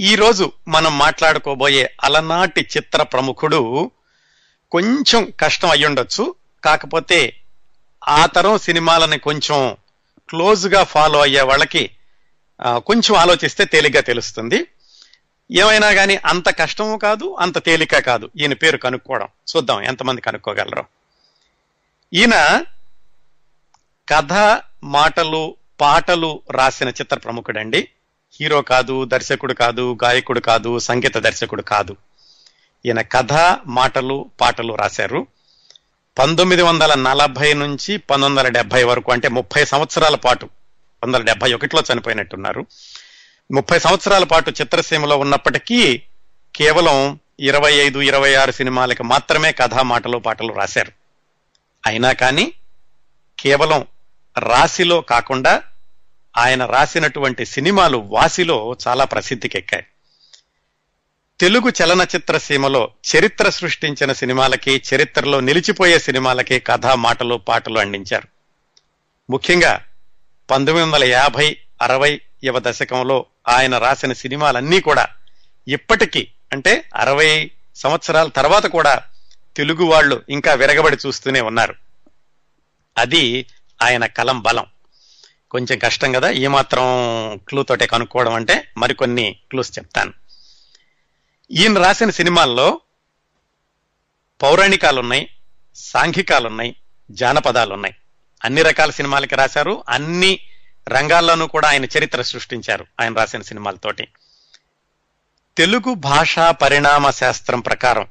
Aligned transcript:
ఈరోజు 0.00 0.52
మనం 0.68 0.98
మాట్లాడుకోబోయే 0.98 1.94
అలనాటి 2.04 2.60
చిత్ర 2.60 3.02
ప్రముఖుడు 3.02 3.90
కొంచెం 4.70 5.32
కష్టం 5.40 5.70
అయ్యుండొచ్చు. 5.70 6.34
కాకపోతే 6.64 7.36
ఆ 8.08 8.26
తరం 8.26 8.58
సినిమాలని 8.58 9.18
కొంచెం 9.18 9.76
క్లోజ్గా 10.28 10.84
ఫాలో 10.84 11.20
అయ్యే 11.20 11.40
వాళ్ళకి 11.40 11.90
కొంచెం 12.66 13.16
ఆలోచిస్తే 13.16 13.64
తేలిగ్గా 13.64 14.00
తెలుస్తుంది. 14.00 14.66
ఏమైనా 15.52 15.92
కానీ 15.92 16.16
అంత 16.16 16.58
కష్టము 16.58 16.96
కాదు 16.96 17.36
అంత 17.40 17.64
తేలిక 17.64 17.98
కాదు. 17.98 18.30
ఈయన 18.36 18.52
పేరు 18.52 18.76
కనుక్కోవడం. 18.76 19.28
చూద్దాం 19.56 19.82
ఎంతమంది 19.82 20.20
కనుక్కోగలరు. 20.20 20.84
ఈయన 22.14 22.64
కథ 24.08 24.62
మాటలు 24.84 25.56
పాటలు 25.80 26.42
రాసిన 26.50 26.88
చిత్ర 26.88 27.16
ప్రముఖుడండి. 27.16 27.88
హీరో 28.40 28.62
కాదు 28.62 29.04
దర్శకుడు 29.04 29.54
కాదు 29.54 29.98
గాయకుడు 30.04 30.40
కాదు 30.40 30.78
సంగీత 30.78 31.18
దర్శకుడు 31.18 31.62
కాదు. 31.62 31.96
ఈయన 32.86 33.00
కథ 33.00 33.58
మాటలు 33.66 34.30
పాటలు 34.40 34.74
రాశారు. 34.74 35.26
పంతొమ్మిది 36.18 36.62
వందల 36.62 36.94
నలభై 36.94 37.52
నుంచి 37.52 37.96
పంతొమ్మిది 37.96 38.30
వందల 38.30 38.48
డెబ్బై 38.48 38.84
వరకు 38.84 39.12
అంటే 39.12 39.28
ముప్పై 39.28 39.64
సంవత్సరాల 39.64 40.14
పాటు 40.14 40.46
పంతొమ్మిది 40.46 41.18
వందల 41.18 41.26
డెబ్బై 41.26 41.52
ఒకటిలో 41.52 41.82
చనిపోయినట్టున్నారు. 41.92 42.66
ముప్పై 43.52 43.78
సంవత్సరాల 43.78 44.24
పాటు 44.24 44.50
చిత్రసీమలో 44.50 45.18
ఉన్నప్పటికీ 45.18 46.02
కేవలం 46.56 47.18
ఇరవై 47.40 47.72
ఐదు 47.72 47.98
ఇరవై 47.98 48.34
ఆరు 48.34 48.52
సినిమాలకు 48.52 49.02
మాత్రమే 49.02 49.52
కథా 49.52 49.82
మాటలు 49.82 50.18
పాటలు 50.18 50.52
రాశారు. 50.52 50.92
అయినా 51.86 52.12
కానీ 52.12 52.52
కేవలం 53.38 53.86
రాశిలో 54.38 55.00
కాకుండా 55.00 55.62
ఆయన 56.36 56.64
రాసినటువంటి 56.64 57.46
సినిమాలు 57.46 57.98
వాసిలో 57.98 58.76
చాలా 58.88 59.04
ప్రసిద్ధికెక్కాయి. 59.04 59.86
తెలుగు 61.40 61.68
చలనచిత్ర 61.68 62.38
సీమలో 62.38 62.90
చరిత్ర 63.16 63.50
సృష్టించిన 63.50 64.12
సినిమాలకి 64.12 64.82
చరిత్రలో 64.94 65.40
నిలిచిపోయే 65.40 65.98
సినిమాలకి 65.98 66.60
కథ 66.60 66.86
మాటలు 66.86 67.34
పాటలు 67.34 67.78
అందించారు. 67.78 68.28
ముఖ్యంగా 69.30 69.84
పంతొమ్మిది 70.50 70.90
వందల 70.90 71.04
యాభై 71.04 71.56
అరవై 71.82 72.20
యువ 72.44 72.58
దశకంలో 72.58 73.26
ఆయన 73.48 73.78
రాసిన 73.78 74.12
సినిమాలన్నీ 74.12 74.80
కూడా 74.80 75.08
ఇప్పటికీ 75.68 76.28
అంటే 76.52 76.84
అరవై 76.94 77.50
సంవత్సరాల 77.76 78.28
తర్వాత 78.28 78.66
కూడా 78.66 79.02
తెలుగు 79.56 79.84
వాళ్ళు 79.84 80.22
ఇంకా 80.28 80.54
విరగబడి 80.54 80.96
చూస్తూనే 81.06 81.40
ఉన్నారు. 81.40 81.74
అది 82.98 83.46
ఆయన 83.82 84.06
కలం 84.06 84.40
బలం. 84.40 84.66
కొంచెం 85.50 85.78
కష్టం 85.78 86.12
కదా. 86.12 86.30
ఈ 86.30 86.46
మాత్రం 86.46 86.82
క్లూ 87.36 87.62
తోటే 87.62 87.86
కనుక్కోవడం 87.86 88.34
అంటే 88.34 88.68
మరికొన్ని 88.76 89.36
క్లూస్ 89.50 89.78
చెప్తాను. 89.78 90.12
ఈయన 91.50 91.78
రాసిన 91.78 92.10
సినిమాల్లో 92.10 92.80
పౌరాణికాలున్నాయి 94.42 95.28
సాంఘికాలున్నాయి 95.74 96.76
జానపదాలున్నాయి. 97.10 97.96
అన్ని 98.44 98.62
రకాల 98.62 98.90
సినిమాలకి 98.90 99.34
రాశారు. 99.34 99.84
అన్ని 99.88 100.40
రంగాల్లోనూ 100.88 101.46
కూడా 101.46 101.68
ఆయన 101.68 101.84
చరిత్ర 101.84 102.22
సృష్టించారు 102.22 102.86
ఆయన 103.00 103.14
రాసిన 103.14 103.42
సినిమాలతోటి. 103.42 104.08
తెలుగు 105.56 105.94
భాషా 105.94 106.50
పరిణామ 106.50 107.10
శాస్త్రం 107.10 107.60
ప్రకారం 107.60 108.06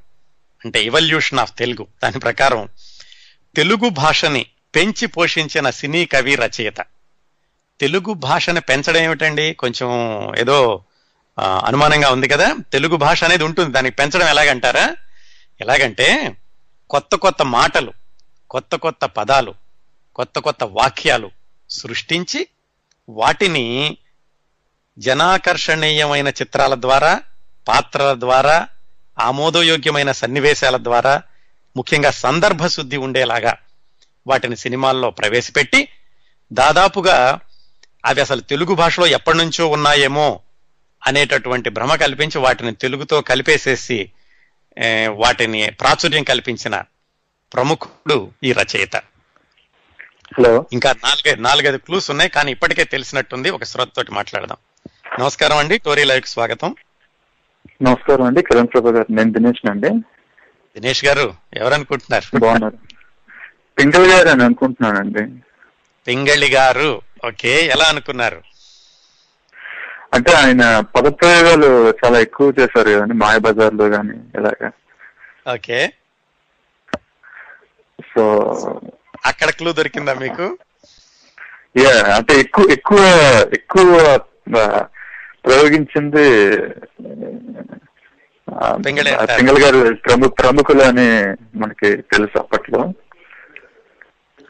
అంటే 0.66 0.84
ఇవల్యూషన్ 0.84 1.40
ఆఫ్ 1.40 1.58
తెలుగు 1.58 1.88
దాని 2.04 2.20
ప్రకారం 2.20 2.70
తెలుగు 3.56 3.90
భాషని 3.90 4.46
పెంచి 4.76 5.08
పోషించిన 5.08 5.70
సినీ 5.70 6.06
కవి 6.06 6.36
రచయిత. 6.36 6.86
తెలుగు 7.80 8.14
భాషను 8.14 8.62
పెంచడం 8.62 9.02
ఏమిటండి? 9.02 9.54
కొంచెం 9.54 9.90
ఏదో 10.38 10.84
అనుమానంగా 11.40 12.10
ఉంది 12.12 12.28
కదా? 12.28 12.56
తెలుగు 12.74 12.96
భాష 12.98 13.24
అనేది 13.24 13.44
ఉంటుంది. 13.44 13.72
దానికి 13.72 13.96
పెంచడం 13.96 14.28
ఎలాగంటారా? 14.28 14.96
ఎలాగంటే 15.62 16.36
కొత్త 16.90 17.16
కొత్త 17.16 17.44
మాటలు 17.44 17.94
కొత్త 18.50 18.76
కొత్త 18.76 19.06
పదాలు 19.06 19.56
కొత్త 20.16 20.40
కొత్త 20.40 20.64
వాక్యాలు 20.64 21.32
సృష్టించి 21.70 22.48
వాటిని 23.10 23.98
జనాకర్షణీయమైన 24.98 26.28
చిత్రాల 26.28 26.74
ద్వారా 26.76 27.22
పాత్రల 27.68 28.20
ద్వారా 28.20 28.68
ఆమోదయోగ్యమైన 29.20 30.12
సన్నివేశాల 30.12 30.78
ద్వారా 30.78 31.22
ముఖ్యంగా 31.78 32.12
సందర్భ 32.12 32.68
శుద్ధి 32.68 32.98
ఉండేలాగా 32.98 33.54
వాటిని 34.28 34.56
సినిమాల్లో 34.56 35.10
ప్రవేశపెట్టి 35.10 35.88
దాదాపుగా 36.54 37.40
అవి 38.06 38.22
అసలు 38.22 38.42
తెలుగు 38.42 38.76
భాషలో 38.76 39.06
ఎప్పటి 39.06 39.38
నుంచో 39.38 39.68
ఉన్నాయేమో 39.68 40.40
అనేటటువంటి 41.08 41.70
భ్రమ 41.70 41.96
కల్పించి 41.96 42.42
వాటిని 42.42 42.76
తెలుగుతో 42.76 43.22
కలిపేసేసి 43.22 44.12
వాటిని 45.08 45.72
ప్రాచుర్యం 45.80 46.24
కల్పించిన 46.24 46.84
ప్రముఖుడు 47.54 48.32
ఈ 48.44 48.52
రచయిత. 48.52 48.96
హలో. 50.38 50.66
ఇంకా 50.74 50.92
నాలుగై 50.92 51.36
నాలుగైదు 51.36 51.78
క్లూస్ 51.78 52.12
ఉన్నాయి 52.12 52.30
కానీ 52.30 52.52
ఇప్పటికే 52.52 52.84
తెలిసినట్టుంది. 52.84 53.50
ఒక 53.50 53.64
శ్రోత 53.64 53.90
తోటి 53.96 54.12
మాట్లాడదాం. 54.12 54.58
నమస్కారం 55.20 55.58
అండి. 55.58 55.78
టోరీ 55.78 56.04
లైవ్ 56.04 56.24
స్వాగతం. 56.24 56.76
నమస్కారం 57.82 58.26
అండి. 58.26 58.42
కిరణ్ 58.44 58.68
ప్రభా 58.74 58.92
గారు. 58.92 59.08
నేను 59.12 59.32
దినేష్ 59.32 59.70
అండి. 59.70 59.90
దినేష్ 60.80 61.06
గారు 61.06 61.34
ఎవరనుకుంటున్నారు? 61.54 62.38
బాగున్నారు. 62.38 62.78
పింగల్ 63.80 64.12
గారు 64.12 64.28
అని 64.28 64.44
అనుకుంటున్నానండి. 64.44 65.42
పింగళి 66.08 66.50
గారు. 66.50 67.02
ఓకే 67.28 67.54
ఎలా 67.74 67.86
అనుకున్నారు? 67.94 68.40
అంటే 70.16 70.32
ఆయన 70.42 70.64
పదప్రయోగాలు 70.96 71.68
చాలా 72.00 72.20
ఎక్కువ 72.20 72.54
చేశారు 72.60 72.90
కదండి 72.94 73.14
మాయబజార్లో 73.14 73.90
కానీ 73.90 74.16
ఇలాగా. 74.40 74.70
ఓకే. 75.56 75.80
సో 78.00 78.24
అక్కడ 79.26 79.50
క్లూ 79.50 79.72
దొరికిందా 79.80 80.14
మీకు? 80.14 80.48
యా 81.82 81.94
అంటే 82.16 82.34
ఎక్కువ 82.44 82.66
ఎక్కువ 82.78 83.00
ఎక్కువ 83.60 83.86
ప్రయోగించింది 85.46 86.26
పింగళి 88.86 89.12
గారు 89.64 89.80
ప్రముఖ 90.06 90.32
ప్రముఖులు 90.42 90.84
అని 90.84 91.08
మనకి 91.62 91.90
తెలుసు 92.14 92.38
అప్పట్లో. 92.40 92.82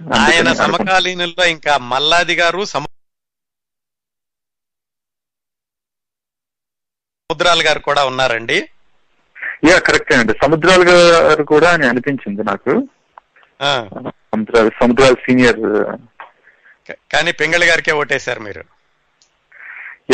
ఆయన 0.02 0.54
సమకాలీనుల్లో 0.54 1.46
ఇంకా 1.46 1.78
మల్లాది 1.78 2.36
గారు 2.36 2.66
సము- 2.66 2.88
సముద్రాల 7.32 7.68
గారు 7.68 7.80
కూడా 7.80 8.06
ఉన్నారండి. 8.06 8.70
యా 9.70 9.80
కరెక్ట్ 9.80 10.14
అండి. 10.14 10.34
సముద్రాలు 10.34 10.84
గారు 10.84 11.44
కూడా 11.44 11.74
అని 11.74 11.88
అనిపించింది 11.88 12.44
నాకు. 12.44 12.88
ఆ, 13.62 13.90
సముద్రాలు 14.04 14.70
సముద్రాలు 14.70 15.16
సీనియర్. 15.16 15.60
కానీ 17.14 17.32
పింగళి 17.32 17.66
గారికే 17.66 17.92
ఓటేశారు 17.92 18.40
మీరు. 18.40 18.64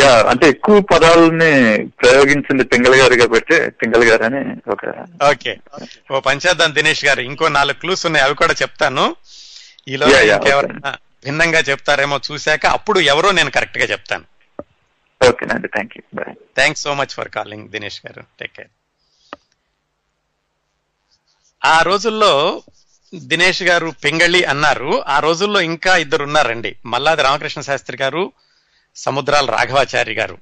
యా 0.00 0.22
అంటే 0.22 0.48
ఎక్కువ 0.48 0.80
పదాలని 0.80 1.86
ప్రయోగించింది 1.86 2.64
పింగళ 2.64 3.00
గారు 3.00 3.14
కాబట్టి 3.14 3.70
పింగళ 3.70 4.12
గారు 4.12 4.22
అని 4.22 4.70
ఒక 4.70 5.06
ఓకే. 5.30 5.58
ఓ 6.12 6.20
పంచేద్దాం 6.20 6.74
దినేష్ 6.74 7.04
గారు. 7.04 7.20
ఇంకో 7.20 7.48
నాలుగు 7.48 7.80
క్లూస్ 7.80 8.06
ఉన్నాయి 8.06 8.24
అవి 8.26 8.34
కూడా 8.34 8.54
చెప్తాను. 8.62 9.16
ఈలో 9.88 10.06
ఇంకెవరైనా 10.20 10.96
భిన్నంగా 11.24 11.58
చెప్తారేమో 11.58 12.20
చూశాక 12.32 12.66
అప్పుడు 12.66 13.00
ఎవరో 13.00 13.30
నేను 13.30 13.50
కరెక్ట్గా 13.50 13.84
చెప్తాను. 13.84 14.24
ఓకేనండి 15.28 15.68
thank 15.68 15.96
you 15.96 16.02
thanks 16.34 16.82
so 16.82 16.94
much 16.94 17.14
for 17.14 17.28
calling 17.28 17.68
Dinesh 17.68 18.00
garu. 18.06 18.24
Take 18.40 18.52
care 18.52 18.68
ఆ 21.64 21.82
రోజుల్లో 21.82 22.62
దినేష్ 23.14 23.62
గారు 23.62 23.94
పింగళి 24.04 24.44
అన్నారు. 24.44 25.04
ఆ 25.04 25.18
రోజుల్లో 25.18 25.60
ఇంకా 25.60 25.96
ఇద్దరు 25.96 26.24
ఉన్నారండి 26.24 26.76
మల్లాది 26.86 27.22
రామకృష్ణ 27.22 27.60
శాస్త్రి 27.60 27.98
గారు 28.02 28.32
సముద్రాల 28.96 29.46
రాఘవాచారి 29.46 30.14
గారు. 30.14 30.38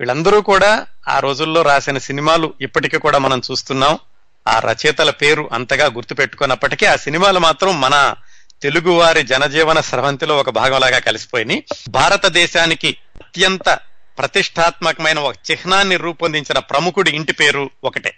వీళ్ళందరూ 0.00 0.40
కూడా 0.40 0.86
ఆ 1.08 1.18
రోజుల్లో 1.18 1.62
రాసిన 1.62 1.98
సినిమాలు 1.98 2.54
ఇప్పటికీ 2.60 2.98
కూడా 2.98 3.18
మనం 3.18 3.42
చూస్తున్నాం. 3.50 3.98
ఆ 4.48 4.58
రచయితల 4.58 5.10
పేరు 5.10 5.48
అంతగా 5.52 5.86
గుర్తుపెట్టుకున్నప్పటికీ 5.86 6.86
ఆ 6.86 6.96
సినిమాలు 6.96 7.38
మాత్రం 7.38 7.80
మన 7.80 8.14
తెలుగువారి 8.62 9.22
జనజీవన 9.22 9.80
స్రవంతిలో 9.80 10.34
ఒక 10.36 10.50
భాగంలాగా 10.50 10.98
కలిసిపోయినాయి 11.00 11.60
భారతదేశానికి 11.88 12.90
అత్యంత 13.22 13.68
ప్రతిష్టాత్మకమైన 14.18 15.18
ఒక 15.20 15.36
చిహ్నాన్ని 15.48 15.96
రూపొందించిన 15.96 16.58
ప్రముఖుడి 16.70 17.10
ఇంటి 17.10 17.32
పేరు 17.32 17.70
ఒకటే. 17.84 18.12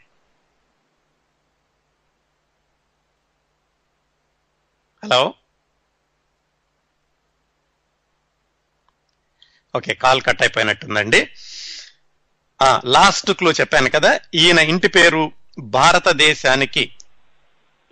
హలో? 5.03 5.21
ఓకే 9.75 9.94
కాల్ 9.94 10.23
కట్ 10.23 10.43
అయిపోయినట్టుందండి 10.43 11.21
లాస్ట్ 12.87 13.31
క్లూ 13.31 13.50
చెప్పాను 13.50 13.91
కదా 13.91 14.11
ఈయన 14.35 14.59
ఇంటి 14.73 14.89
పేరు 14.89 15.23
భారతదేశానికి 15.77 16.83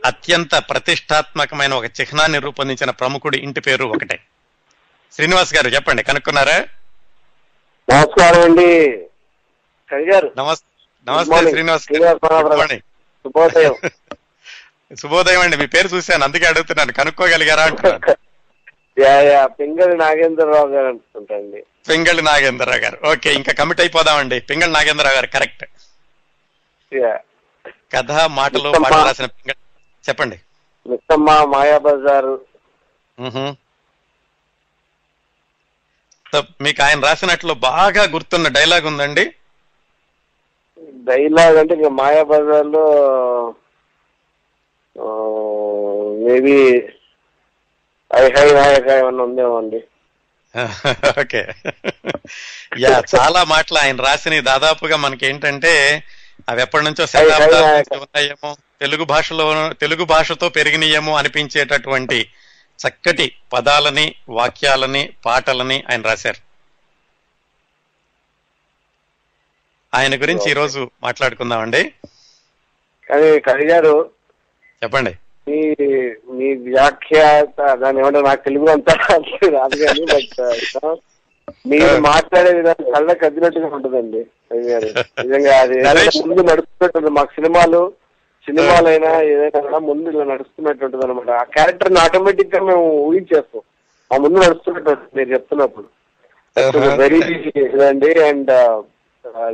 అత్యంత 0.05 0.55
ప్రతిష్టాత్మకమైన 0.55 1.75
ఒక 1.75 1.85
చిహ్నాన్ని 1.85 2.39
రూపొందించిన 2.39 2.91
ప్రముఖుడి 2.91 3.39
ఇంటి 3.39 3.61
పేరు 3.61 3.85
ఒకటే. 3.85 4.21
శ్రీనివాస్ 5.13 5.55
గారు 5.55 5.69
చెప్పండి 5.69 6.03
కనుక్కున్నారా? 6.03 6.67
నమస్కారం 7.91 8.41
అండి. 8.43 8.89
గారు. 9.95 10.33
నమస్తే. 10.39 11.51
శ్రీనివాస్. 11.51 11.85
శుభోదయం. 13.25 13.75
శుభోదయం 14.97 15.41
అండి 15.41 15.57
మీ 15.57 15.67
పేరు 15.67 15.89
చూశాను 15.89 16.25
అందుకే 16.25 16.47
అడుగుతున్నాను 16.47 16.93
కనుక్కోగలిగారా 16.93 17.63
అంటున్నాను. 17.65 18.17
యా 19.01 19.47
పింగళి 19.47 19.97
నాగేంద్రరావు 19.97 20.69
గారు 20.69 20.87
అనుకుంటండి 20.87 21.65
పింగళి 21.89 22.23
నాగేంద్రరావు 22.23 22.79
గారు. 22.79 22.99
ఓకే 23.07 23.35
ఇంకా 23.35 23.53
కమిట్ 23.53 23.81
అయిపోదామండి. 23.81 24.41
పింగళి 24.41 24.73
నాగేంద్రరావు 24.73 25.15
గారు 25.15 25.27
కరెక్ట్. 25.27 25.65
కథ 27.97 28.13
మాటలు. 28.13 28.73
పాటలు 28.85 29.05
రాసిన 29.05 29.27
పింగళి 29.27 29.55
చెప్పండి. 30.05 30.37
మిస్సమ్మ 30.87 31.45
మాయాబజారు. 31.45 32.35
మీకు 36.61 36.83
ఆయన 36.83 37.01
రాసినట్లు 37.01 37.53
బాగా 37.65 38.03
గుర్తున్న 38.05 38.49
డైలాగ్ 38.49 38.87
ఉందండి? 38.87 39.25
డైలాగ్ 41.05 41.57
అంటే 41.57 41.75
ఇంకా 41.75 41.89
మాయాబజార్లో 41.89 42.85
మేబీ 46.25 46.57
ఐ 48.11 48.25
హై 48.31 48.49
నాయక 48.53 48.89
ఏమన్నా 48.91 49.25
ఉందేమో 49.25 49.59
అండి. 49.59 49.81
ఓకే. 51.21 51.43
యా 52.81 53.03
చాలా 53.15 53.45
మాటలు 53.45 53.79
ఆయన 53.79 53.97
రాసినవి 54.01 54.41
దాదాపుగా 54.43 54.97
మనకి 54.97 55.27
ఏంటంటే 55.27 55.73
అవి 56.49 56.63
ఎప్పటి 56.63 56.85
నుంచో 56.85 57.07
శతాబ్దాల 57.07 57.65
ఉన్నాయేమో. 57.99 58.51
తెలుగు 58.81 59.05
భాషలో 59.05 59.73
తెలుగు 59.73 60.05
భాషతో 60.05 60.49
పెరిగినయేమో 60.49 61.17
అనిపించేటటువంటి 61.17 62.29
చక్కటి 62.79 63.33
పదాలని 63.53 64.15
వాక్యాలని 64.29 65.13
పాటలని 65.27 65.85
ఆయన 65.91 66.03
రాశారు. 66.03 66.51
ఆయన 69.95 70.23
గురించి 70.23 70.51
ఈ 70.51 70.55
రోజు 70.55 70.91
మాట్లాడుకుందామండి. 71.03 71.93
కవి 73.41 73.67
గారు 73.67 74.11
చెప్పండి. 74.83 75.11
మీ 75.49 75.77
మీ 76.33 76.55
వ్యాఖ్య 76.55 77.47
దాని 77.75 77.99
ఏమంటారు 77.99 78.25
నాకు 78.25 78.45
తెలుగు 78.45 78.67
అంతా 78.69 78.93
రాదు 79.49 79.77
కానీ 79.77 80.05
బట్ 80.05 80.41
మీరు 81.67 82.01
మాట్లాడే 82.01 82.53
విధానం 82.53 82.93
కళ్ళకి 82.93 83.27
అద్దినట్టుగా 83.27 83.67
ఉంటుందండి 83.67 84.25
కవి 84.25 84.63
గారు. 84.63 84.87
నిజంగా 85.27 85.59
అది 85.59 85.79
ముందు 86.29 86.43
మాకు 87.09 87.33
సినిమాలు 87.33 87.93
సినిమాలైనా 88.51 89.11
ఏదైనా 89.33 89.79
ముందు 89.89 90.11
ఇలా 90.11 90.25
నడుస్తున్నట్టు 90.25 90.85
ఉంటుంది 90.85 91.05
అనమాట 91.07 91.31
ఆ 91.41 91.43
క్యారెక్టర్ని 91.57 91.99
ఆటోమేటిక్గా 91.99 92.61
మేము 92.69 92.85
ఊహించేస్తాం. 93.09 93.63
ఆ 94.11 94.17
ముందు 94.25 94.39
నడుస్తున్నట్టు 94.45 95.17
మీరు 95.17 95.29
చెప్తున్నప్పుడు. 95.33 95.89
వెరీ 97.03 97.21
ఇదండి 97.65 98.11
and 98.29 98.51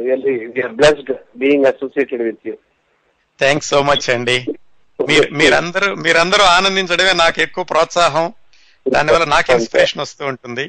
really 0.04 0.34
blessed 0.78 1.12
being 1.42 1.66
associated 1.72 2.22
with 2.22 2.48
you 2.48 2.54
thanks 3.40 3.68
so 3.72 3.80
much 3.82 4.06
అండి. 4.14 4.38
మీరు 5.08 5.26
మీరందరూ 5.40 5.88
మీరందరూ 6.04 6.44
ఆనందించడమే 6.56 7.12
నాకు 7.22 7.38
ఎక్కువ 7.46 7.64
ప్రోత్సాహం. 7.64 8.26
దానివల్ల 8.86 9.24
నాకు 9.34 9.52
ఇన్స్పిరేషన్ 9.52 10.02
వస్తూ 10.04 10.22
ఉంటుంది. 10.26 10.64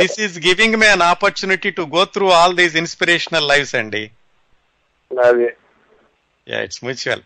This 0.00 0.18
is 0.24 0.36
giving 0.46 0.76
me 0.82 0.86
an 0.86 1.04
opportunity 1.12 1.70
to 1.78 1.84
go 1.96 2.02
through 2.14 2.28
all 2.38 2.56
these 2.60 2.76
inspirational 2.82 3.48
lives 3.52 3.74
అండి. 3.82 4.02
It's 6.62 6.84
mutual 6.84 7.22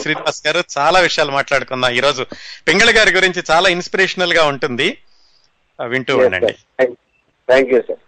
Srinivas 0.00 0.46
garu. 0.46 0.64
చాలా 0.78 1.00
విషయాలు 1.00 1.32
మాట్లాడుకుందాం 1.32 1.92
ఈ 1.92 2.00
రోజు 2.00 2.26
పింగళ 2.68 2.98
గారి 2.98 3.14
గురించి 3.14 3.42
చాలా 3.50 3.68
ఇన్స్పిరేషనల్గా 3.68 4.44
ఉంటుంది. 4.44 4.98
ఆ, 5.80 5.84
వింటూ 5.84 6.18
ఉండండి. 6.18 6.52
థ్యాంక్ 7.48 7.70
యూ 7.72 7.80
సార్ 7.80 7.98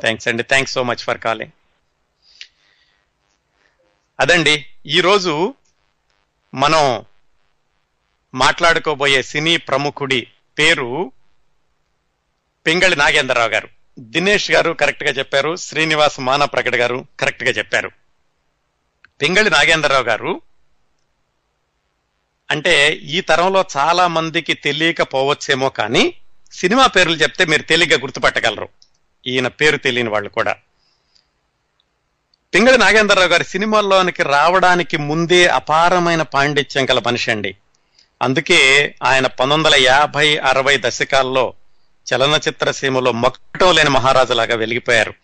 థ్యాంక్స్ 0.00 0.28
అండి. 0.28 0.42
Thanks 0.42 0.74
so 0.74 0.82
much 0.82 0.96
for 0.96 1.18
calling 1.18 1.50
అదండి 4.20 4.66
ఈరోజు 4.86 5.54
మనం 6.54 7.04
మాట్లాడుకోబోయే 8.34 9.22
సినీ 9.22 9.56
ప్రముఖుడి 9.56 10.28
పేరు 10.58 11.12
పింగళి 12.66 12.96
నాగేంద్రరావు 12.96 13.48
గారు. 13.48 13.68
దినేష్ 13.98 14.50
గారు 14.50 14.72
కరెక్ట్గా 14.72 15.10
చెప్పారు. 15.10 15.56
శ్రీనివాస్ 15.56 16.20
మాన 16.20 16.44
ప్రకట్ 16.44 16.74
గారు 16.74 17.06
కరెక్ట్గా 17.20 17.50
చెప్పారు. 17.50 17.90
పింగళి 19.22 19.50
నాగేంద్రరావు 19.50 20.04
గారు 20.04 20.40
అంటే 22.50 22.90
ఈ 22.90 23.20
తరంలో 23.20 23.64
చాలా 23.76 24.06
మందికి 24.06 24.54
తెలియకపోవచ్చేమో 24.54 25.68
కానీ 25.68 26.14
సినిమా 26.52 26.86
పేర్లు 26.86 27.16
చెప్తే 27.16 27.44
మీరు 27.44 27.62
తేలిగ్గా 27.62 27.98
గుర్తుపట్టగలరు. 27.98 28.68
ఈయన 29.26 29.48
పేరు 29.48 29.76
తెలియని 29.76 30.08
వాళ్ళు 30.08 30.30
కూడా. 30.30 30.56
పింగళి 32.54 32.78
నాగేంద్రరావు 32.78 33.28
గారి 33.28 33.44
సినిమాల్లోనికి 33.44 34.22
రావడానికి 34.22 34.96
ముందే 34.96 35.46
అపారమైన 35.46 36.22
పాండిత్యం 36.22 36.90
గల 36.90 37.02
మనిషి 37.06 37.30
అండి. 37.30 37.56
అందుకే 38.22 38.94
ఆయన 39.02 39.26
పంతొమ్మిది 39.26 39.76
వందల 39.76 39.82
యాభై 39.84 40.36
అరవై 40.36 40.80
దశకాల్లో 40.84 41.54
చలనచిత్ర 42.14 42.70
సీమలో 42.70 43.12
మొక్కటో 43.12 43.72
లేని 43.72 43.90
మహారాజులాగా 43.90 44.54
వెలిగిపోయారు. 44.54 45.14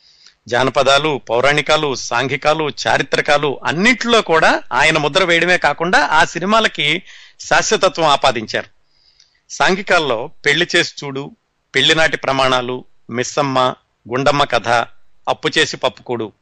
జానపదాలు 0.48 1.20
పౌరాణికాలు 1.30 1.94
సాంఘికాలు 1.94 2.70
చారిత్రకాలు 2.86 3.60
అన్నింటిలో 3.64 4.22
కూడా 4.22 4.62
ఆయన 4.72 4.98
ముద్ర 4.98 5.24
వేయడమే 5.24 5.58
కాకుండా 5.58 5.98
ఆ 5.98 6.24
సినిమాలకి 6.24 7.02
శాశ్వతత్వం 7.40 8.06
ఆపాదించారు. 8.06 8.66
సాంఘికాల్లో 9.50 10.30
పెళ్ళి 10.46 10.68
చేసి 10.76 10.94
చూడు 11.04 11.36
పెళ్ళినాటి 11.74 12.16
ప్రమాణాలు 12.16 12.84
మిస్సమ్మ 13.10 13.74
గుండమ్మ 14.08 14.44
కథ 14.44 14.68
అప్పు 15.28 15.50
చేసి 15.58 15.76
పప్పుకూడు 15.76 16.32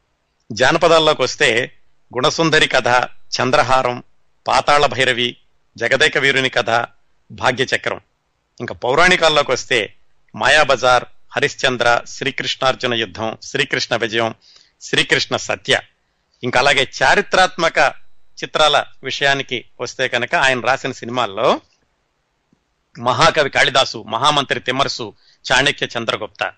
జానపదాల్లోకి 0.51 1.21
వస్తే 1.21 1.71
గుణసుందరి 2.15 2.67
కథ 2.67 2.87
చంద్రహారం 3.41 4.03
పాతాళ 4.47 4.85
భైరవి 4.85 5.37
జగదేక 5.77 6.17
వీరుని 6.17 6.49
కథ 6.49 6.69
భాగ్యచక్రం. 7.31 7.99
ఇంకా 8.59 8.75
పౌరాణికాల్లోకి 8.75 9.51
వస్తే 9.51 9.93
మాయాబజార్ 10.35 11.05
హరిశ్చంద్ర 11.31 12.01
శ్రీకృష్ణార్జున 12.07 12.93
యుద్ధం 12.93 13.37
శ్రీకృష్ణ 13.43 13.95
విజయం 13.95 14.35
శ్రీకృష్ణ 14.81 15.35
సత్య. 15.35 15.79
ఇంకా 16.43 16.59
అలాగే 16.59 16.87
చారిత్రాత్మక 17.03 17.93
చిత్రాల 18.43 18.83
విషయానికి 19.03 19.65
వస్తే 19.79 20.07
కనుక 20.07 20.35
ఆయన 20.35 20.59
రాసిన 20.59 20.91
సినిమాల్లో 20.91 21.61
మహాకవి 22.99 23.49
కాళిదాసు 23.49 24.03
మహామంత్రి 24.07 24.59
తిమ్మరసు 24.59 25.13
చాణక్య 25.51 25.87
చంద్రగుప్త. 25.97 26.53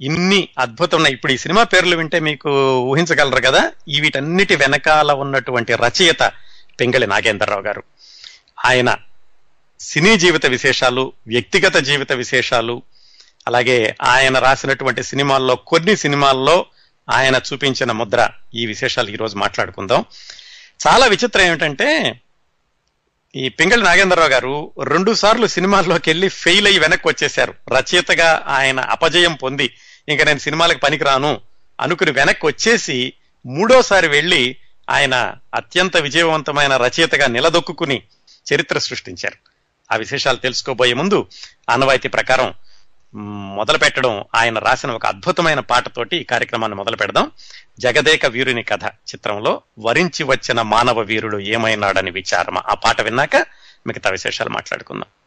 ఇన్ని 0.00 0.48
అద్భుతమైన 0.58 1.12
ఇప్పుడు 1.12 1.32
ఈ 1.32 1.36
సినిమా 1.36 1.62
పేర్లు 1.62 1.96
వింటే 1.96 2.20
మీకు 2.20 2.78
ఊహించగలరు 2.78 3.40
కదా? 3.40 3.72
ఈ 3.88 4.00
వీటన్నిటి 4.00 4.56
వెనకాల 4.56 5.12
ఉన్నటువంటి 5.12 5.74
రచయిత 5.74 6.32
పెంగళి 6.80 7.06
నాగేంద్రరావు 7.06 7.60
గారు. 7.60 7.82
ఆయన 8.64 8.96
సినీ 9.80 10.16
జీవిత 10.16 10.46
విశేషాలు 10.46 11.12
వ్యక్తిగత 11.26 11.76
జీవిత 11.76 12.12
విశేషాలు 12.12 12.82
అలాగే 13.50 13.94
ఆయన 14.02 14.38
రాసినటువంటి 14.38 15.02
సినిమాల్లో 15.02 15.54
కొన్ని 15.56 15.96
సినిమాల్లో 15.96 16.66
ఆయన 17.10 17.40
చూపించిన 17.52 17.92
ముద్ర 17.92 18.30
ఈ 18.54 18.66
విశేషాలు 18.66 19.10
ఈరోజు 19.10 19.36
మాట్లాడుకుందాం. 19.36 20.04
చాలా 20.86 21.06
విచిత్రం 21.06 21.44
ఏమిటంటే 21.44 22.20
ఈ 23.36 23.48
పింగళి 23.48 23.82
నాగేంద్రరావు 23.82 24.28
గారు 24.28 24.72
రెండు 24.82 25.14
సార్లు 25.14 25.46
సినిమాల్లోకి 25.46 26.10
వెళ్ళి 26.10 26.28
ఫెయిల్ 26.28 26.66
అయ్యి 26.66 26.80
వెనక్కి 26.80 27.08
వచ్చేశారు. 27.08 27.54
రచయితగా 27.68 28.44
ఆయన 28.46 28.80
అపజయం 28.80 29.34
పొంది 29.34 29.74
ఇంకా 30.08 30.24
నేను 30.24 30.38
సినిమాలకు 30.38 30.78
పనికిరాను 30.78 31.40
అనుకుని 31.80 32.10
వెనక్కి 32.10 32.46
వచ్చేసి 32.46 33.12
మూడోసారి 33.46 34.08
వెళ్ళి 34.08 34.56
ఆయన 34.90 35.34
అత్యంత 35.54 35.96
విజయవంతమైన 35.96 36.76
రచయితగా 36.76 37.26
నిలదొక్కుని 37.26 38.02
చరిత్ర 38.54 38.78
సృష్టించారు. 38.78 39.36
ఆ 39.92 39.96
విశేషాలు 39.96 40.36
తెలుసుకోబోయే 40.36 40.94
ముందు 40.94 41.26
ఆనవాయితీ 41.70 42.08
ప్రకారం 42.08 42.54
మొదలు 43.14 43.78
పెట్టడం 43.78 44.24
ఆయన 44.34 44.58
రాసిన 44.58 44.90
ఒక 44.90 45.06
అద్భుతమైన 45.06 45.60
పాటతోటి 45.60 46.16
ఈ 46.16 46.24
కార్యక్రమాన్ని 46.24 46.76
మొదలు 46.76 46.96
పెడదాం 46.96 47.30
జగదేక 47.78 48.26
వీరుని 48.26 48.62
కథ 48.62 48.84
చిత్రంలో 48.84 49.62
వరించి 49.78 50.22
వచ్చిన 50.22 50.62
మానవ 50.62 51.00
వీరుడు 51.00 51.38
ఏమైనాడని 51.38 52.10
విచారమ? 52.10 52.58
ఆ 52.58 52.74
పాట 52.74 53.00
విన్నాక 53.00 53.36
మిగతా 53.86 54.10
విశేషాలు 54.10 54.50
మాట్లాడుకుందాం. 54.50 55.19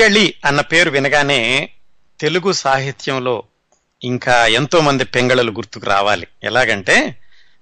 పింగళి 0.00 0.34
అన్న 0.44 0.60
పేరు 0.60 0.90
వినగానే 0.90 1.70
తెలుగు 2.20 2.52
సాహిత్యంలో 2.52 3.42
ఇంకా 4.04 4.46
ఎంతో 4.46 4.80
మంది 4.80 5.04
పెంగళలు 5.04 5.52
గుర్తుకు 5.52 5.86
రావాలి. 5.86 6.26
ఎలాగంటే 6.42 7.16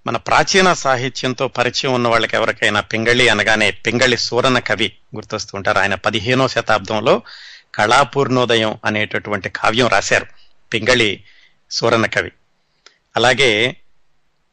మన 0.06 0.16
ప్రాచీన 0.16 0.72
సాహిత్యంతో 0.72 1.48
పరిచయం 1.48 1.94
ఉన్న 1.94 2.08
వాళ్ళకి 2.08 2.36
ఎవరికైనా 2.36 2.80
పింగళి 2.80 3.28
అనగానే 3.28 3.70
పింగళి 3.70 4.16
సూరన 4.16 4.58
కవి 4.58 4.92
గుర్తొస్తూ 5.14 5.56
ఉంటారు. 5.56 5.78
ఆయన 5.78 5.94
పదిహేనో 5.94 6.48
శతాబ్దంలో 6.48 7.22
కళాపూర్ణోదయం 7.74 8.78
అనేటటువంటి 8.84 9.48
కావ్యం 9.48 9.88
రాశారు. 9.88 10.26
పింగళి 10.72 11.22
సూరన 11.70 12.06
కవి. 12.06 12.30
అలాగే 13.16 13.76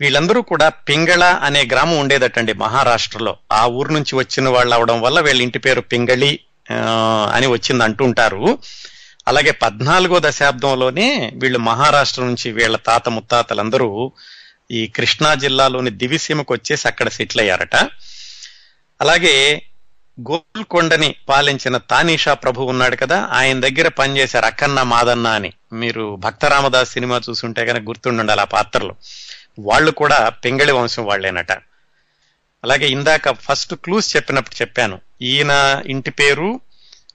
వీళ్ళందరూ 0.01 0.41
కూడా 0.41 0.69
పింగళ 0.69 1.23
అనే 1.23 1.65
గ్రామం 1.65 1.97
ఉండేదటండి 1.97 2.53
మహారాష్ట్రలో. 2.53 3.37
ఆ 3.51 3.65
ఊరు 3.65 3.93
నుంచి 3.93 4.15
వచ్చిన 4.15 4.49
వాళ్ళు 4.49 4.75
అవడం 4.75 5.01
వల్ల 5.01 5.19
వీళ్ళ 5.19 5.41
ఇంటి 5.41 5.59
పేరు 5.59 5.81
పింగళి 5.81 6.39
అని 7.31 7.47
వచ్చింది 7.47 7.83
అంటుంటారు. 7.83 8.57
అలాగే 9.27 9.51
పద్నాలుగో 9.51 10.19
దశాబ్దంలోనే 10.19 11.31
వీళ్ళు 11.35 11.59
మహారాష్ట్ర 11.59 12.21
నుంచి 12.21 12.51
వీళ్ళ 12.51 12.77
తాత 12.77 13.09
ముత్తాతలందరూ 13.09 14.11
ఈ 14.71 14.87
కృష్ణా 14.87 15.33
జిల్లాలోని 15.33 15.89
దివిసీమకు 15.89 16.53
వచ్చేసి 16.53 16.87
అక్కడ 16.87 17.09
సెటిల్ 17.09 17.41
అయ్యారట. 17.41 17.75
అలాగే 19.01 19.61
గోల్కొండని 20.21 21.15
పాలించిన 21.29 21.77
తానీషా 21.77 22.33
ప్రభు 22.33 22.61
ఉన్నాడు 22.61 22.95
కదా 22.95 23.29
ఆయన 23.31 23.59
దగ్గర 23.59 23.87
పనిచేశారు 23.87 24.45
అక్కన్న 24.45 24.81
మాదన్న 24.81 25.27
అని. 25.27 25.53
మీరు 25.73 26.15
భక్తరామదాస్ 26.15 26.91
సినిమా 26.91 27.21
చూసుంటే 27.29 27.65
కనుక 27.65 27.83
గుర్తుండాలి 27.83 28.41
ఆ 28.41 28.43
పాత్రలు. 28.43 28.95
వాళ్ళు 29.59 29.91
కూడా 29.91 30.29
పింగళి 30.29 30.71
వంశం 30.71 31.05
వాళ్ళేనట. 31.05 31.51
అలాగే 32.65 32.87
ఇందాక 32.87 33.31
ఫస్ట్ 33.31 33.73
క్లూస్ 33.73 34.15
చెప్పినప్పుడు 34.15 34.61
చెప్పాను. 34.61 35.01
ఈయన 35.21 35.81
ఇంటి 35.85 36.11
పేరు 36.11 36.59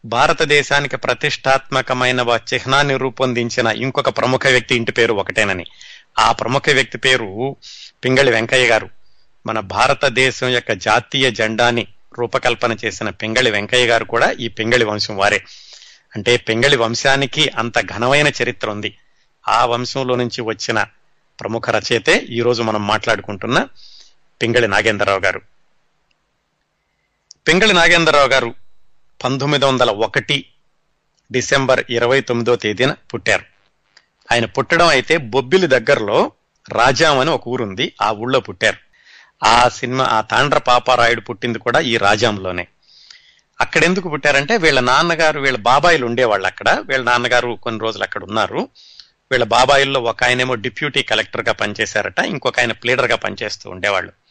భారతదేశానికి 0.04 0.96
ప్రతిష్టాత్మకమైన 0.96 2.38
చిహ్నాన్ని 2.54 2.96
రూపొందించిన 2.96 3.66
ఇంకొక 3.66 4.08
ప్రముఖ 4.08 4.40
వ్యక్తి 4.46 4.74
ఇంటి 4.74 4.92
పేరు 4.92 5.14
ఒకటేనని. 5.14 5.66
ఆ 6.18 6.32
ప్రముఖ 6.32 6.62
వ్యక్తి 6.72 6.98
పేరు 6.98 7.56
పింగళి 8.04 8.30
వెంకయ్య 8.30 8.66
గారు. 8.66 8.88
మన 9.46 9.60
భారతదేశం 9.60 10.48
యొక్క 10.48 10.72
జాతీయ 10.72 11.30
జెండాని 11.30 11.86
రూపకల్పన 12.18 12.76
చేసిన 12.84 13.10
పింగళి 13.10 13.50
వెంకయ్య 13.50 13.86
గారు 13.86 14.04
కూడా 14.04 14.30
ఈ 14.30 14.48
పింగళి 14.48 14.84
వంశం 14.84 15.16
వారే. 15.16 15.44
అంటే 16.16 16.36
పింగళి 16.36 16.76
వంశానికి 16.76 17.48
అంత 17.48 17.80
ఘనమైన 17.80 18.32
చరిత్ర 18.42 18.70
ఉంది. 18.70 18.96
ఆ 19.48 19.66
వంశంలో 19.66 20.14
నుంచి 20.14 20.40
వచ్చిన 20.40 20.86
ప్రముఖ 21.40 21.70
రచయితే 21.70 22.16
ఈ 22.16 22.40
రోజు 22.40 22.62
మనం 22.62 22.86
మాట్లాడుకుంటున్న 22.86 23.66
పింగళి 24.42 24.68
నాగేంద్రరావు 24.68 25.20
గారు. 25.20 25.40
పింగళి 27.48 27.72
నాగేంద్రరావు 27.72 28.28
గారు 28.28 28.54
పంతొమ్మిది 29.24 29.64
వందల 29.64 29.90
ఒకటి 29.90 30.46
డిసెంబర్ 31.32 31.84
ఇరవై 31.90 32.20
తొమ్మిదో 32.20 32.56
తేదీన 32.56 32.92
పుట్టారు. 33.14 33.44
ఆయన 34.32 34.44
పుట్టడం 34.44 34.86
అయితే 34.86 35.16
బొబ్బిలి 35.16 35.66
దగ్గరలో 35.66 36.32
రాజాం 36.68 37.18
అని 37.18 37.30
ఒక 37.30 37.48
ఊరుంది 37.48 37.92
ఆ 38.02 38.10
ఊళ్ళో 38.10 38.40
పుట్టారు. 38.40 38.76
ఆ 39.44 39.68
సినిమా 39.68 40.04
ఆ 40.04 40.20
తాండ్ర 40.20 40.58
పాపారాయుడు 40.58 41.20
పుట్టింది 41.20 41.58
కూడా 41.58 41.80
ఈ 41.80 41.96
రాజాంలోనే. 41.96 42.66
అక్కడ 43.60 43.84
ఎందుకు 43.84 44.08
పుట్టారంటే 44.08 44.56
వీళ్ళ 44.56 44.80
నాన్నగారు 44.80 45.40
వీళ్ళ 45.40 45.58
బాబాయిలు 45.58 46.06
ఉండేవాళ్ళు 46.06 46.46
అక్కడ. 46.46 46.70
వీళ్ళ 46.70 47.04
నాన్నగారు 47.04 47.58
కొన్ని 47.62 47.80
రోజులు 47.80 48.02
అక్కడ 48.02 48.24
ఉన్నారు. 48.24 48.68
వీళ్ళ 49.30 49.44
బాబాయిల్లో 49.44 50.00
ఒక 50.00 50.24
ఆయనేమో 50.24 50.54
డిప్యూటీ 50.54 51.02
కలెక్టర్గా 51.02 51.52
పనిచేశారట 51.52 52.18
ఇంకొక 52.18 52.60
ఆయన 52.60 52.72
ప్లీడర్గా 52.72 53.16
పనిచేస్తూ 53.16 53.70
ఉండేవాళ్ళు. 53.70 54.29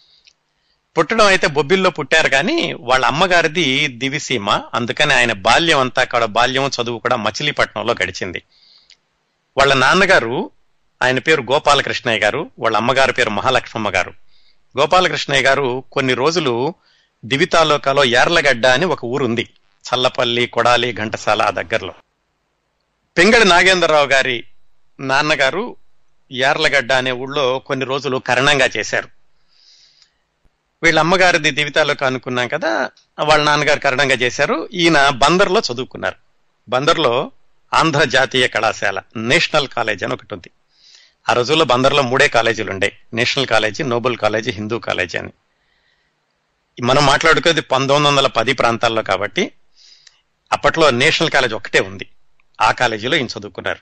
పుట్టడం 0.99 1.25
అయితే 1.25 1.47
బొబ్బిల్లో 1.47 1.89
పుట్టారు 1.89 2.29
కానీ 2.29 2.73
వాళ్ళ 2.73 3.05
అమ్మగారిది 3.05 3.87
దివిసీమ. 3.87 4.61
అందుకని 4.73 5.13
ఆయన 5.13 5.31
బాల్యం 5.33 5.79
అంతా 5.79 6.01
అక్కడ 6.01 6.25
బాల్యం 6.25 6.67
చదువు 6.67 6.99
కూడా 6.99 7.15
మచిలీపట్నంలో 7.15 7.95
గడిచింది. 8.03 8.43
వాళ్ళ 9.57 9.73
నాన్నగారు 9.73 10.51
ఆయన 11.01 11.19
పేరు 11.19 11.41
గోపాలకృష్ణయ్య 11.41 12.19
గారు 12.19 12.51
వాళ్ళ 12.59 12.77
అమ్మగారి 12.77 13.13
పేరు 13.13 13.29
మహాలక్ష్మమ్మ 13.29 13.89
గారు. 13.89 14.13
గోపాలకృష్ణయ్య 14.79 15.43
గారు 15.43 15.83
కొన్ని 15.91 16.13
రోజులు 16.13 16.73
దివి 17.25 17.45
తాలూకాలో 17.45 18.03
యార్లగడ్డ 18.03 18.65
అని 18.65 18.85
ఒక 18.85 19.05
ఊరుంది. 19.05 19.49
చల్లపల్లి 19.83 20.47
కొడాలి 20.47 20.93
ఘంటసాల 20.93 21.41
ఆ 21.41 21.49
దగ్గరలో. 21.49 21.93
పెంగళి 23.17 23.45
నాగేంద్రరావు 23.45 24.05
గారి 24.05 24.43
నాన్నగారు 24.99 25.75
యార్లగడ్డ 26.31 26.93
అనే 26.93 27.11
ఊళ్ళో 27.11 27.59
కొన్ని 27.59 27.85
రోజులు 27.85 28.17
కరణంగా 28.17 28.69
చేశారు. 28.77 29.18
వీళ్ళ 30.83 30.99
అమ్మగారిది 30.99 31.51
దివితాలోకి 31.51 32.05
అనుకున్నాం 32.05 32.47
కదా 32.47 32.91
వాళ్ళ 33.19 33.43
నాన్నగారు 33.43 33.79
కరణంగా 33.79 34.15
చేశారు. 34.15 34.69
ఈయన 34.73 35.09
బందర్లో 35.09 35.61
చదువుకున్నారు. 35.73 36.15
బందర్లో 36.69 37.31
ఆంధ్ర 37.73 38.03
జాతీయ 38.03 38.47
కళాశాల 38.47 39.01
నేషనల్ 39.15 39.67
కాలేజ్ 39.67 40.03
అని 40.03 40.13
ఒకటి 40.13 40.33
ఉంది. 40.33 40.51
ఆ 41.29 41.33
రోజుల్లో 41.33 41.65
బందర్లో 41.65 42.01
మూడే 42.01 42.27
కాలేజీలు 42.27 42.71
ఉండే. 42.71 42.97
National 43.13 43.47
college 43.47 43.83
Nobel 43.83 44.17
college 44.17 44.51
Hindu 44.51 44.79
college 44.79 45.17
అని. 45.17 45.31
మనం 46.81 47.05
మాట్లాడుకునేది 47.05 47.61
పంతొమ్మిది 47.61 48.17
వందల 48.17 48.27
పది 48.27 48.53
ప్రాంతాల్లో 48.53 49.01
కాబట్టి 49.01 49.51
అప్పట్లో 50.51 50.89
నేషనల్ 50.89 51.29
కాలేజ్ 51.29 51.53
ఒకటే 51.53 51.79
ఉంది. 51.79 52.07
ఆ 52.61 52.71
కాలేజీలో 52.71 53.15
ఈయన 53.15 53.25
చదువుకున్నారు. 53.25 53.79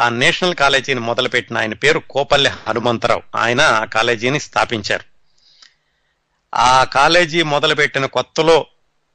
ఆ 0.00 0.08
నేషనల్ 0.08 0.54
కాలేజీని 0.54 1.00
మొదలుపెట్టిన 1.00 1.58
ఆయన 1.58 1.74
పేరు 1.74 1.98
కోపల్లె 1.98 2.50
హనుమంతరావు. 2.50 3.22
ఆయన 3.36 3.60
ఆ 3.60 3.84
కాలేజీని 3.84 4.40
స్థాపించారు. 4.40 5.17
ఆ 6.54 6.84
కాలేజీ 6.84 7.42
మొదలుపెట్టిన 7.42 8.06
కొత్తలో 8.06 8.66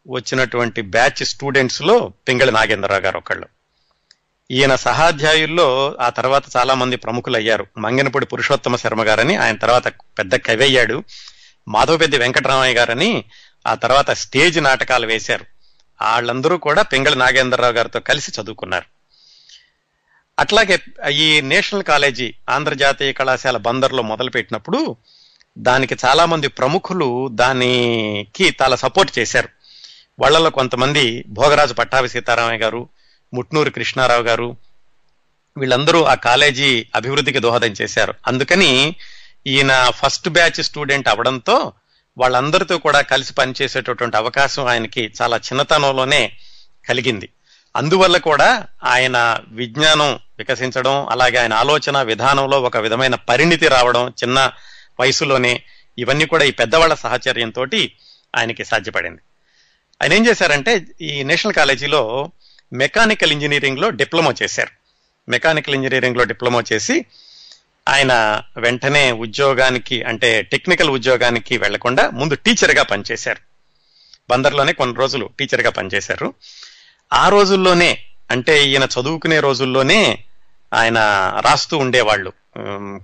వచ్చినటువంటి 0.08 0.82
బ్యాచ్ 0.82 1.26
స్టూడెంట్స్లో 1.26 2.14
పింగళి 2.28 2.52
నాగేంద్రరావు 2.52 3.02
గారు 3.02 3.18
ఒకళ్ళు. 3.18 3.48
ఈయన 4.52 4.76
సహాధ్యాయుల్లో 4.76 5.98
ఆ 6.00 6.10
తర్వాత 6.10 6.44
చాలా 6.58 6.74
మంది 6.74 6.96
ప్రముఖులు 6.96 7.38
అయ్యారు 7.38 7.68
మంగనపూడి 7.78 8.26
పురుషోత్తమ 8.26 8.76
శర్మ 8.76 9.04
గారని 9.04 9.36
ఆయన 9.36 9.56
తర్వాత 9.56 9.88
పెద్ద 9.88 10.36
కవి 10.36 10.64
అయ్యాడు. 10.64 11.04
మాధవపెద్ది 11.68 12.18
వెంకటరామయ్య 12.18 12.74
గారని 12.74 13.26
ఆ 13.68 13.76
తర్వాత 13.76 14.12
స్టేజ్ 14.12 14.64
నాటకాలు 14.64 15.08
వేశారు. 15.08 15.46
వాళ్ళందరూ 16.02 16.58
కూడా 16.58 16.82
పింగళి 16.82 17.16
నాగేంద్రరావు 17.16 17.74
గారితో 17.74 18.00
కలిసి 18.00 18.42
చదువుకున్నారు. 18.42 18.86
అట్లాగే 20.40 20.80
ఈ 21.12 21.42
నేషనల్ 21.42 21.84
కాలేజీ 21.84 22.34
ఆంధ్రజాతీయ 22.50 23.12
కళాశాల 23.12 23.58
బందర్లో 23.58 24.04
మొదలుపెట్టినప్పుడు 24.04 24.98
దానికి 25.58 25.98
చాలా 26.06 26.26
మంది 26.26 26.48
ప్రముఖులు 26.48 27.28
దానికి 27.32 28.56
చాలా 28.62 28.76
సపోర్ట్ 28.76 29.20
చేశారు. 29.20 29.50
వాళ్ళలో 30.20 30.50
కొంతమంది 30.50 31.26
భోగరాజు 31.28 31.74
పట్టాభి 31.74 32.10
సీతారామయ్య 32.10 32.58
గారు 32.58 32.90
ముట్నూరు 33.34 33.70
కృష్ణారావు 33.70 34.22
గారు 34.22 34.58
వీళ్ళందరూ 35.58 36.04
ఆ 36.04 36.14
కాలేజీ 36.14 36.86
అభివృద్ధికి 36.96 37.40
దోహదం 37.40 37.68
చేశారు. 37.68 38.14
అందుకని 38.28 38.96
ఈయన 39.48 39.92
ఫస్ట్ 39.96 40.30
బ్యాచ్ 40.30 40.64
స్టూడెంట్ 40.64 41.08
అవడంతో 41.08 41.72
వాళ్ళందరితో 42.18 42.78
కూడా 42.78 43.02
కలిసి 43.02 43.34
పనిచేసేటటువంటి 43.34 44.18
అవకాశం 44.18 44.68
ఆయనకి 44.68 45.14
చాలా 45.22 45.38
చిన్నతనంలోనే 45.38 46.32
కలిగింది. 46.90 47.30
అందువల్ల 47.76 48.18
కూడా 48.18 48.66
ఆయన 48.84 49.40
విజ్ఞానం 49.48 50.20
వికసించడం 50.38 51.08
అలాగే 51.10 51.38
ఆయన 51.38 51.54
ఆలోచన 51.54 52.02
విధానంలో 52.02 52.62
ఒక 52.62 52.78
విధమైన 52.78 53.16
పరిణితి 53.16 53.68
రావడం 53.68 54.10
చిన్న 54.10 54.52
వయసులోనే 55.00 55.62
ఇవన్నీ 55.98 56.26
కూడా 56.26 56.44
ఈ 56.44 56.52
పెద్దవాళ్ళ 56.52 56.94
సహచర్యంతో 56.94 57.66
ఆయనకి 58.36 58.66
సాధ్యపడింది. 58.66 59.22
ఆయన 60.04 60.14
ఏం 60.14 60.28
చేశారంటే 60.28 60.86
ఈ 61.02 61.24
నేషనల్ 61.24 61.54
కాలేజీలో 61.54 62.32
మెకానికల్ 62.74 63.32
ఇంజనీరింగ్లో 63.32 63.90
డిప్లొమా 63.90 64.34
చేశారు. 64.44 64.70
మెకానికల్ 65.32 65.76
ఇంజనీరింగ్లో 65.76 66.24
డిప్లొమా 66.24 66.64
చేసి 66.74 67.06
ఆయన 67.90 68.42
వెంటనే 68.58 69.12
ఉద్యోగానికి 69.12 70.04
అంటే 70.04 70.42
టెక్నికల్ 70.42 70.90
ఉద్యోగానికి 70.90 71.58
వెళ్ళకుండా 71.58 72.10
ముందు 72.10 72.36
టీచర్గా 72.36 72.84
పనిచేశారు. 72.84 73.40
బందర్లోనే 74.30 74.74
కొన్ని 74.74 74.96
రోజులు 74.96 75.30
టీచర్గా 75.40 75.70
పనిచేశారు. 75.70 76.34
ఆ 77.14 77.30
రోజుల్లోనే 77.30 78.04
అంటే 78.32 78.68
ఈయన 78.68 78.84
చదువుకునే 78.84 79.40
రోజుల్లోనే 79.40 80.24
ఆయన 80.74 80.98
రాస్తూ 81.46 81.78
ఉండేవాళ్ళు. 81.78 82.34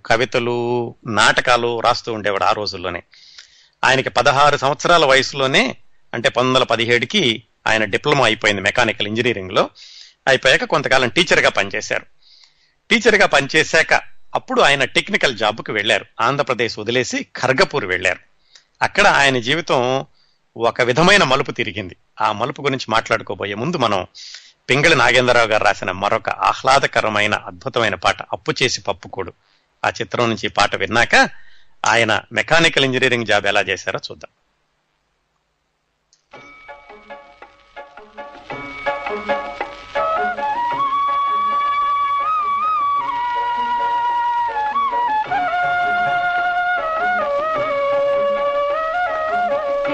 కవితలు 0.05 0.95
నాటకాలు 1.07 1.79
రాస్తూ 1.79 2.13
ఉండేవాడు 2.13 2.43
ఆ 2.43 2.51
రోజుల్లోనే. 2.51 3.03
ఆయనకి 3.83 4.09
పదహారు 4.09 4.57
సంవత్సరాల 4.57 5.05
వయసులోనే 5.05 5.77
అంటే 6.13 6.29
పంతొమ్మిది 6.29 6.55
వందల 6.55 6.63
పదిహేడుకి 6.63 7.43
ఆయన 7.67 7.85
డిప్లొమా 7.85 8.25
అయిపోయింది 8.25 8.61
మెకానికల్ 8.61 9.07
ఇంజనీరింగ్లో 9.07 9.69
అయిపోయాక 10.27 10.63
కొంతకాలం 10.63 11.09
టీచర్గా 11.09 11.49
పనిచేశారు. 11.49 12.05
టీచర్గా 12.91 13.25
పనిచేశాక 13.25 14.01
అప్పుడు 14.35 14.61
ఆయన 14.61 14.83
టెక్నికల్ 14.83 15.37
జాబ్కి 15.37 15.71
వెళ్ళారు. 15.71 16.05
ఆంధ్రప్రదేశ్ 16.21 16.79
వదిలేసి 16.79 17.23
ఖర్గపూర్ 17.23 17.85
వెళ్ళారు. 17.85 18.19
అక్కడ 18.81 19.07
ఆయన 19.07 19.39
జీవితం 19.39 20.05
ఒక 20.57 20.81
విధమైన 20.81 21.23
మలుపు 21.23 21.51
తిరిగింది. 21.51 21.95
ఆ 22.21 22.31
మలుపు 22.31 22.61
గురించి 22.61 22.85
మాట్లాడుకోబోయే 22.89 23.53
ముందు 23.53 23.77
మనం 23.77 24.07
పింగళి 24.69 24.95
నాగేంద్రరావు 24.95 25.47
గారు 25.47 25.63
రాసిన 25.63 25.91
మరొక 25.91 26.29
ఆహ్లాదకరమైన 26.29 27.35
అద్భుతమైన 27.35 27.95
పాట 27.95 28.21
అప్పు 28.21 28.53
చేసి 28.63 28.81
పప్పుకోడు 28.81 29.33
ఆ 29.85 29.89
చిత్రం 29.89 30.29
నుంచి 30.29 30.45
ఈ 30.45 30.49
పాట 30.49 30.75
విన్నాక 30.75 31.15
ఆయన 31.85 32.21
మెకానికల్ 32.31 32.85
ఇంజనీరింగ్ 32.85 33.25
జాబ్ 33.25 33.45
ఎలా 33.45 33.61
చేశారో 33.61 33.99
చూద్దాం. 34.11 34.31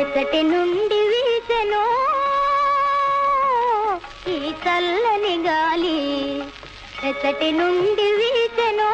ఎసటి 0.01 0.41
ఎసటి 7.27 7.47
నుండి 7.51 8.07
వీసెను 8.17 8.89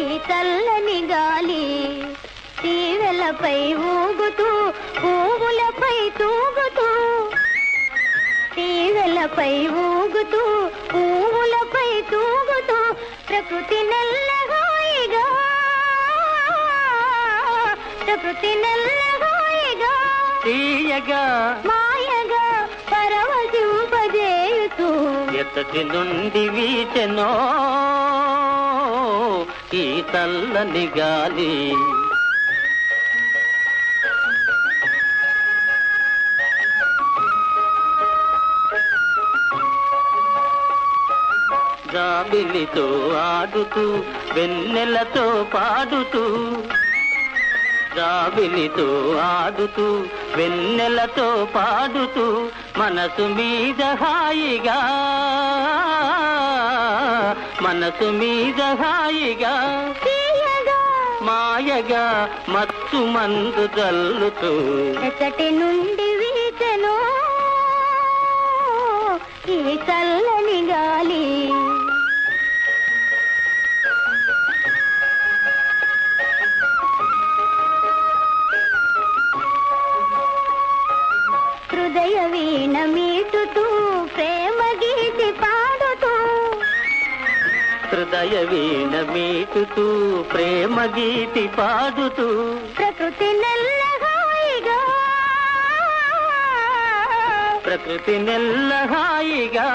ఈ 0.00 0.02
చల్లని 0.26 0.98
గాలి 1.10 1.62
తీవెలపై 2.58 3.54
ఊగుతూ 3.92 4.48
పువ్వులపై 4.98 5.96
తూగుతూ 6.18 6.88
తీవెలపై 8.56 9.52
ఊగుతూ 9.84 10.42
పువ్వులపై 10.92 11.88
తూగుతూ 12.12 12.78
ప్రకృతి 13.28 13.80
నెల్లగాయిగా 13.90 15.24
ప్రకృతి 18.02 18.52
నెల్లగాయిగా 18.64 19.94
తీయగా 20.44 21.24
ఎత్తటి 25.50 25.80
నుండి 25.84 26.42
వీచెనో 26.48 27.30
ఈ 29.74 29.84
తల్లని 30.12 30.84
గాలి. 30.98 31.54
జాబిలితో 41.92 42.86
ఆడుతూ 43.22 43.84
వెన్నెలతో 44.34 45.26
పాడుతూ 45.54 46.24
జాబిలితో 47.96 48.88
ఆడుతూ 49.22 49.86
వెన్నెలతో 50.36 51.48
పాడుతూ 51.54 52.26
మనసు 52.76 53.22
మీద 53.22 53.82
హాయిగా 53.82 54.78
మనసు 57.62 58.08
మీద 58.20 58.60
హాయిగా 58.82 59.54
మాయగా 61.22 62.04
మత్తు 62.48 62.96
మందు 62.96 63.64
జల్లుతూ. 63.76 64.52
ఎసటి 65.06 65.48
నుండి 65.50 66.08
వీచెను 66.20 66.94
ఈ 69.52 69.58
చల్లని 69.86 70.58
గాలి. 70.70 71.24
హృదయ 81.90 82.18
వీణ 82.32 82.84
మీటుతూ 82.84 83.62
ప్రేమ 84.16 84.58
గీతి 84.82 85.32
పాడుతూ. 85.32 86.12
హృదయ 87.90 88.44
వీణ 88.50 88.94
మీటుతూ 89.10 89.86
ప్రేమ 90.32 90.84
గీతి 90.96 91.44
పాడుతూ. 91.58 92.28
ప్రకృతి 92.76 93.30
నెల్లగాయిగా 93.40 94.78
ప్రకృతి 97.66 98.18
నెల్ల 98.18 98.72
హాయిగా 98.92 99.68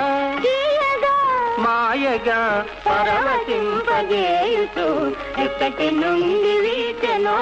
మాయగా 1.65 2.41
పరవశింపజేయుతూ 2.87 4.87
ఎక్కటి 5.43 5.91
నుండి 5.91 6.59
వీచెనో 6.59 7.37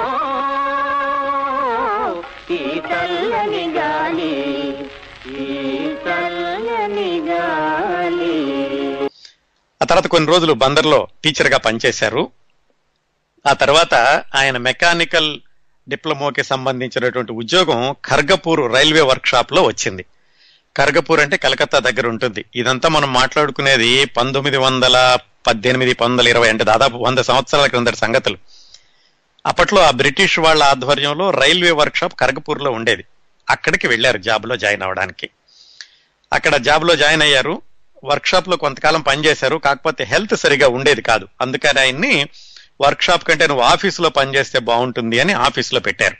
ఈ 2.51 2.81
గాలి 2.91 4.31
ఈ 5.25 7.19
గాలి. 7.19 8.35
ఆ 9.81 9.85
తర్వాత 9.85 10.07
కొన్ని 10.07 10.29
రోజులు 10.29 10.53
బందర్లో 10.53 11.07
టీచర్గా 11.23 11.57
పనిచేశారు. 11.57 12.31
ఆ 13.47 13.53
తర్వాత 13.53 14.23
ఆయన 14.35 14.57
మెకానికల్ 14.57 15.39
డిప్లొమోకి 15.89 16.43
సంబంధించినటువంటి 16.43 17.31
ఉద్యోగం 17.31 17.95
ఖర్గపూర్ 18.05 18.73
రైల్వే 18.73 19.01
వర్క్షాప్లో 19.01 19.61
లో 19.61 19.67
వచ్చింది. 19.67 20.05
ఖర్గపూర్ 20.77 21.19
అంటే 21.19 21.37
కలకత్తా 21.37 21.79
దగ్గర 21.79 22.07
ఉంటుంది. 22.07 22.45
ఇదంతా 22.55 22.89
మనం 22.89 23.13
మాట్లాడుకునేది 23.13 24.05
పంతొమ్మిది 24.05 24.57
వందల 24.57 25.17
పద్దెనిమిది 25.47 25.93
పంతొమ్మిది 25.93 26.21
వందల 26.21 26.27
ఇరవై 26.27 26.49
అంటే 26.49 26.63
దాదాపు 26.63 26.97
వంద 26.97 27.19
సంవత్సరాల 27.19 27.67
క్రిందటి 27.67 27.95
సంగతులు. 27.95 28.37
అప్పట్లో 29.45 29.81
ఆ 29.81 29.91
బ్రిటిష్ 29.91 30.39
వాళ్ళ 30.39 30.63
ఆధ్వర్యంలో 30.63 31.31
రైల్వే 31.31 31.71
వర్క్షాప్ 31.71 32.19
కరగపూర్లో 32.19 32.65
లో 32.65 32.71
ఉండేది. 32.71 33.05
అక్కడికి 33.49 33.87
వెళ్ళారు 33.87 34.17
జాబ్లో 34.17 34.57
జాయిన్ 34.57 34.81
అవ్వడానికి. 34.81 35.29
అక్కడ 36.33 36.55
జాబ్లో 36.55 36.95
జాయిన్ 36.95 37.21
అయ్యారు. 37.21 37.61
వర్క్షాప్లో 38.03 38.51
లో 38.51 38.57
కొంతకాలం 38.57 39.01
పనిచేశారు. 39.01 39.55
కాకపోతే 39.55 40.03
హెల్త్ 40.03 40.37
సరిగా 40.37 40.67
ఉండేది 40.67 41.01
కాదు. 41.01 41.27
అందుకని 41.41 41.79
ఆయన్ని 41.79 42.27
వర్క్షాప్ 42.81 43.27
కంటే 43.27 43.47
నువ్వు 43.47 43.63
ఆఫీసులో 43.63 44.09
పనిచేస్తే 44.09 44.59
బాగుంటుంది 44.59 45.19
అని 45.19 45.33
ఆఫీసులో 45.33 45.79
పెట్టారు. 45.79 46.17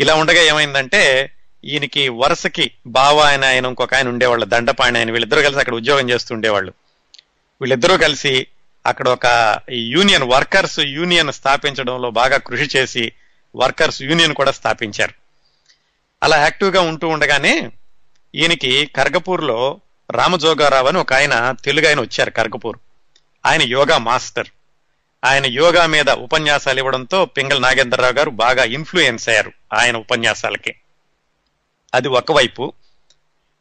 ఇలా 0.00 0.14
ఉండగా 0.14 0.42
ఏమైందంటే 0.42 1.32
ఈయనకి 1.64 2.08
వరుసకి 2.08 2.70
బావ 2.86 3.18
ఆయన 3.18 3.44
ఆయన 3.44 3.66
ఇంకొక 3.66 3.94
ఆయన 3.94 4.08
ఉండేవాళ్ళు 4.08 4.46
దండపాణి 4.46 4.98
ఆయన 4.98 5.10
వీళ్ళిద్దరూ 5.10 5.42
కలిసి 5.42 5.58
అక్కడ 5.58 5.74
ఉద్యోగం 5.74 6.10
చేస్తూ 6.10 6.34
ఉండేవాళ్ళు. 6.34 6.72
వీళ్ళిద్దరూ 7.60 7.96
కలిసి 7.96 8.46
అక్కడ 8.86 9.08
ఒక 9.08 9.58
యూనియన్ 9.70 10.24
వర్కర్స్ 10.24 10.80
యూనియన్ 10.80 11.32
స్థాపించడంలో 11.32 12.10
బాగా 12.10 12.36
కృషి 12.36 12.78
చేసి 12.78 13.12
వర్కర్స్ 13.56 14.02
యూనియన్ 14.02 14.34
కూడా 14.34 14.50
స్థాపించారు. 14.50 15.14
అలా 16.22 16.36
యాక్టివ్గా 16.36 16.80
ఉంటూ 16.80 17.08
ఉండగానే 17.08 17.70
ఈయనకి 18.34 18.86
కర్గపూర్లో 18.86 19.80
రామజోగారావు 20.10 20.88
అని 20.88 20.98
ఒక 20.98 21.12
ఆయన 21.12 21.54
తెలుగు 21.64 21.88
ఆయన 21.88 22.00
వచ్చారు 22.00 22.30
కర్గపూర్ 22.30 22.78
ఆయన 23.46 23.62
యోగా 23.62 23.98
మాస్టర్. 23.98 24.46
ఆయన 25.24 25.46
యోగా 25.46 25.86
మీద 25.86 26.10
ఉపన్యాసాలు 26.10 26.78
ఇవ్వడంతో 26.78 27.24
పింగల్ 27.24 27.62
నాగేంద్రరావు 27.62 28.12
గారు 28.12 28.30
బాగా 28.30 28.64
ఇన్ఫ్లుయెన్స్ 28.64 29.28
అయ్యారు 29.28 29.52
ఆయన 29.74 29.96
ఉపన్యాసాలకి. 29.96 30.74
అది 31.94 32.08
ఒకవైపు. 32.08 32.72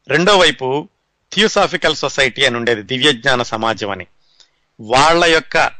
రెండో 0.08 0.38
వైపు 0.38 0.90
థియోసాఫికల్ 1.34 1.96
సొసైటీ 1.96 2.46
అని 2.46 2.58
ఉండేది 2.58 2.82
దివ్యజ్ఞాన 2.82 3.44
సమాజం 3.44 3.90
అని. 3.90 4.06
వాళ్ళ 4.80 5.26
యొక్క 5.26 5.72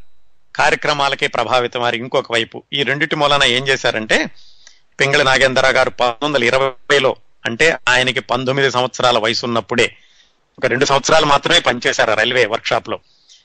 కార్యక్రమాలకే 0.56 1.28
ప్రభావితం 1.28 1.82
వారి 1.82 1.98
ఇంకొక 1.98 2.32
వైపు. 2.32 2.64
ఈ 2.74 2.84
రెండిటి 2.84 3.16
మూలన 3.16 3.44
ఏం 3.44 3.68
చేశారంటే 3.68 4.30
పింగళి 5.00 5.24
నాగేంద్రరావు 5.24 5.74
గారు 5.74 5.90
పంతొమ్మిది 5.90 6.52
వందల 6.52 6.66
ఇరవైలో 6.66 7.16
అంటే 7.46 7.78
ఆయనకి 7.88 8.20
పంతొమ్మిది 8.20 8.72
సంవత్సరాల 8.72 9.18
వయసు 9.18 9.46
ఉన్నప్పుడే 9.46 9.96
ఒక 10.60 10.66
రెండు 10.66 10.86
సంవత్సరాలు 10.86 11.26
మాత్రమే 11.26 11.60
పనిచేశారు 11.60 12.14
రైల్వే 12.14 12.46
వర్క్షాప్లో 12.46 13.00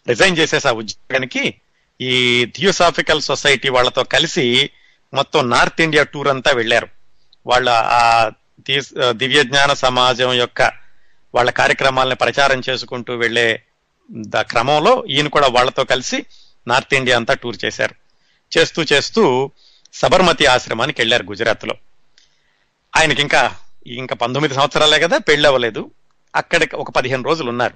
రిజైన్ 0.08 0.38
చేసేసి 0.38 0.68
ఆ 0.68 0.72
ఉద్యోగానికి 0.72 1.54
ఈ 2.00 2.44
థియోసాఫికల్ 2.56 3.20
సొసైటీ 3.20 3.68
వాళ్ళతో 3.68 4.04
కలిసి 4.04 4.70
మొత్తం 5.14 5.50
నార్త్ 5.50 5.80
ఇండియా 5.80 6.02
టూర్ 6.02 6.28
అంతా 6.28 6.52
వెళ్ళారు. 6.52 6.88
వాళ్ళ 7.46 7.68
ఆ 7.70 8.30
దివ్య 9.10 9.44
జ్ఞాన 9.44 9.72
సమాజం 9.72 10.32
యొక్క 10.32 10.72
వాళ్ళ 11.34 11.50
కార్యక్రమాలను 11.50 12.14
ప్రచారం 12.14 12.62
చేసుకుంటూ 12.70 13.16
వెళ్ళే 13.16 13.62
ద 14.10 14.36
క్రమంలో 14.36 15.04
ఈయన 15.08 15.28
కూడా 15.28 15.46
వాళ్ళతో 15.46 15.84
కలిసి 15.84 16.26
నార్త్ 16.68 16.94
ఇండియా 16.94 17.16
అంతా 17.16 17.34
టూర్ 17.34 17.56
చేశారు. 17.64 17.94
చేస్తూ 18.58 18.82
చేస్తూ 18.92 19.50
సబర్మతి 19.94 20.46
ఆశ్రమానికి 20.46 21.00
వెళ్ళారు 21.00 21.24
గుజరాత్లో. 21.24 21.74
ఆయనకి 22.96 23.22
ఇంకా 23.22 23.56
ఇంకా 23.86 24.14
పంతొమ్మిది 24.14 24.54
సంవత్సరాలే 24.54 25.00
కదా 25.00 25.18
పెళ్ళి 25.18 25.46
అవ్వలేదు. 25.46 25.90
అక్కడికి 26.36 26.76
ఒక 26.76 26.90
పదిహేను 26.90 27.22
రోజులు 27.22 27.48
ఉన్నారు. 27.48 27.74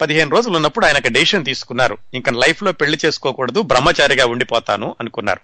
పదిహేను 0.00 0.30
రోజులు 0.30 0.56
ఉన్నప్పుడు 0.56 0.86
ఆయన 0.86 0.98
డెసిషన్ 0.98 1.44
తీసుకున్నారు. 1.44 1.98
ఇంకా 2.14 2.32
లైఫ్లో 2.32 2.72
పెళ్ళి 2.72 2.98
చేసుకోకూడదు 3.04 3.62
బ్రహ్మచారిగా 3.62 4.26
ఉండిపోతాను 4.26 4.96
అనుకున్నారు. 5.00 5.40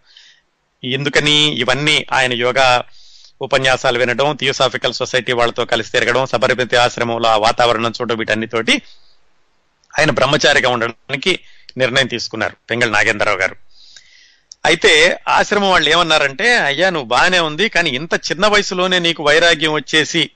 ఎందుకని 0.86 1.54
ఇవన్నీ 1.54 2.06
ఆయన 2.12 2.32
యోగా 2.32 2.84
ఉపన్యాసాలు 3.42 3.98
వినడం 3.98 4.36
థియోసాఫికల్ 4.36 4.94
సొసైటీ 4.94 5.32
వాళ్ళతో 5.32 5.64
కలిసి 5.64 5.92
తిరగడం 5.92 6.26
సబర్మతి 6.26 6.76
ఆశ్రమంలో 6.76 7.28
ఆ 7.28 7.36
వాతావరణం 7.36 7.90
చూడడం 7.90 8.16
వీటన్నితోటి 8.16 8.82
ఆయన 10.00 10.10
బ్రహ్మచారిగా 10.10 10.68
ఉండడానికి 10.68 11.32
నిర్ణయం 11.76 12.06
తీసుకున్నారు 12.06 12.56
పెంగళ 12.70 12.90
నాగేంద్రరావు 12.90 13.38
గారు. 13.38 13.56
అయితే 14.66 15.20
ఆశ్రమం 15.28 15.70
వాళ్ళు 15.70 15.90
ఏమన్నారంటే 15.90 16.56
అయ్యా 16.58 16.90
నువ్వు 16.90 17.08
బాగానే 17.08 17.40
ఉంది 17.40 17.68
కానీ 17.68 17.90
ఇంత 17.90 18.14
చిన్న 18.14 18.46
వయసులోనే 18.46 18.98
నీకు 18.98 19.22
వైరాగ్యం 19.24 19.72
వచ్చేసి 19.72 20.30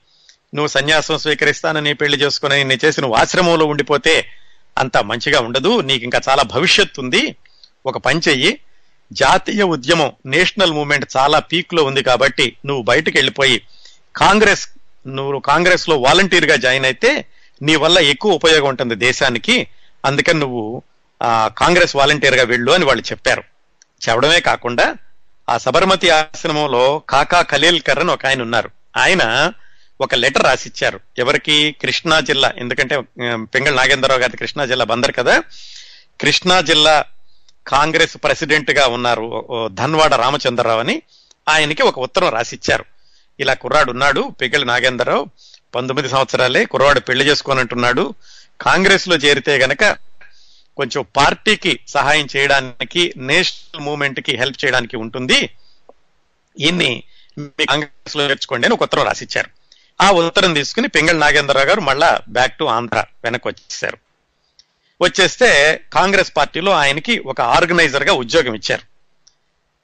నువ్వు 0.55 0.67
సన్యాసం 0.67 1.17
స్వీకరిస్తానని 1.17 1.93
పెళ్ళి 1.93 2.17
చేసుకుని 2.17 2.63
నేను 2.63 2.85
చేసి 2.85 3.01
నువ్వు 3.01 3.17
ఆశ్రమంలో 3.17 3.65
ఉండిపోతే 3.65 4.27
అంత 4.77 4.97
మంచిగా 4.97 5.39
ఉండదు 5.39 5.81
నీకు 5.81 6.03
ఇంకా 6.03 6.21
చాలా 6.29 6.43
భవిష్యత్తు 6.43 7.01
ఉంది 7.01 7.35
ఒక 7.85 7.97
పని 7.97 8.21
చెయ్యి. 8.27 8.59
జాతీయ 9.11 9.63
ఉద్యమం 9.63 10.11
నేషనల్ 10.25 10.73
మూవ్మెంట్ 10.73 11.05
చాలా 11.17 11.39
పీక్లో 11.39 11.83
ఉంది 11.83 12.03
కాబట్టి 12.03 12.55
నువ్వు 12.65 12.83
బయటకు 12.83 13.17
వెళ్ళిపోయి 13.17 13.57
కాంగ్రెస్ 14.15 14.63
నువ్వు 15.07 15.39
కాంగ్రెస్లో 15.39 15.97
వాలంటీర్గా 15.97 16.55
జాయిన్ 16.55 16.85
అయితే 16.85 17.11
నీ 17.61 17.75
వల్ల 17.75 17.99
ఎక్కువ 17.99 18.31
ఉపయోగం 18.31 18.67
ఉంటుంది 18.67 18.95
దేశానికి. 18.95 19.67
అందుకని 20.05 20.39
నువ్వు 20.39 20.81
ఆ, 21.23 21.47
కాంగ్రెస్ 21.47 21.95
వాలంటీర్గా 21.95 22.43
వెళ్ళు 22.43 22.71
అని 22.71 22.85
వాళ్ళు 22.85 23.03
చెప్పారు. 23.11 23.43
చెప్పడమే 24.09 24.39
కాకుండా 24.39 24.95
ఆ 25.49 25.57
సబర్మతి 25.57 26.09
ఆశ్రమంలో 26.09 26.99
కాకా 27.09 27.41
ఖలీల్కర్ 27.41 27.99
అని 27.99 28.11
ఒక 28.11 28.25
ఆయన 28.25 28.41
ఉన్నారు. 28.41 28.69
ఆయన 28.97 29.53
ఒక 30.01 30.15
లెటర్ 30.15 30.43
రాసిచ్చారు. 30.43 30.99
ఎవరికి? 31.17 31.75
కృష్ణా 31.81 32.19
జిల్లా. 32.19 32.53
ఎందుకంటే 32.57 33.01
పెంగళ 33.33 33.73
నాగేంద్రరావు 33.75 34.19
గారి 34.19 34.37
కృష్ణా 34.37 34.65
జిల్లా 34.65 34.85
బందర్ 34.85 35.11
కదా. 35.11 35.43
కృష్ణా 36.21 36.61
జిల్లా 36.61 37.05
కాంగ్రెస్ 37.67 38.17
ప్రెసిడెంట్గా 38.23 38.87
ఉన్నారు 38.87 39.21
ఓ 39.49 39.67
ధన్వాడ 39.67 40.15
రామచంద్రరావు 40.15 40.79
అని 40.79 41.01
ఆయనకి 41.49 41.83
ఒక 41.83 41.99
ఉత్తరం 41.99 42.29
రాసిచ్చారు. 42.29 42.85
ఇలా 43.39 43.53
కుర్రాడు 43.53 43.91
ఉన్నాడు 43.91 44.31
పెంగళ 44.41 44.63
నాగేంద్రరావు. 44.63 45.27
పంతొమ్మిది 45.75 46.09
సంవత్సరాలే 46.09 46.65
కుర్రాడు 46.65 46.99
పెళ్ళి 46.99 47.25
చేసుకోనంటున్నాడు. 47.25 48.13
కాంగ్రెస్లో 48.61 49.15
చేరితే 49.15 49.57
గనక 49.57 49.97
కొంచెం 50.77 51.05
పార్టీకి 51.15 51.79
సహాయం 51.87 52.27
చేయడానికి 52.35 53.13
నేషనల్ 53.17 53.83
మూవ్మెంట్కి 53.83 54.35
హెల్ప్ 54.37 54.65
చేయడానికి 54.65 54.97
ఉంటుంది. 54.97 55.49
ఈయన్ని 56.59 57.03
మీ 57.37 57.65
కాంగ్రెస్లో 57.65 58.29
చేర్చుకోండి 58.29 58.67
అని 58.67 58.73
ఒక 58.73 58.83
ఉత్తరం 58.83 59.03
రాసిచ్చారు. 59.03 59.49
ఆ 60.01 60.11
ఉత్తరం 60.11 60.53
తీసుకుని 60.53 60.87
పింగళ 60.87 61.17
నాగేంద్రరావు 61.17 61.67
గారు 61.67 61.81
మళ్ళా 61.81 62.19
బ్యాక్ 62.29 62.57
టు 62.57 62.63
ఆంధ్ర 62.63 63.03
వెనక్కి 63.23 63.47
వచ్చేసారు 63.47 63.97
వచ్చేస్తే 65.01 65.81
కాంగ్రెస్ 65.93 66.31
పార్టీలో 66.37 66.71
ఆయనకి 66.71 67.19
ఒక 67.19 67.41
ఆర్గనైజర్గా 67.41 68.13
ఉద్యోగం 68.13 68.53
ఇచ్చారు. 68.55 68.81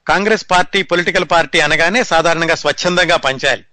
కాంగ్రెస్ 0.07 0.45
పార్టీ 0.51 0.83
పొలిటికల్ 0.83 1.25
పార్టీ 1.31 1.59
అనగానే 1.59 2.03
సాధారణంగా 2.03 2.55
స్వచ్ఛందంగా 2.55 3.17
పనిచేయాలి. 3.17 3.63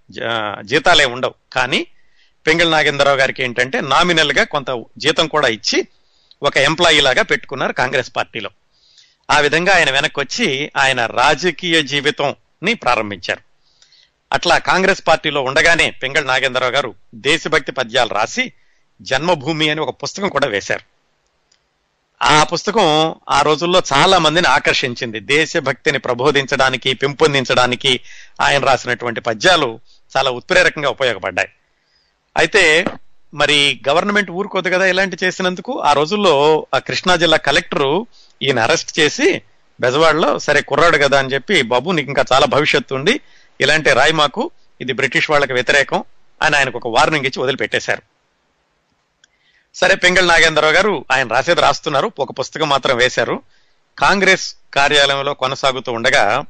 జీతాలే 0.67 1.05
ఉండవు. 1.05 1.33
కానీ 1.53 1.87
పెంగళ 2.49 2.69
నాగేంద్రరావు 2.69 3.17
గారికి 3.17 3.43
ఏంటంటే 3.43 3.81
నామినల్గా 3.81 4.43
కొంత 4.43 4.83
జీతం 4.97 5.27
కూడా 5.27 5.47
ఇచ్చి 5.47 5.87
ఒక 6.43 6.57
ఎంప్లాయీ 6.57 7.01
లాగా 7.01 7.21
పెట్టుకున్నారు 7.21 7.73
కాంగ్రెస్ 7.73 8.11
పార్టీలో. 8.15 8.49
ఆ 9.31 9.39
విధంగా 9.39 9.75
ఆయన 9.75 9.91
వెనక్కి 9.91 10.19
వచ్చి 10.19 10.71
ఆయన 10.77 11.05
రాజకీయ 11.05 11.81
జీవితంని 11.81 12.73
ప్రారంభించారు. 12.73 13.39
అట్లా 14.33 14.57
కాంగ్రెస్ 14.57 15.03
పార్టీలో 15.07 15.41
ఉండగానే 15.41 15.91
పెంగళ 15.91 16.23
నాగేంద్రరావు 16.23 16.71
గారు 16.71 16.95
దేశభక్తి 17.15 17.71
పద్యాలు 17.71 18.09
రాసి 18.09 18.51
జన్మభూమి 19.01 19.69
అని 19.69 19.81
ఒక 19.81 20.03
పుస్తకం 20.03 20.29
కూడా 20.29 20.47
వేశారు. 20.47 20.81
ఆ 22.23 22.43
పుస్తకం 22.43 23.15
ఆ 23.29 23.41
రోజుల్లో 23.41 23.81
చాలా 23.93 24.17
మందిని 24.17 24.47
ఆకర్షించింది. 24.47 25.19
దేశభక్తిని 25.19 25.99
ప్రబోధించడానికి 25.99 26.93
పెంపొందించడానికి 26.93 27.99
ఆయన 28.41 28.65
రాసినటువంటి 28.65 29.21
పద్యాలు 29.21 29.79
చాలా 30.17 30.31
ఉత్ప్రేరకంగా 30.31 30.89
ఉపయోగపడ్డాయి. 30.89 31.49
అయితే 32.37 32.85
మరి 33.33 33.81
గవర్నమెంట్ 33.89 34.31
ఊరుకోదు 34.31 34.69
కదా 34.69 34.85
ఇలాంటి 34.85 35.17
చేసినందుకు 35.23 35.79
ఆ 35.79 35.93
రోజుల్లో 35.93 36.67
ఆ 36.73 36.79
కృష్ణా 36.79 37.15
జిల్లా 37.15 37.37
కలెక్టరు 37.37 38.07
ఈయన 38.41 38.59
అరెస్ట్ 38.59 38.99
చేసి 38.99 39.41
బెజవాడలో 39.81 40.39
సరే 40.39 40.61
కుర్రాడు 40.61 40.97
కదా 40.97 41.19
అని 41.19 41.33
చెప్పి 41.33 41.61
బాబు 41.61 41.91
నీకు 41.91 42.07
ఇంకా 42.07 42.25
చాలా 42.33 42.45
భవిష్యత్తు 42.45 42.95
ఉంది. 42.95 43.19
ఇలాంటి 43.61 43.89
రాయి 43.93 44.11
మాకు. 44.11 44.51
ఇది 44.81 44.93
బ్రిటిష్ 44.93 45.29
వాళ్ళకి 45.29 45.53
వ్యతిరేకం 45.53 46.03
అని 46.41 46.57
ఆయనకు 46.57 46.77
ఒక 46.77 46.87
వార్నింగ్ 46.87 47.25
ఇచ్చి 47.25 47.43
వదిలిపెట్టేశారు. 47.43 48.01
సరే 49.75 49.95
పెంగళ 49.95 50.25
నాగేంద్రరావు 50.25 50.73
గారు 50.73 51.05
ఆయన 51.11 51.27
రాసేది 51.27 51.61
రాస్తున్నారు. 51.61 52.11
ఒక 52.19 52.39
పుస్తకం 52.39 52.69
మాత్రం 52.69 52.97
వేశారు. 52.97 53.41
కాంగ్రెస్ 53.99 54.55
కార్యాలయంలో 54.73 55.33
కొనసాగుతూ 55.33 55.91
ఉండగా 55.91 56.43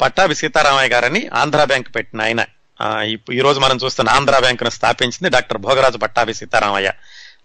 పట్టాభి 0.00 0.34
సీతారామయ్య 0.34 0.88
గారని 0.88 1.28
ఆంధ్ర 1.34 1.64
బ్యాంక్ 1.64 1.94
పెట్టిన 1.94 2.22
ఆయన. 2.22 2.44
ఈ 3.32 3.40
రోజు 3.40 3.60
మనం 3.60 3.78
చూస్తున్న 3.84 4.10
ఆంధ్ర 4.10 4.38
బ్యాంకును 4.38 4.70
స్థాపించింది 4.70 5.28
డాక్టర్ 5.28 5.58
భోగరాజు 5.58 5.98
పట్టాభి 5.98 6.34
సీతారామయ్య. 6.34 6.92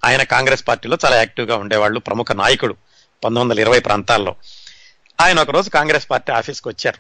ఆయన 0.06 0.24
కాంగ్రెస్ 0.24 0.68
పార్టీలో 0.68 0.98
చాలా 1.06 1.16
యాక్టివ్గా 1.16 1.56
ఉండేవాళ్ళు 1.56 2.00
ప్రముఖ 2.00 2.32
నాయకుడు 2.32 2.74
పంతొమ్మిది 3.24 3.44
వందల 3.44 3.60
ఇరవై 3.60 3.80
ప్రాంతాల్లో. 3.80 4.36
ఆయన 5.22 5.40
ఒకరోజు 5.40 5.70
కాంగ్రెస్ 5.70 6.10
పార్టీ 6.10 6.32
ఆఫీస్కి 6.32 6.70
వచ్చారు. 6.70 6.98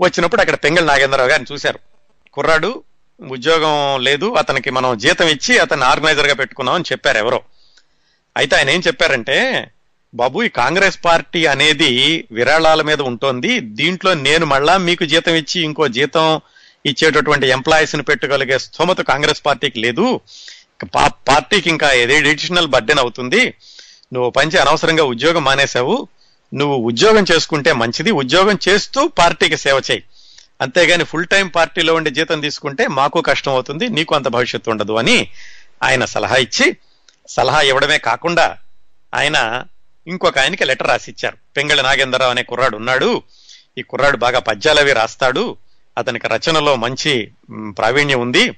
వచ్చినప్పుడు 0.00 0.40
అక్కడ 0.40 0.54
పెంగళ 0.54 0.84
నాగేంద్రరావు 0.84 1.30
గారిని 1.30 1.54
చూశారు. 1.54 1.78
కుర్రాడు 2.32 2.82
ఉద్యోగం 3.20 4.00
లేదు 4.00 4.34
అతనికి 4.34 4.70
మనం 4.70 4.98
జీతం 4.98 5.28
ఇచ్చి 5.28 5.58
అతన్ని 5.58 5.86
ఆర్గనైజర్గా 5.86 6.34
గా 6.40 6.78
చెప్పారు 6.78 7.18
ఎవరో. 7.18 7.42
అయితే 8.36 8.56
ఆయన 8.56 8.70
ఏం 8.70 8.82
చెప్పారంటే 8.86 9.70
బాబు 10.14 10.42
ఈ 10.42 10.48
కాంగ్రెస్ 10.48 10.98
పార్టీ 11.04 11.46
అనేది 11.46 12.28
విరాళాల 12.32 12.82
మీద 12.82 13.00
ఉంటుంది. 13.00 13.60
దీంట్లో 13.60 14.14
నేను 14.14 14.46
మళ్ళా 14.46 14.76
మీకు 14.76 15.04
జీతం 15.04 15.34
ఇచ్చి 15.34 15.62
ఇంకో 15.62 15.88
జీతం 15.88 16.40
ఇచ్చేటటువంటి 16.86 17.46
ఎంప్లాయీస్ని 17.48 18.02
పెట్టుకోగలిగే 18.02 18.58
స్థోమత 18.58 19.00
కాంగ్రెస్ 19.00 19.42
పార్టీకి 19.46 19.78
లేదు. 19.80 20.20
పార్టీకి 21.28 21.70
ఇంకా 21.70 21.92
ఏదే 21.92 22.16
ఎడిషనల్ 22.18 22.66
బర్డెన్ 22.66 22.98
అవుతుంది. 22.98 23.42
నువ్వు 24.12 24.30
పంచి 24.30 24.58
అనవసరంగా 24.58 25.04
ఉద్యోగం 25.04 25.44
మానేశావు. 25.44 26.08
నువ్వు 26.54 26.76
ఉద్యోగం 26.76 27.24
చేసుకుంటే 27.32 27.72
మంచిది. 27.72 28.10
ఉద్యోగం 28.10 28.58
చేస్తూ 28.68 29.08
పార్టీకి 29.08 29.56
సేవ 29.56 29.82
చేయి. 29.90 30.02
అంతేగాని 30.60 31.04
ఫుల్ 31.04 31.26
టైం 31.26 31.48
పార్టీలో 31.48 31.94
ఉండి 31.94 32.10
జీతం 32.10 32.40
తీసుకుంటే 32.40 32.86
మాకు 32.86 33.20
కష్టం 33.20 33.52
అవుతుంది 33.52 33.88
నీకు 33.88 34.14
అంత 34.14 34.28
భవిష్యత్తు 34.28 34.70
ఉండదు 34.70 34.92
అని 34.92 35.28
ఆయన 35.82 36.04
సలహా 36.04 36.36
ఇచ్చి 36.36 36.76
సలహా 37.28 37.60
ఇవ్వడమే 37.60 37.98
కాకుండా 37.98 38.56
ఆయన 39.14 39.64
ఇంకొక 40.06 40.38
ఆయనకి 40.38 40.64
లెటర్ 40.64 40.88
రాసిచ్చారు. 40.88 41.36
పెంగళ 41.56 41.80
నాగేంద్రరావు 41.80 42.30
అనే 42.30 42.42
కుర్రాడు 42.42 42.76
ఉన్నాడు. 42.76 43.22
ఈ 43.78 43.82
కుర్రాడు 43.82 44.16
బాగా 44.16 44.38
పద్యాలవి 44.38 44.92
రాస్తాడు. 44.92 45.56
అతనికి 45.98 46.28
రచనలో 46.28 46.76
మంచి 46.76 47.30
ప్రావీణ్యం 47.68 48.20
ఉంది. 48.20 48.56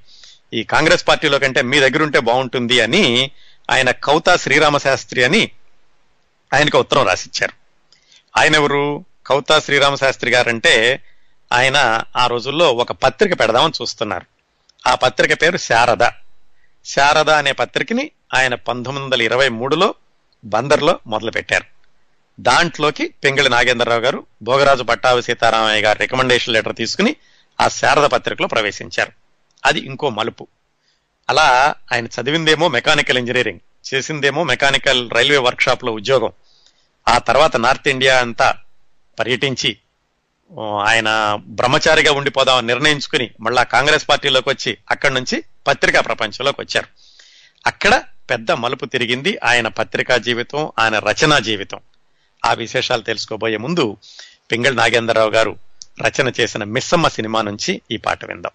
ఈ 0.55 0.63
కాంగ్రెస్ 0.63 1.09
పార్టీలో 1.09 1.39
కంటే 1.39 1.63
మీ 1.63 1.81
దగ్గర 1.81 2.03
ఉంటే 2.03 2.21
బాగుంటుంది 2.21 2.81
అని 2.81 3.31
ఆయన 3.71 3.91
కౌతా 3.91 4.37
శ్రీరామ 4.37 4.77
శాస్త్రి 4.77 5.25
అని 5.25 5.51
ఆయనకు 6.55 6.79
ఉత్తరం 6.79 7.07
రాసిచ్చారు. 7.07 7.53
ఆయన 8.39 8.55
ఎవరు? 8.55 9.05
కౌతా 9.27 9.61
శ్రీరామ 9.61 9.95
శాస్త్రి 9.95 10.31
గారంటే 10.31 11.03
ఆయన 11.53 12.03
ఆ 12.17 12.27
రోజుల్లో 12.27 12.73
ఒక 12.73 12.93
పత్రిక 12.93 13.41
పెడదామని 13.41 13.73
చూస్తున్నారు. 13.83 14.27
ఆ 14.89 14.95
పత్రిక 14.95 15.43
పేరు 15.43 15.57
శారద. 15.57 16.09
శారద 16.85 17.31
అనే 17.31 17.53
పత్రికని 17.53 18.11
ఆయన 18.35 18.55
పంతొమ్మిది 18.55 19.05
వందల 19.05 19.23
ఇరవై 19.23 19.49
మూడులో 19.49 19.95
బందర్లో 20.45 20.99
మొదలు 21.07 21.31
పెట్టారు 21.31 21.65
దాంట్లోకి 22.41 23.15
పెంగళి 23.25 23.49
నాగేంద్రరావు 23.49 24.01
గారు 24.01 24.27
భోగరాజు 24.43 24.83
పట్టాభి 24.83 25.23
సీతారామయ్య 25.23 25.83
గారు 25.83 25.99
రికమెండేషన్ 25.99 26.55
లెటర్ 26.55 26.77
తీసుకుని 26.77 27.17
ఆ 27.61 27.69
శారద 27.69 28.05
పత్రికలో 28.05 28.47
ప్రవేశించారు. 28.47 29.13
అది 29.65 29.79
ఇంకో 29.81 30.11
మలుపు. 30.11 30.47
అలా 31.29 31.75
ఆయన 31.93 32.07
చదివిందేమో 32.07 32.69
మెకానికల్ 32.69 33.19
ఇంజనీరింగ్ 33.19 33.95
చేసిందేమో 33.95 34.45
మెకానికల్ 34.45 35.11
రైల్వే 35.11 35.39
వర్క్షాప్లో 35.39 35.93
ఉద్యోగం. 35.93 36.33
ఆ 37.09 37.19
తర్వాత 37.19 37.57
నార్త్ 37.57 37.89
ఇండియా 37.89 38.21
అంతా 38.21 38.55
పర్యటించి 39.19 39.77
ఆయన 40.85 41.39
బ్రహ్మచారిగా 41.47 42.13
ఉండిపోదామని 42.13 42.67
నిర్ణయించుకుని 42.67 43.31
మళ్ళా 43.41 43.63
కాంగ్రెస్ 43.63 44.09
పార్టీలోకి 44.09 44.49
వచ్చి 44.49 44.79
అక్కడి 44.91 45.15
నుంచి 45.15 45.45
పత్రికా 45.67 46.01
ప్రపంచంలోకి 46.01 46.61
వచ్చారు. 46.61 46.87
అక్కడ 47.67 48.03
పెద్ద 48.31 48.51
మలుపు 48.51 48.85
తిరిగింది 48.85 49.39
ఆయన 49.45 49.69
పత్రికా 49.69 50.17
జీవితం 50.17 50.73
ఆయన 50.79 50.99
రచనా 50.99 51.39
జీవితం. 51.39 51.81
ఆ 52.47 52.53
విశేషాలు 52.55 53.03
తెలుసుకోబోయే 53.03 53.57
ముందు 53.57 53.85
పింగళ 54.51 54.75
నాగేంద్రరావు 54.75 55.31
గారు 55.31 55.53
రచన 56.01 56.33
చేసిన 56.41 56.65
మిస్సమ్మ 56.75 57.09
సినిమా 57.09 57.43
నుంచి 57.43 57.73
ఈ 57.91 57.97
పాట 57.97 58.25
విందాం. 58.25 58.55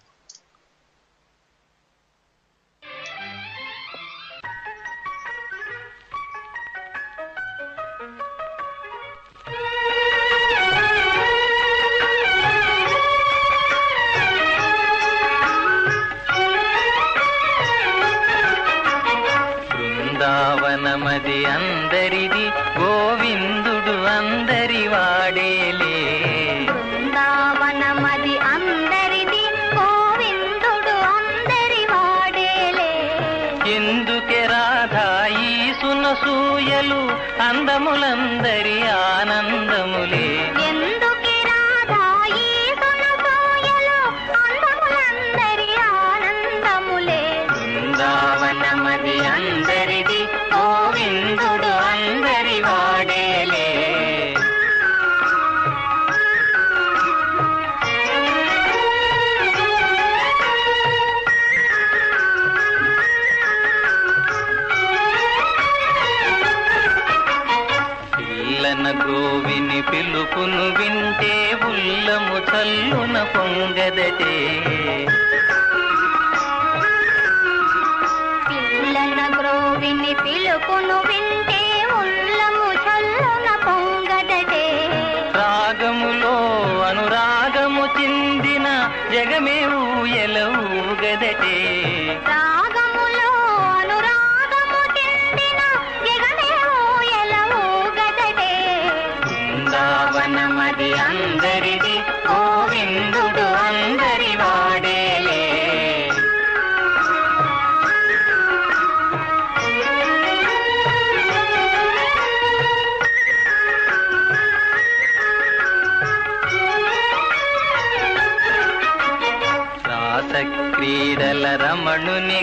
ఎదటే 91.12 91.54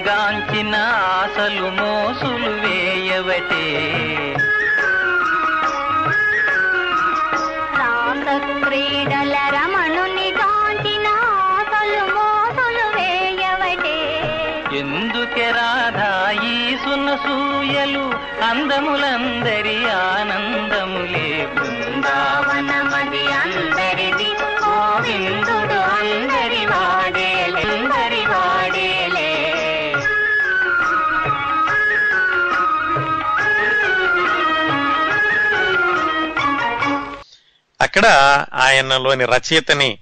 గాంచిన 0.01 0.75
ఆశలు 0.91 1.67
మోసులు 1.69 2.49
వేయవటే. 2.49 3.65
క్రీడల 8.63 9.35
రమణుని 9.55 10.31
కాంచిన 10.31 11.07
ఆశలు 11.07 12.03
మోసలు 12.15 12.83
వేయవటే. 12.95 13.99
ఎందుకే 14.77 15.51
రాధా 15.51 16.31
ఈ 16.31 16.77
సునసూయలు 16.77 18.05
అందములందరి 18.43 18.88
ఆనందములే 19.19 19.59
ఇక్కడ 37.99 38.45
ఆయనలోని 38.53 39.25
రచయితని 39.25 39.97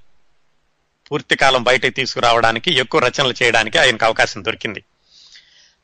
పూర్తి 1.12 1.36
కాలం 1.36 1.64
బయటకు 1.64 1.90
తీసుకురావడానికి 1.90 2.72
ఎక్కువ 2.72 3.02
రచనలు 3.02 3.34
చేయడానికి 3.44 3.78
ఆయనకు 3.78 4.06
అవకాశం 4.06 4.46
దొరికింది. 4.46 4.84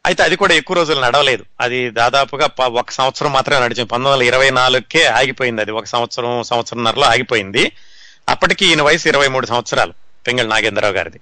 అయితే 0.06 0.24
అది 0.24 0.36
కూడా 0.36 0.54
ఎక్కువ 0.54 0.78
రోజులు 0.78 1.02
నడవలేదు. 1.02 1.46
అది 1.62 1.90
దాదాపుగా 1.90 2.50
ఒక 2.62 2.92
సంవత్సరం 2.92 3.34
మాత్రమే 3.34 3.60
నడిచింది. 3.60 3.90
పంతొమ్మిది 3.90 4.14
వందల 4.14 4.24
ఇరవై 4.24 4.50
నాలుగుకే 4.50 5.06
ఆగిపోయింది 5.06 5.62
అది. 5.62 5.72
ఒక 5.72 5.86
సంవత్సరం 5.86 6.44
సంవత్సరంన్నరలో 6.44 7.04
ఆగిపోయింది. 7.04 7.72
అప్పటికి 8.30 8.66
ఈయన 8.66 8.82
వయసు 8.82 9.08
ఇరవై 9.08 9.28
మూడు 9.28 9.46
సంవత్సరాలు 9.46 9.94
పెంగళ 10.28 10.48
నాగేంద్రరావు 10.48 10.94
గారిది. 10.94 11.20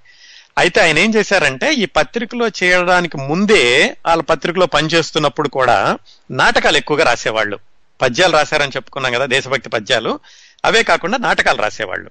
అయితే 0.58 0.80
ఆయన 0.80 0.98
ఏం 0.98 1.14
చేశారంటే 1.14 1.74
ఈ 1.74 1.84
పత్రికలో 1.84 2.48
చేయడానికి 2.48 3.16
ముందే 3.16 3.96
వాళ్ళ 4.06 4.22
పత్రికలో 4.22 4.66
పనిచేస్తున్నప్పుడు 4.66 5.48
కూడా 5.48 5.98
నాటకాలు 6.30 6.76
ఎక్కువగా 6.76 7.04
రాసేవాళ్ళు. 7.04 7.58
పద్యాలు 8.02 8.32
రాశారని 8.32 8.72
చెప్పుకున్నాం 8.76 9.12
కదా 9.12 9.26
దేశభక్తి 9.26 9.68
పద్యాలు. 9.68 10.20
అవే 10.64 10.82
కాకుండా 10.82 11.18
నాటకాలు 11.18 11.62
రాసేవాళ్ళు. 11.62 12.10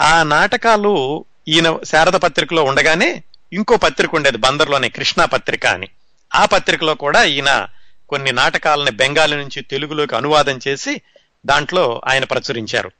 ఆ 0.00 0.22
నాటకాలు 0.22 1.24
ఈయన 1.48 1.78
శారద 1.84 2.12
పత్రికలో 2.12 2.64
ఉండగానే 2.64 3.22
ఇంకో 3.52 3.76
పత్రిక 3.76 4.14
ఉండేది 4.14 4.36
బందర్లోనే 4.36 4.88
కృష్ణా 4.88 5.24
పత్రిక 5.24 5.66
అని. 5.66 5.88
ఆ 6.34 6.44
పత్రికలో 6.44 6.94
కూడా 6.94 7.24
ఈయన 7.24 7.68
కొన్ని 8.08 8.32
నాటకాలని 8.32 8.90
బెంగాలీ 8.90 9.36
నుంచి 9.36 9.62
తెలుగులోకి 9.62 10.16
అనువాదం 10.16 10.60
చేసి 10.68 11.00
దాంట్లో 11.46 12.02
ఆయన 12.08 12.24
ప్రచురించారు. 12.24 12.90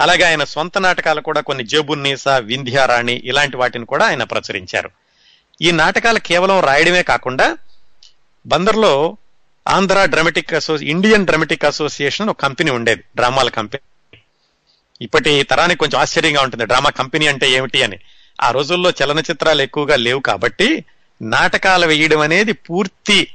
అలాగే 0.00 0.22
ఆయన 0.22 0.44
సొంత 0.44 0.78
నాటకాలు 0.78 1.20
కూడా 1.20 1.40
కొన్ని 1.40 1.64
జబున్నీస 1.64 2.28
వింధ్యారాణి 2.28 3.22
ఇలాంటి 3.24 3.56
వాటిని 3.56 3.84
కూడా 3.84 4.06
ఆయన 4.06 4.24
ప్రచురించారు. 4.24 4.90
ఈ 5.62 5.70
నాటకాలు 5.70 6.18
కేవలం 6.18 6.60
రాయడమే 6.60 7.02
కాకుండా 7.02 7.58
బందర్లో 8.46 9.16
ఆంధ్ర 9.68 10.04
డ్రామాటిక్ 10.04 10.54
అసోసి 10.54 10.86
ఇండియన్ 10.86 11.26
డ్రామాటిక్ 11.26 11.64
అసోసియేషన్ 11.64 12.30
ఒక 12.30 12.40
కంపెనీ 12.40 12.70
ఉండేది 12.70 13.02
డ్రామాల 13.16 13.48
కంపెనీ. 13.48 13.95
ఇప్పటి 15.02 15.42
తరానికి 15.42 15.78
కొంచెం 15.78 16.00
ఆశ్చర్యంగా 16.00 16.42
ఉంటుంది. 16.42 16.66
డ్రామా 16.66 16.90
కంపెనీ 16.90 17.26
అంటే 17.26 17.50
ఏమిటి 17.50 17.82
అని. 17.82 17.98
ఆ 18.42 18.50
రోజుల్లో 18.50 18.90
చలనచిత్రాలు 18.90 19.62
ఎక్కువగా 19.62 19.96
లేవు 19.96 20.20
కాబట్టి 20.20 20.84
నాటకాలు 21.22 21.86
వేయడం 21.86 22.20
అనేది 22.20 22.52
పూర్తి 22.52 23.28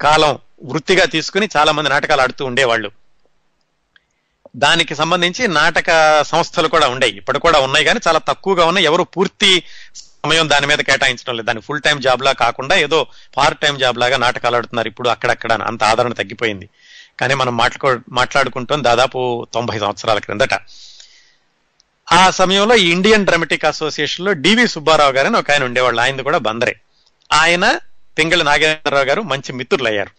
కాలం 0.00 0.38
వృత్తిగా 0.64 1.04
తీసుకుని 1.04 1.48
చాలా 1.56 1.72
మంది 1.72 1.90
నాటకాలు 1.90 2.20
ఆడుతూ 2.20 2.44
ఉండేవాళ్ళు. 2.44 2.90
దానికి 4.56 4.94
సంబంధించి 4.94 5.48
నాటక 5.48 6.22
సంస్థలు 6.22 6.68
కూడా 6.68 6.88
ఉండేవి 6.88 7.16
ఇప్పుడు 7.16 7.38
కూడా 7.38 7.58
ఉన్నాయి 7.58 7.84
కానీ 7.84 8.00
చాలా 8.08 8.18
తక్కువగా 8.18 8.64
ఉన్నాయి. 8.64 8.86
ఎవరు 8.86 9.02
పూర్తి 9.02 9.62
సమయం 9.96 10.50
దాని 10.50 10.66
మీద 10.66 10.78
కేటాయించడం 10.78 11.36
లేదు. 11.36 11.46
దాని 11.46 11.60
ఫుల్ 11.60 11.82
టైం 11.82 12.00
జాబ్ 12.00 12.22
లా 12.22 12.32
కాకుండా 12.32 12.74
ఏదో 12.76 13.06
పార్ట్ 13.36 13.60
టైం 13.60 13.78
జాబ్ 13.78 13.98
లాగా 13.98 14.16
నాటకాలు 14.16 14.56
ఆడుతున్నారు. 14.56 14.88
ఇప్పుడు 14.88 15.08
అక్కడక్కడ 15.08 15.52
అంత 15.52 15.84
ఆదరణ 15.84 16.12
తగ్గిపోయింది. 16.12 16.68
కానీ 17.20 17.34
మనం 17.34 17.56
మాట్లాడుకో 17.56 18.04
మాట్లాడుకుంటాం 18.08 18.84
దాదాపు 18.84 19.46
తొంభై 19.54 19.78
సంవత్సరాల 19.78 20.18
క్రిందట. 20.18 20.54
ఆ 22.12 22.30
సమయంలో 22.30 22.74
ఈ 22.74 22.90
ఇండియన్ 22.90 23.26
డ్రామాటిక్ 23.26 23.64
అసోసియేషన్లో 23.64 24.32
డివి 24.32 24.68
సుబ్బారావు 24.68 25.12
గారు 25.12 25.26
అని 25.26 25.36
ఒక 25.36 25.50
ఆయన 25.50 25.64
ఉండేవాళ్ళు. 25.64 26.00
ఆయన 26.00 26.20
కూడా 26.20 26.38
బందరే. 26.38 26.76
ఆయన 27.32 27.78
పింగళి 28.18 28.44
నాగేంద్రరావు 28.44 29.04
గారు 29.04 29.22
మంచి 29.22 29.52
మిత్రులు 29.52 29.88
అయ్యారు 29.88 30.10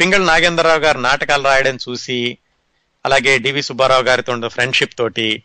పింగళి 0.00 0.24
నాగేంద్రరావు 0.24 0.78
గారు 0.78 0.98
నాటకాలు 0.98 1.42
రాయడం 1.42 1.78
చూసి 1.88 2.38
అలాగే 3.06 3.38
డివి 3.38 3.62
సుబ్బారావు 3.62 4.02
గారితో 4.02 4.48
ఫ్రెండ్షిప్ 4.48 4.98
తోటి 4.98 5.42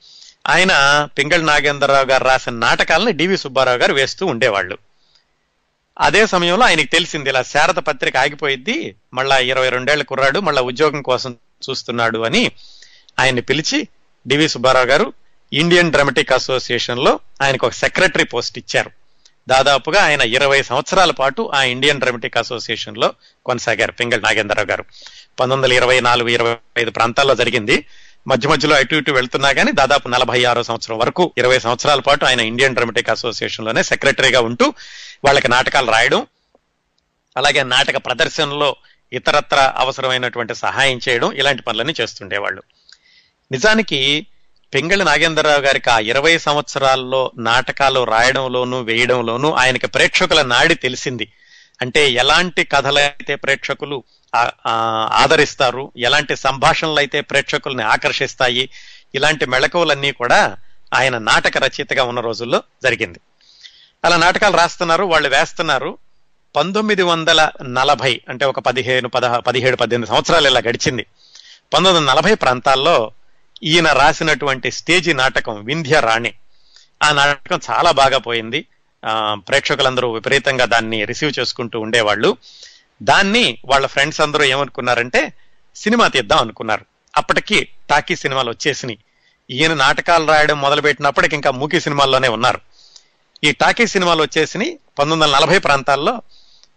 ఆయన 0.47 0.73
పింగళి 1.17 1.43
నాగేంద్రరావు 1.43 2.05
గారు 2.05 2.23
రాసిన 2.23 2.53
నాటకాలను 2.53 3.11
డివి 3.11 3.37
సుబ్బారావు 3.37 3.77
గారు 3.77 3.93
వేస్తూ 3.93 4.25
ఉండేవాళ్ళు. 4.25 4.77
అదే 5.99 6.27
సమయంలో 6.27 6.65
ఆయనకి 6.65 6.87
తెలిసింది 6.87 7.29
ఇలా 7.29 7.43
శారద 7.43 7.73
పత్రిక 7.73 8.17
ఆగిపోయిద్ది 8.17 8.95
మళ్ళా 9.13 9.37
ఇరవై 9.37 9.69
రెండేళ్ళ 9.69 10.03
కుర్రాడు 10.03 10.39
మళ్ళా 10.39 10.61
ఉద్యోగం 10.61 11.01
కోసం 11.01 11.37
చూస్తున్నాడు 11.69 12.19
అని 12.19 12.51
ఆయన్ని 13.19 13.41
పిలిచి 13.41 13.87
డివి 14.27 14.49
సుబ్బారావు 14.49 14.85
గారు 14.85 15.13
ఇండియన్ 15.53 15.91
డ్రామటిక్ 15.91 16.31
అసోసియేషన్లో 16.31 17.19
ఆయనకు 17.41 17.67
ఒక 17.67 17.73
సెక్రటరీ 17.73 18.23
పోస్ట్ 18.23 18.57
ఇచ్చారు. 18.57 18.91
దాదాపుగా 19.49 20.03
ఆయన 20.03 20.21
ఇరవై 20.21 20.63
సంవత్సరాల 20.63 21.11
పాటు 21.11 21.51
ఆ 21.53 21.63
ఇండియన్ 21.63 21.99
డ్రామటిక్ 21.99 22.37
అసోసియేషన్లో 22.37 23.13
కొనసాగారు 23.45 23.91
పింగళ 23.91 24.19
నాగేంద్రరావు 24.19 24.67
గారు. 24.67 24.85
పంతొమ్మిది 25.39 25.73
వందల 25.73 25.83
ఇరవై 25.83 25.99
నాలుగు 25.99 26.27
ఇరవై 26.27 26.55
ఐదు 26.77 26.91
ప్రాంతాల్లో 26.91 27.35
జరిగింది. 27.35 27.85
మధ్య 28.27 28.49
మధ్యలో 28.49 28.75
అటు 28.75 28.95
ఇటు 28.95 29.11
వెళ్తున్నా 29.11 29.51
కానీ 29.51 29.71
దాదాపు 29.71 30.07
నలభై 30.07 30.43
ఆరో 30.43 30.63
సంవత్సరం 30.63 30.97
వరకు 30.97 31.33
ఇరవై 31.37 31.59
సంవత్సరాల 31.59 31.99
పాటు 31.99 32.25
ఆయన 32.25 32.39
ఇండియన్ 32.39 32.75
డ్రామటిక్ 32.75 33.09
అసోసియేషన్లోనే 33.09 33.83
సెక్రటరీగా 33.83 34.41
ఉంటూ 34.41 34.73
వాళ్ళకి 35.25 35.47
నాటకాలు 35.47 35.91
రాయడం 35.91 36.27
అలాగే 37.37 37.63
నాటక 37.63 37.97
ప్రదర్శనలో 37.97 38.75
ఇతరత్ర 39.13 39.73
అవసరమైనటువంటి 39.77 40.55
సహాయం 40.55 40.99
చేయడం 41.09 41.31
ఇలాంటి 41.31 41.61
పనులన్నీ 41.61 41.93
చేస్తుండేవాళ్ళు. 42.01 42.63
నిజానికి 43.51 44.27
పింగళి 44.77 45.03
నాగేంద్రరావు 45.03 45.59
గారికి 45.59 45.89
ఆ 45.89 45.99
ఇరవై 45.99 46.37
సంవత్సరాల్లో 46.37 47.31
నాటకాలు 47.37 48.03
రాయడంలోనూ 48.03 48.81
వేయడంలోనూ 48.81 49.51
ఆయనకి 49.51 49.87
ప్రేక్షకుల 49.87 50.41
నాడి 50.41 50.75
తెలిసింది. 50.75 51.31
అంటే 51.81 52.09
ఎలాంటి 52.09 52.63
కథలైతే 52.63 53.35
ప్రేక్షకులు 53.35 54.03
ఆ 54.35 54.51
ఆదరిస్తారు 55.13 55.91
ఎలాంటి 55.97 56.35
సంభాషణలు 56.35 56.95
అయితే 56.95 57.21
ప్రేక్షకుల్ని 57.21 57.83
ఆకర్షిస్తాయి 57.83 58.69
ఇలాంటి 59.15 59.45
మెళకువలన్నీ 59.45 60.11
కూడా 60.11 60.57
ఆయన 60.93 61.17
నాటక 61.17 61.57
రచయితగా 61.57 62.03
ఉన్న 62.03 62.19
రోజుల్లో 62.19 62.63
జరిగింది. 62.83 63.19
అలా 64.05 64.17
నాటకాలు 64.17 64.57
రాస్తున్నారు 64.57 65.03
వాళ్ళు 65.03 65.29
వేస్తున్నారు. 65.29 65.97
పంతొమ్మిది 66.55 67.01
వందల 67.03 67.49
నలభై 67.63 68.21
అంటే 68.29 68.45
ఒక 68.45 68.59
పదిహేను 68.59 69.09
పదహ 69.09 69.39
పదిహేడు 69.39 69.75
పద్దెనిమిది 69.75 70.09
సంవత్సరాలు 70.09 70.47
ఇలా 70.47 70.59
గడిచింది. 70.59 71.03
పంతొమ్మిది 71.73 71.97
వందల 71.97 72.11
నలభై 72.11 72.35
ప్రాంతాల్లో 72.35 73.11
ఈయన 73.63 73.91
రాసినటువంటి 73.91 74.71
స్టేజి 74.71 75.13
నాటకం 75.13 75.63
వింధ్య 75.63 75.99
రాణి. 75.99 76.33
ఆ 77.03 77.11
నాటకం 77.13 77.59
చాలా 77.69 77.91
బాగా 77.91 78.17
పోయింది. 78.17 78.65
ప్రేక్షకులందరూ 79.33 80.13
విపరీతంగా 80.13 80.65
దాన్ని 80.65 81.05
రిసీవ్ 81.05 81.39
చేసుకుంటూ 81.39 81.79
ఉండేవాళ్ళు. 81.79 82.37
దాన్ని 83.03 83.57
వాళ్ళ 83.65 83.87
ఫ్రెండ్స్ 83.87 84.21
అందరూ 84.21 84.43
ఏమనుకున్నారంటే 84.43 85.33
సినిమా 85.75 86.07
తీద్దాం 86.07 86.39
అనుకున్నారు. 86.39 86.85
అప్పటికి 87.17 87.67
టాకీ 87.89 88.15
సినిమాలు 88.15 88.49
వచ్చేసినాయి. 88.49 88.97
ఈయన 89.49 89.73
నాటకాలు 89.73 90.25
రాయడం 90.27 90.61
మొదలుపెట్టినప్పటికి 90.61 91.35
ఇంకా 91.35 91.51
మూకీ 91.51 91.79
సినిమాల్లోనే 91.79 92.27
ఉన్నారు. 92.27 92.61
ఈ 93.43 93.51
టాకీ 93.51 93.87
సినిమాలు 93.87 94.21
వచ్చేసినాయి. 94.21 94.69
పంతొమ్మిది 94.99 95.23
వందల 95.23 95.35
నలభై 95.35 95.59
ప్రాంతాల్లో 95.59 96.21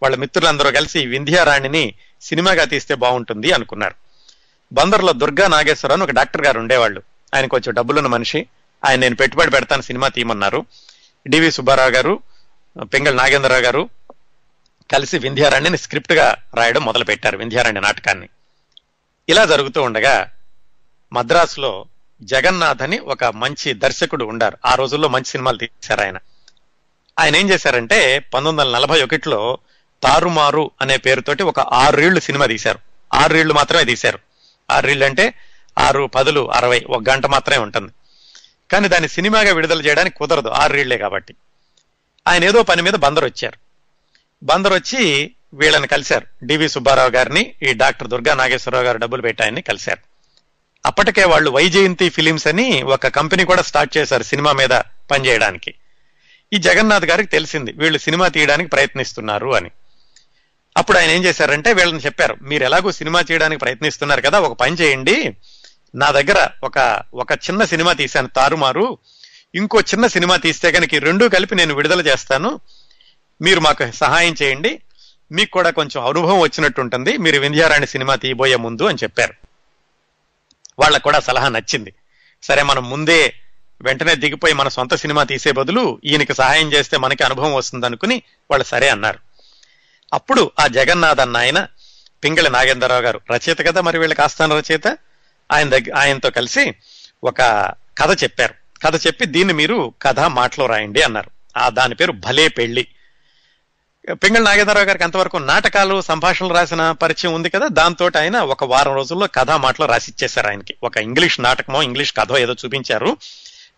వాళ్ళ 0.03 0.17
మిత్రులందరూ 0.17 0.71
కలిసి 0.71 1.07
వింధ్యారాణిని 1.07 1.95
సినిమాగా 2.23 2.65
తీస్తే 2.65 2.95
బాగుంటుంది 2.95 3.53
అనుకున్నారు. 3.53 3.95
బందర్లో 4.73 5.13
దుర్గా 5.13 5.49
నాగేశ్వర 5.49 5.93
అని 5.93 6.03
ఒక 6.03 6.11
డాక్టర్ 6.11 6.43
గారు 6.43 6.59
ఉండేవాళ్ళు. 6.59 7.03
ఆయన 7.35 7.47
కొంచెం 7.47 7.75
డబ్బులున్న 7.75 8.09
మనిషి. 8.09 8.47
ఆయన 8.85 9.01
నేను 9.01 9.17
పెట్టుబడి 9.17 9.51
పెడతాను 9.51 9.83
సినిమా 9.83 10.09
తీయమన్నారు 10.09 10.67
డివి 11.29 11.51
సుబ్బారావు 11.51 11.91
గారు 11.91 12.21
పింగళ 12.83 13.15
నాగేంద్రరావు 13.15 13.61
గారు 13.61 13.89
కలిసి 14.93 15.19
వింధ్యారణ్యని 15.19 15.79
స్క్రిప్ట్గా 15.79 16.37
రాయడం 16.55 16.85
మొదలు 16.85 17.05
పెట్టారు 17.05 17.37
వింధ్యారాణి 17.37 17.81
నాటకాన్ని. 17.81 18.29
ఇలా 19.29 19.45
జరుగుతూ 19.45 19.83
ఉండగా 19.83 20.31
మద్రాసులో 21.13 21.87
జగన్నాథ్ 22.23 22.83
అని 22.83 22.99
ఒక 22.99 23.25
మంచి 23.25 23.73
దర్శకుడు 23.73 24.25
ఉండారు. 24.25 24.59
ఆ 24.67 24.75
రోజుల్లో 24.75 25.09
మంచి 25.09 25.25
సినిమాలు 25.25 25.57
తీశారు 25.57 26.01
ఆయన. 26.01 26.19
ఆయన 27.19 27.37
ఏం 27.37 27.51
చేశారంటే 27.51 28.19
పంతొమ్మిది 28.19 28.69
వందల 28.69 28.79
నలభై 28.79 29.03
ఒకటిలో 29.03 29.59
తారుమారు 30.03 30.71
అనే 30.81 30.97
పేరుతోటి 30.97 31.43
ఒక 31.43 31.61
ఆరేళ్ళు 31.61 32.21
సినిమా 32.21 32.47
తీశారు. 32.47 32.79
ఆరేళ్ళు 33.15 33.55
మాత్రమే 33.55 33.85
తీశారు. 33.85 34.19
ఆరేళ్ళు 34.71 35.05
అంటే 35.05 35.35
ఆరు 35.79 36.11
పదులు 36.15 36.53
అరవై 36.53 36.81
ఒక 36.89 37.03
గంట 37.11 37.27
మాత్రమే 37.27 37.59
ఉంటుంది. 37.59 37.93
కానీ 38.73 38.89
దాన్ని 38.89 39.09
సినిమాగా 39.09 39.53
విడుదల 39.53 39.87
చేయడానికి 39.87 40.17
కుదరదు 40.17 40.49
ఆరేళ్ళే 40.49 40.99
కాబట్టి. 40.99 41.35
ఆయన 42.29 42.45
ఏదో 42.45 42.63
పని 42.63 42.83
మీద 42.83 42.93
బందరు 42.93 43.25
వచ్చారు 43.25 43.59
బందరు 44.43 44.75
వచ్చి 44.75 45.31
వీళ్ళని 45.55 45.87
కలిశారు. 45.87 46.47
డివి 46.47 46.69
సుబ్బారావు 46.69 47.11
గారిని 47.11 47.55
ఈ 47.63 47.73
డాక్టర్ 47.73 48.09
దుర్గా 48.09 48.35
నాగేశ్వరరావు 48.35 48.85
గారు 48.85 48.99
డబ్బులు 48.99 49.23
పెట్టాయని 49.23 49.63
కలిశారు. 49.63 49.99
అప్పటికే 50.87 51.25
వాళ్ళు 51.25 51.51
వైజయంతి 51.51 52.09
ఫిలిమ్స్ 52.09 52.47
అని 52.47 52.83
ఒక 52.83 53.07
కంపెనీ 53.07 53.45
కూడా 53.45 53.63
స్టార్ట్ 53.63 53.97
చేశారు 53.97 54.23
సినిమా 54.23 54.53
మీద 54.53 54.71
పనిచేయడానికి. 55.11 55.75
ఈ 56.53 56.57
జగన్నాథ్ 56.57 57.05
గారికి 57.05 57.31
తెలిసింది 57.31 57.73
వీళ్ళు 57.73 57.99
సినిమా 57.99 58.29
తీయడానికి 58.29 58.71
ప్రయత్నిస్తున్నారు 58.71 59.55
అని. 59.55 59.71
అప్పుడు 60.81 60.99
ఆయన 60.99 61.11
ఏం 61.11 61.25
చేశారంటే 61.25 61.73
వీళ్ళని 61.73 62.01
చెప్పారు 62.01 62.37
మీరు 62.43 62.65
ఎలాగో 62.65 62.93
సినిమా 62.93 63.25
చేయడానికి 63.33 63.61
ప్రయత్నిస్తున్నారు 63.61 64.21
కదా 64.21 64.41
ఒక 64.41 64.59
పని 64.59 64.77
చేయండి. 64.77 65.37
నా 65.95 66.11
దగ్గర 66.11 66.49
ఒక 66.65 67.03
ఒక 67.15 67.33
చిన్న 67.33 67.65
సినిమా 67.65 67.93
తీశాను 67.93 68.29
తారుమారు. 68.29 68.99
ఇంకో 69.55 69.81
చిన్న 69.81 70.07
సినిమా 70.07 70.37
తీస్తే 70.37 70.73
కనుక 70.73 70.95
రెండూ 70.99 71.29
కలిపి 71.29 71.55
నేను 71.55 71.75
విడుదల 71.75 72.01
చేస్తాను. 72.01 72.61
మీరు 73.43 73.61
మాకు 73.61 73.91
సహాయం 73.91 74.35
చేయండి. 74.43 74.81
మీకు 75.33 75.51
కూడా 75.51 75.71
కొంచెం 75.71 76.07
అనుభవం 76.07 76.39
వచ్చినట్టు 76.39 76.81
ఉంటుంది. 76.81 77.17
మీరు 77.17 77.41
వింధ్యారాణి 77.41 77.87
సినిమా 77.87 78.15
తీయబోయే 78.15 78.57
ముందు 78.57 78.85
అని 78.85 78.99
చెప్పారు. 79.03 79.35
వాళ్ళకు 80.79 81.03
కూడా 81.03 81.21
సలహా 81.21 81.49
నచ్చింది. 81.49 81.95
సరే 82.43 82.63
మనం 82.63 82.91
ముందే 82.91 83.35
వెంటనే 83.83 84.15
దిగిపోయి 84.15 84.55
మన 84.55 84.69
సొంత 84.69 84.95
సినిమా 84.95 85.25
తీసే 85.25 85.53
బదులు 85.53 86.01
ఈయనకి 86.05 86.35
సహాయం 86.35 86.73
చేస్తే 86.73 86.99
మనకి 86.99 87.25
అనుభవం 87.25 87.55
వస్తుంది 87.55 87.87
అనుకుని 87.87 88.23
వాళ్ళు 88.51 88.67
సరే 88.67 88.89
అన్నారు. 88.89 89.30
అప్పుడు 90.13 90.51
ఆ 90.61 90.67
జగన్నాథ్ 90.67 91.21
అన్న 91.21 91.37
ఆయన 91.37 91.67
పింగళి 92.25 92.51
నాగేంద్రరావు 92.51 93.03
గారు 93.03 93.21
రచయిత 93.33 93.59
కదా 93.61 93.81
మరి 93.81 93.99
వీళ్ళకి 93.99 94.23
ఆస్థాన 94.23 94.53
రచయిత? 94.53 94.87
ఆయన 95.53 95.69
దగ్గర 95.69 95.97
ఆయనతో 95.97 96.31
కలిసి 96.31 96.75
ఒక 97.25 97.41
కథ 97.99 98.23
చెప్పారు. 98.23 98.55
కథ 98.87 99.07
చెప్పి 99.07 99.27
దీన్ని 99.27 99.55
మీరు 99.55 99.95
కథ 100.03 100.21
మాటలో 100.21 100.67
రాయండి 100.67 101.03
అన్నారు. 101.03 101.31
ఆ 101.57 101.69
దాని 101.69 101.95
పేరు 101.95 102.13
భలే 102.13 102.49
పెళ్ళి 102.49 102.87
పింగళ 104.13 104.43
నాగేంద్రరావు 104.43 104.87
గారికి 104.87 105.05
అంతవరకు 105.05 105.37
నాటకాలు 105.37 106.01
సంభాషణలు 106.01 106.55
రాసిన 106.55 106.93
పరిచయం 106.93 107.35
ఉంది 107.35 107.51
కదా 107.51 107.69
దాంతో 107.69 108.11
ఆయన 108.19 108.37
ఒక 108.37 108.65
వారం 108.65 108.95
రోజుల్లో 108.95 109.27
కథా 109.27 109.57
మాటలు 109.57 109.87
రాసిచ్చేశారు 109.87 110.47
ఆయనకి. 110.47 110.75
ఒక 110.83 110.97
ఇంగ్లీష్ 110.97 111.41
నాటకమో 111.41 111.83
ఇంగ్లీష్ 111.83 112.15
కథో 112.17 112.39
ఏదో 112.39 112.53
చూపించారు. 112.53 113.17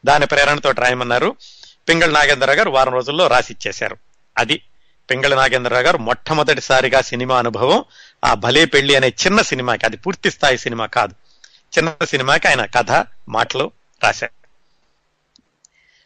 దాని 0.05 0.27
ప్రేరణతో 0.27 0.71
రాయమన్నారు. 0.71 1.37
పింగళ 1.89 2.11
నాగేంద్రరావు 2.11 2.57
గారు 2.57 2.71
వారం 2.71 2.93
రోజుల్లో 2.93 3.27
రాసిచ్చేశారు. 3.27 3.97
అది 4.39 4.63
పింగళి 5.13 5.37
నాగేంద్రరావు 5.37 5.83
గారు 5.83 5.99
మొట్టమొదటిసారిగా 5.99 7.01
సినిమా 7.01 7.39
అనుభవం 7.39 7.85
ఆ 8.25 8.35
భలే 8.35 8.65
పెళ్ళి 8.65 8.95
అనే 8.95 9.09
చిన్న 9.09 9.43
సినిమాకి 9.43 9.87
అది 9.87 9.97
పూర్తి 9.97 10.31
స్థాయి 10.31 10.59
సినిమా 10.59 10.87
కాదు. 10.87 11.15
చిన్న 11.79 12.05
సినిమాకి 12.05 12.49
ఆయన 12.49 12.65
కథ 12.65 13.07
మాటలు 13.29 13.71
రాశారు. 14.03 14.33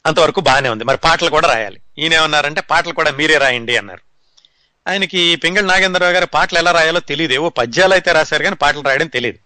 అంతవరకు 0.07 0.40
బాగానే 0.40 0.68
ఉంది. 0.68 0.84
మరి 0.84 0.96
పాటలు 0.96 1.30
కూడా 1.30 1.54
రాయాలి. 1.54 1.80
ఈయన 1.98 2.14
ఏమన్నారంటే 2.14 2.61
పాటలు 2.61 2.92
కూడా 2.92 3.11
మీరే 3.11 3.38
రాయండి 3.38 3.76
అన్నారు. 3.76 4.00
ఆయనకి 4.88 5.36
పింగళి 5.36 5.66
నాగేంద్రరావు 5.66 6.12
గారి 6.12 6.26
పాటలు 6.26 6.59
ఎలా 6.59 6.70
రాయాలో 6.70 7.00
తెలియదు 7.00 7.32
ఏవో 7.32 7.48
పద్యాలు 7.48 7.92
అయితే 7.92 8.12
రాశారు 8.12 8.42
కానీ 8.42 8.57
పాటలు 8.57 8.80
రాయడం 8.80 9.07
తెలియదు 9.07 9.38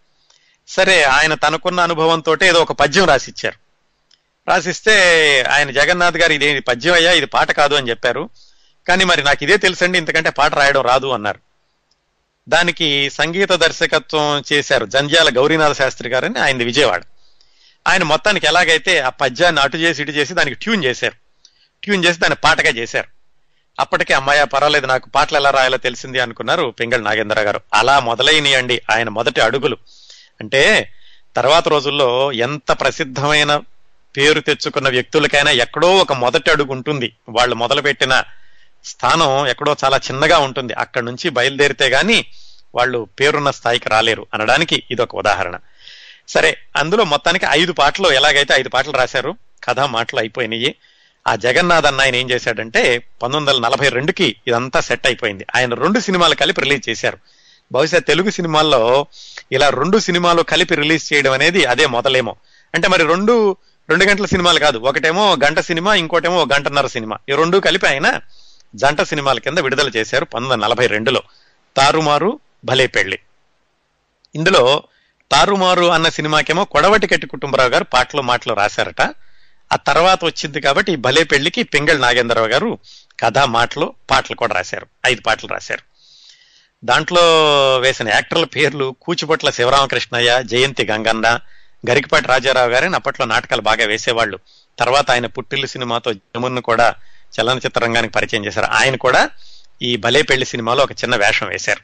సరే 0.68 1.02
ఆయన 1.02 1.34
తనకున్న 1.34 1.80
అనుభవంతో 1.80 2.36
ఏదో 2.42 2.62
ఒక 2.62 2.72
పద్యం 2.72 3.04
రాసిచ్చారు. 3.04 3.56
రాసిస్తే 4.50 4.94
ఆయన 5.42 5.70
జగన్నాథ్ 5.70 6.16
గారు 6.16 6.32
ఇది 6.32 6.60
పద్యం 6.60 6.94
అయ్యా? 6.94 7.12
ఇది 7.12 7.26
పాట 7.26 7.52
కాదు 7.52 7.74
అని 7.74 7.90
చెప్పారు. 7.90 8.30
కానీ 8.88 9.04
మరి 9.04 9.22
నాకు 9.22 9.44
ఇదే 9.44 9.56
తెలుసండి 9.56 9.98
ఇంతకంటే 9.98 10.30
పాట 10.30 10.54
రాయడం 10.54 10.82
రాదు 10.82 11.06
అన్నారు. 11.06 11.38
దానికి 12.48 13.10
సంగీత 13.10 13.52
దర్శకత్వం 13.52 14.42
చేశారు 14.52 14.86
జంధ్యాల 14.86 15.30
గౌరీనాథ 15.36 15.72
శాస్త్రి 15.72 16.08
గారని 16.08 16.38
ఆయన 16.38 16.64
విజయవాడ. 16.64 17.02
ఆయన 17.88 18.02
మొత్తానికి 18.02 18.46
ఎలాగైతే 18.46 19.00
ఆ 19.00 19.08
పద్యాన్ని 19.08 19.60
అటు 19.60 19.76
చేసి 19.76 20.02
ఇటు 20.02 20.10
చేసి 20.10 20.34
దానికి 20.34 20.56
ట్యూన్ 20.62 20.84
చేశారు. 20.84 21.14
ట్యూన్ 21.82 22.04
చేసి 22.04 22.20
దాన్ని 22.20 22.36
పాటగా 22.44 22.68
చేశారు. 22.68 23.08
అప్పటికే 23.80 24.14
అమ్మాయ 24.14 24.44
పర్వాలేదు 24.44 24.86
నాకు 24.86 25.08
పాటలు 25.08 25.36
ఎలా 25.36 25.50
రాయాలో 25.50 25.76
తెలిసింది 25.76 26.20
అనుకున్నారు 26.20 26.74
పింగళ 26.80 27.00
నాగేంద్ర 27.00 27.40
గారు. 27.40 27.60
అలా 27.74 28.00
మొదలైనయండి 28.00 28.82
ఆయన 28.90 29.08
మొదటి 29.08 29.40
అడుగులు. 29.40 29.76
అంటే 30.40 30.92
తర్వాత 31.36 31.68
రోజుల్లో 31.68 32.32
ఎంత 32.32 32.72
ప్రసిద్ధమైన 32.72 33.60
పేరు 34.16 34.40
తెచ్చుకున్న 34.40 34.88
వ్యక్తులకైనా 34.88 35.50
ఎక్కడో 35.50 35.96
ఒక 35.96 36.12
మొదటి 36.12 36.50
అడుగు 36.50 36.72
ఉంటుంది. 36.72 37.12
వాళ్ళు 37.28 37.54
మొదలుపెట్టిన 37.54 38.24
స్థానం 38.84 39.46
ఎక్కడో 39.46 39.76
చాలా 39.84 39.96
చిన్నగా 39.96 40.38
ఉంటుంది. 40.38 40.72
అక్కడి 40.72 41.04
నుంచి 41.04 41.30
బయలుదేరితే 41.30 41.88
గాని 41.88 42.24
వాళ్ళు 42.74 43.08
పేరున్న 43.20 43.50
స్థాయికి 43.50 43.88
రాలేరు 43.88 44.26
అనడానికి 44.34 44.82
ఇదొక 44.90 45.14
ఉదాహరణ. 45.14 45.58
సరే 46.28 46.58
అందులో 46.76 47.04
మొత్తానికి 47.04 47.46
ఐదు 47.50 47.72
పాటలు 47.72 48.08
ఎలాగైతే 48.08 48.54
ఐదు 48.54 48.68
పాటలు 48.68 48.92
రాశారు 48.92 49.36
కథ 49.64 49.80
మాటలు 49.80 50.20
అయిపోయినాయి. 50.20 50.74
ఆ 51.28 51.36
జగన్నాథ్ 51.36 51.86
అన్న 51.86 52.00
ఆయన 52.00 52.16
ఏం 52.16 52.30
చేశాడంటే 52.30 52.98
పంతొమ్మిది 52.98 53.56
వందల 53.56 53.68
నలభై 53.68 53.88
రెండుకి 53.88 54.36
ఇదంతా 54.46 54.80
సెట్ 54.80 55.06
అయిపోయింది. 55.06 55.46
ఆయన 55.56 55.74
రెండు 55.74 56.00
సినిమాలు 56.00 56.34
కలిపి 56.34 56.60
రిలీజ్ 56.60 56.88
చేశారు. 56.88 57.18
బహుశా 57.72 57.98
తెలుగు 57.98 58.30
సినిమాల్లో 58.30 59.06
ఇలా 59.52 59.68
రెండు 59.68 59.98
సినిమాలు 59.98 60.42
కలిపి 60.42 60.74
రిలీజ్ 60.74 61.12
చేయడం 61.12 61.32
అనేది 61.32 61.64
అదే 61.64 61.86
మొదలేమో. 61.86 62.36
అంటే 62.74 62.88
మరి 62.88 63.04
రెండు 63.04 63.56
రెండు 63.88 64.04
గంటల 64.04 64.24
సినిమాలు 64.24 64.58
కాదు. 64.58 64.78
ఒకటేమో 64.78 65.36
గంట 65.44 65.60
సినిమా 65.60 65.94
ఇంకోటేమో 65.94 66.46
గంటన్నర 66.54 66.86
సినిమా. 66.86 67.18
ఈ 67.28 67.32
రెండు 67.32 67.58
కలిపి 67.58 67.86
ఆయన 67.86 68.20
జంట 68.74 69.02
సినిమాల 69.02 69.38
కింద 69.38 69.58
విడుదల 69.58 69.88
చేశారు 69.88 70.24
పంతొమ్మిది 70.24 70.52
వందల 70.52 70.66
నలభై 70.66 70.86
రెండులో. 70.86 71.22
తారుమారు 71.76 72.40
భలే 72.64 72.86
పెళ్ళి. 72.86 73.18
ఇందులో 74.34 74.82
తారుమారు 75.32 75.84
అన్న 75.84 76.08
సినిమాకేమో 76.08 76.64
కొడవటి 76.64 77.06
కట్టి 77.06 77.26
కుటుంబరావు 77.26 77.70
గారు 77.70 77.84
పాటలు 77.84 78.22
మాటలు 78.22 78.54
రాశారట. 78.54 79.02
ఆ 79.72 79.76
తర్వాత 79.76 80.24
వచ్చింది 80.24 80.60
కాబట్టి 80.60 80.92
ఈ 80.92 80.96
భలే 80.96 81.24
పెళ్ళికి 81.24 81.62
పింగళ్ 81.62 82.00
నాగేంద్రరావు 82.00 82.46
గారు 82.46 82.78
కథ 83.20 83.38
మాటలు 83.38 83.94
పాటలు 84.10 84.36
కూడా 84.36 84.54
రాశారు. 84.54 84.86
ఐదు 85.06 85.20
పాటలు 85.20 85.48
రాశారు. 85.48 85.80
దాంట్లో 86.84 87.20
వేసిన 87.78 88.08
యాక్టర్ల 88.08 88.44
పేర్లు 88.44 88.96
కూచిపట్ల 89.02 89.50
శివరామకృష్ణయ్య 89.50 90.42
జయంతి 90.44 90.84
గంగన్న 90.84 91.40
గరికపాటి 91.90 92.28
రాజారావు 92.28 92.70
గారిని 92.70 92.94
అప్పట్లో 92.94 93.26
నాటకాలు 93.26 93.60
బాగా 93.60 93.84
వేసేవాళ్ళు. 93.86 94.38
తర్వాత 94.78 95.10
ఆయన 95.10 95.26
పుట్టిల్లు 95.26 95.66
సినిమాతో 95.66 96.12
జమున్ను 96.12 96.60
కూడా 96.60 96.94
చలనచిత్ర 97.34 97.84
రంగానికి 97.84 98.12
పరిచయం 98.12 98.46
చేశారు. 98.46 98.66
ఆయన 98.66 98.96
కూడా 98.96 99.30
ఈ 99.82 99.96
భలే 99.96 100.22
పెళ్ళి 100.22 100.46
సినిమాలో 100.46 100.84
ఒక 100.84 100.92
చిన్న 100.92 101.16
వేషం 101.16 101.46
వేశారు. 101.46 101.80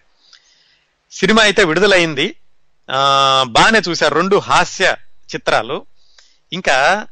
సినిమా 1.12 1.42
అయితే 1.42 1.64
విడుదలైంది. 1.64 2.34
ఆ 2.90 3.44
బాగానే 3.48 3.80
చూశారు. 3.88 4.14
రెండు 4.14 4.36
హాస్య 4.36 4.96
చిత్రాలు. 5.34 5.86
ఇంకా 6.52 7.06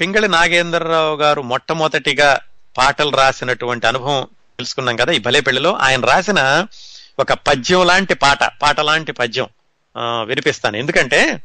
పింగళి 0.00 0.28
నాగేంద్రరావు 0.28 1.16
గారు 1.16 1.42
మొట్టమొదటిగా 1.42 2.40
పాటలు 2.76 3.16
రాసినటువంటి 3.16 3.86
అనుభవం 3.86 4.22
తెలుసుకున్నాం 4.58 4.96
కదా 4.96 5.12
ఈ 5.12 5.18
భలే 5.18 5.40
పెళ్ళిలో. 5.40 5.72
ఆయన 5.76 6.04
రాసిన 6.04 6.66
ఒక 7.18 7.32
పద్యం 7.32 7.86
లాంటి 7.86 8.14
పాట 8.14 8.38
పాట 8.62 8.80
లాంటి 8.80 9.12
పద్యం 9.12 9.48
వినిపిస్తాను. 9.98 10.76
ఎందుకంటే 10.76 11.42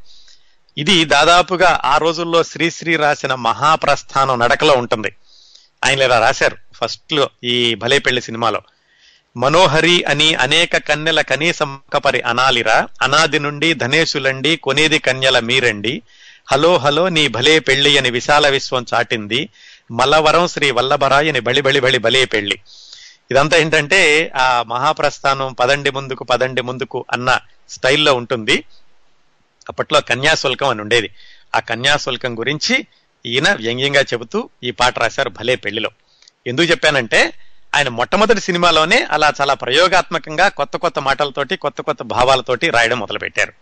ఇది 0.77 1.05
దాదాపుగా 1.05 1.81
ఆ 1.85 1.97
రోజుల్లో 1.97 2.43
శ్రీశ్రీ 2.43 2.95
రాసిన 2.95 3.35
మహాప్రస్థానం 3.35 4.39
నడకలో 4.39 4.73
ఉంటుంది. 4.73 5.15
ఆయన 5.85 6.01
ఇలా 6.01 6.19
రాశారు? 6.19 6.57
ఫస్ట్లో 6.73 7.29
ఈ 7.43 7.75
భలే 7.75 7.99
పెళ్ళి 7.99 8.21
సినిమాలో. 8.21 8.61
మనోహరి 9.37 10.03
అని 10.03 10.35
అనేక 10.35 10.77
కన్యల 10.77 11.21
కనీస 11.21 11.59
కపరి 11.63 12.21
అనాలిరా. 12.21 12.87
అనాది 13.01 13.39
నుండి 13.39 13.73
ధనేశులండి 13.73 14.55
కొనేది 14.55 14.99
కన్యల 14.99 15.39
మీరండి. 15.39 16.01
హలో 16.51 16.77
హలో 16.77 17.09
నీ 17.09 17.27
భలే 17.27 17.59
పెళ్ళి 17.59 17.97
అని 17.97 18.09
విశాల 18.09 18.49
విశ్వం 18.49 18.85
చాటింది. 18.93 19.49
మల్లవరం 19.91 20.47
శ్రీ 20.47 20.71
వల్లభరాయని 20.71 21.39
బలి 21.39 21.61
బలి 21.61 21.79
బలి 21.79 21.97
భలే 21.97 22.25
పెళ్ళి 22.25 22.59
ఇదంతా 23.31 23.57
ఏంటంటే 23.57 24.31
ఆ 24.35 24.63
మహాప్రస్థానం 24.67 25.53
పదండి 25.53 25.91
ముందుకు 25.91 26.23
పదండి 26.23 26.61
ముందుకు 26.61 27.05
అన్న 27.11 27.39
స్టైల్లో 27.69 28.13
ఉంటుంది. 28.13 28.63
అప్పట్లో 29.69 30.01
కన్యాశుల్కం 30.01 30.67
అని 30.67 30.81
ఉండేది. 30.81 31.09
ఆ 31.55 31.59
కన్యాశుల్కం 31.59 32.39
గురించి 32.39 32.87
ఈయన 33.25 33.53
వ్యంగ్యంగా 33.53 34.01
చెబుతూ 34.01 34.49
ఈ 34.63 34.71
పాట 34.71 34.99
రాశారు 34.99 35.29
భలే 35.29 35.55
పెళ్ళిలో. 35.55 35.89
ఎందుకు 36.47 36.71
చెప్పానంటే 36.71 37.33
ఆయన 37.75 37.89
మొట్టమొదటి 37.89 38.41
సినిమాలోనే 38.41 39.07
అలా 39.11 39.33
చాలా 39.41 39.53
ప్రయోగాత్మకంగా 39.53 40.47
కొత్త 40.47 40.77
కొత్త 40.77 40.99
మాటలతోటి 40.99 41.55
కొత్త 41.55 41.81
కొత్త 41.81 42.03
భావాలతోటి 42.03 42.69
రాయడం 42.69 42.99
మొదలుపెట్టారు. 42.99 43.53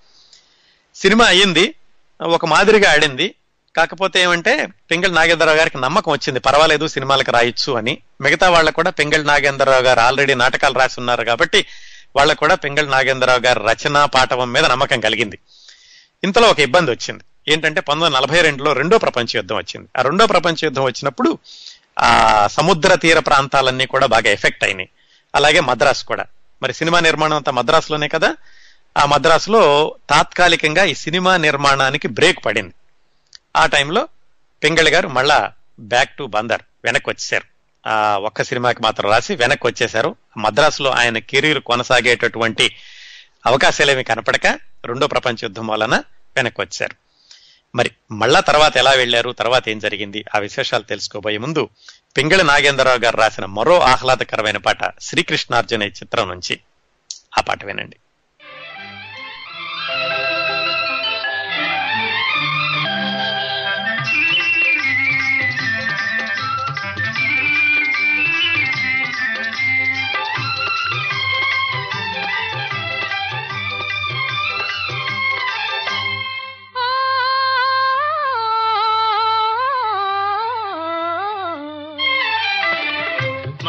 సినిమా 0.95 1.25
అయ్యింది 1.25 1.73
ఒక 2.21 2.45
మాదిరిగా 2.45 2.91
ఆడింది. 2.91 3.35
కాకపోతే 3.75 4.21
ఏమంటే 4.21 4.65
పెంగళ 4.65 5.11
నాగేంద్రరావు 5.11 5.57
గారికి 5.57 5.77
నమ్మకం 5.77 6.11
వచ్చింది 6.11 6.39
పర్వాలేదు 6.39 6.87
సినిమాలకు 6.87 7.31
రాయొచ్చు 7.31 7.73
అని. 7.73 7.97
మిగతా 8.21 8.49
వాళ్ళకు 8.49 8.75
కూడా 8.75 8.91
పెంగళ 8.91 9.21
నాగేంద్రరావు 9.21 9.81
గారు 9.81 9.99
ఆల్రెడీ 9.99 10.33
నాటకాలు 10.33 10.79
రాసి 10.79 10.95
ఉన్నారు 10.99 11.23
కాబట్టి 11.23 11.65
వాళ్ళకు 12.15 12.39
కూడా 12.39 12.55
పెంగళ 12.55 12.87
నాగేంద్రరావు 12.87 13.39
గారి 13.39 13.59
రచన 13.59 14.05
పాఠవం 14.05 14.53
మీద 14.53 14.65
నమ్మకం 14.65 14.99
కలిగింది. 14.99 15.39
ఇంతలో 16.23 16.47
ఒక 16.47 16.59
ఇబ్బంది 16.59 16.91
వచ్చింది. 16.91 17.23
ఏంటంటే 17.47 17.81
పంతొమ్మిది 17.81 18.15
నలభై 18.15 18.41
రెండులో 18.41 18.73
రెండో 18.73 18.97
ప్రపంచ 18.97 19.25
యుద్ధం 19.35 19.55
వచ్చింది. 19.55 19.87
ఆ 19.99 20.01
రెండో 20.01 20.25
ప్రపంచ 20.25 20.55
యుద్ధం 20.63 20.83
వచ్చినప్పుడు 20.83 21.37
ఆ 21.99 22.47
సముద్ర 22.47 22.95
తీర 22.95 23.19
ప్రాంతాలన్నీ 23.19 23.85
కూడా 23.85 24.05
బాగా 24.05 24.29
ఎఫెక్ట్ 24.29 24.63
అయినాయి. 24.63 24.89
అలాగే 25.35 25.59
మద్రాసు 25.59 26.05
కూడా. 26.05 26.25
మరి 26.63 26.73
సినిమా 26.73 26.99
నిర్మాణం 26.99 27.35
అంతా 27.35 27.51
మద్రాసులోనే 27.51 28.07
కదా? 28.07 28.35
ఆ 28.97 29.05
మద్రాసులో 29.05 29.95
తాత్కాలికంగా 30.09 30.83
ఈ 30.83 30.93
సినిమా 30.93 31.37
నిర్మాణానికి 31.37 32.07
బ్రేక్ 32.07 32.45
పడింది. 32.45 32.73
ఆ 33.57 33.65
టైంలో 33.65 34.07
పింగళి 34.63 34.91
గారు 34.91 35.07
మళ్ళా 35.07 35.51
బ్యాక్ 35.79 36.09
టు 36.09 36.23
బందర్ 36.23 36.61
వెనక్కి 36.83 37.09
వచ్చేసారు 37.09 37.43
ఆ 37.89 38.17
ఒక్క 38.17 38.43
సినిమాకి 38.43 38.83
మాత్రం 38.83 39.11
రాసి 39.11 39.35
వెనక్కి 39.35 39.67
వచ్చేశారు. 39.67 40.15
మద్రాసులో 40.37 40.91
ఆయన 40.91 41.17
కెరీర్ 41.17 41.59
కొనసాగేటటువంటి 41.59 42.75
అవకాశాలేమి 43.45 44.03
కనపడక 44.03 44.59
రెండో 44.85 45.07
ప్రపంచ 45.07 45.35
యుద్ధం 45.43 45.67
వలన 45.67 45.95
వెనక్కి 46.35 46.61
వచ్చారు. 46.61 47.06
మరి 47.75 47.91
మళ్ళా 48.11 48.39
తర్వాత 48.39 48.77
ఎలా 48.77 48.91
వెళ్ళారు? 48.91 49.31
తర్వాత 49.31 49.69
ఏం 49.69 49.79
జరిగింది? 49.79 50.25
ఆ 50.35 50.39
విశేషాలు 50.39 50.83
తెలుసుకోబోయే 50.83 51.37
ముందు 51.37 51.69
పింగళి 52.17 52.43
నాగేంద్రరావు 52.43 52.97
గారు 52.97 53.17
రాసిన 53.17 53.45
మరో 53.45 53.79
ఆహ్లాదకరమైన 53.79 54.57
పాట 54.57 54.99
శ్రీకృష్ణార్జున 55.01 55.83
ఈ 55.83 55.87
చిత్రం 55.87 56.29
నుంచి 56.29 56.59
ఆ 57.37 57.41
పాట 57.41 57.65
వినండి. 57.65 57.95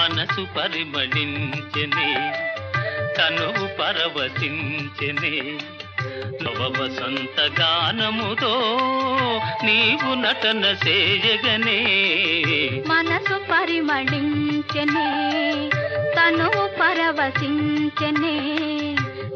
మనసు 0.09 0.47
పరిమళించెనే 0.59 2.33
తనువు 3.19 3.67
పరవశించెనే. 3.67 5.59
నవ 6.43 6.73
వసంత 6.81 7.61
గానముతో 7.61 8.79
నీవు 9.65 10.15
నటన 10.15 10.77
చేయగనే. 10.89 11.83
మనసు 12.87 13.41
పరిమళించనే 13.53 15.11
తనువు 16.19 16.69
పరవశించనే. 16.81 18.37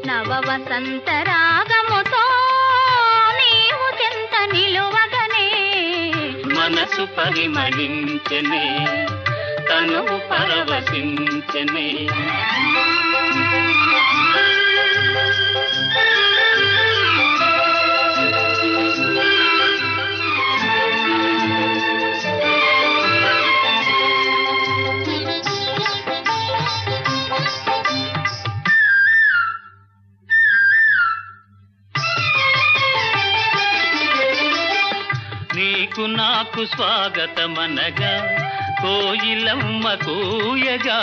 నవ 0.07 0.41
వసంత 0.45 1.09
రాగముతో 1.09 2.25
నీవు 3.37 4.03
చెంత 4.03 4.55
నిలువగనే. 4.55 5.51
మనసు 6.45 7.05
పరిమళించెనే. 7.05 8.87
తను 9.73 10.01
పరవశించెనే. 10.31 11.87
నీకు 35.55 36.01
నాకు 36.01 36.65
స్వాగతమనగా 36.65 38.13
కోయిలమ్మ 38.83 39.85
కూయగా 40.05 40.99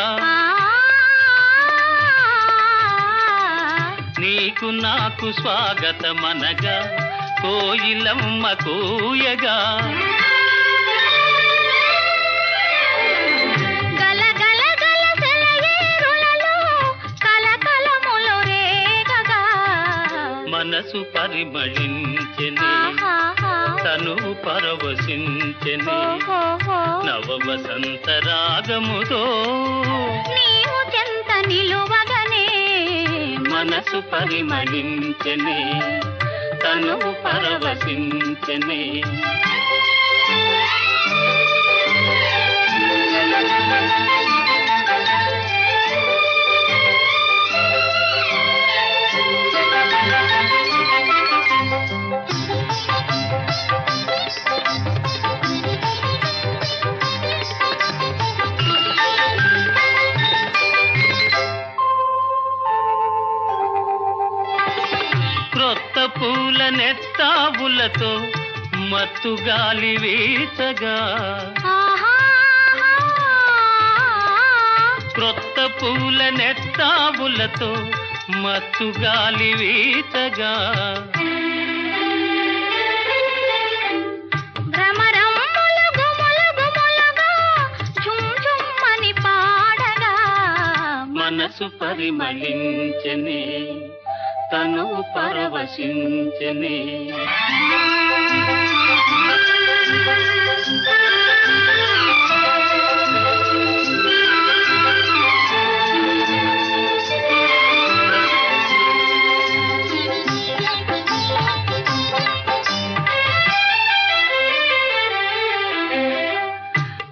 నీకు 4.21 4.67
నాకు 4.83 5.29
స్వాగతమనగా 5.33 6.77
కోయిలమ్మ 7.43 8.47
కూయగా 8.65 9.57
మనసు 20.53 21.01
పరిమళించెనే. 21.15 22.71
తను 23.85 24.35
పరవశించెనే. 24.35 25.93
ఓహోహో. 25.93 27.03
నవ 27.07 27.39
వసంత 27.47 28.11
రాగముతో 28.11 29.25
నీవు 30.29 30.97
చెంత 30.97 31.49
నిలువగనే 31.49 32.47
మనసు 33.51 34.01
పరిమళించెనే. 34.01 35.81
తను 36.65 37.15
పరవశించెనే. 37.25 39.03
పూల 66.91 66.97
నెత్తావులతో 66.97 68.13
మత్తు 68.91 69.33
గాలి 69.49 69.93
వీచగా. 69.97 70.95
క్రొత్త 75.15 75.59
పూల 75.79 76.21
నెత్తావులతో 76.39 77.71
మత్తు 78.43 78.89
గాలి 79.01 79.53
వీచగా 79.61 80.53
మనసు 91.19 91.67
పరిమళించనే. 91.79 93.43
తను 94.53 95.05
పరవశించనే. 95.17 96.79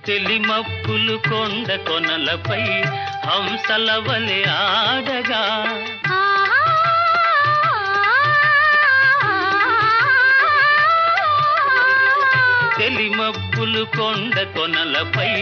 తెలి 0.06 0.28
తెలిమప్పులు 0.28 1.16
కొండ 1.16 1.68
కొనలపై 1.76 2.62
హంసల 3.28 4.04
వలె 4.08 4.44
ఆడగా. 4.50 5.42
తెలిమబ్బులు 12.78 13.84
కొండ 13.84 14.42
కొనలపై 14.42 15.32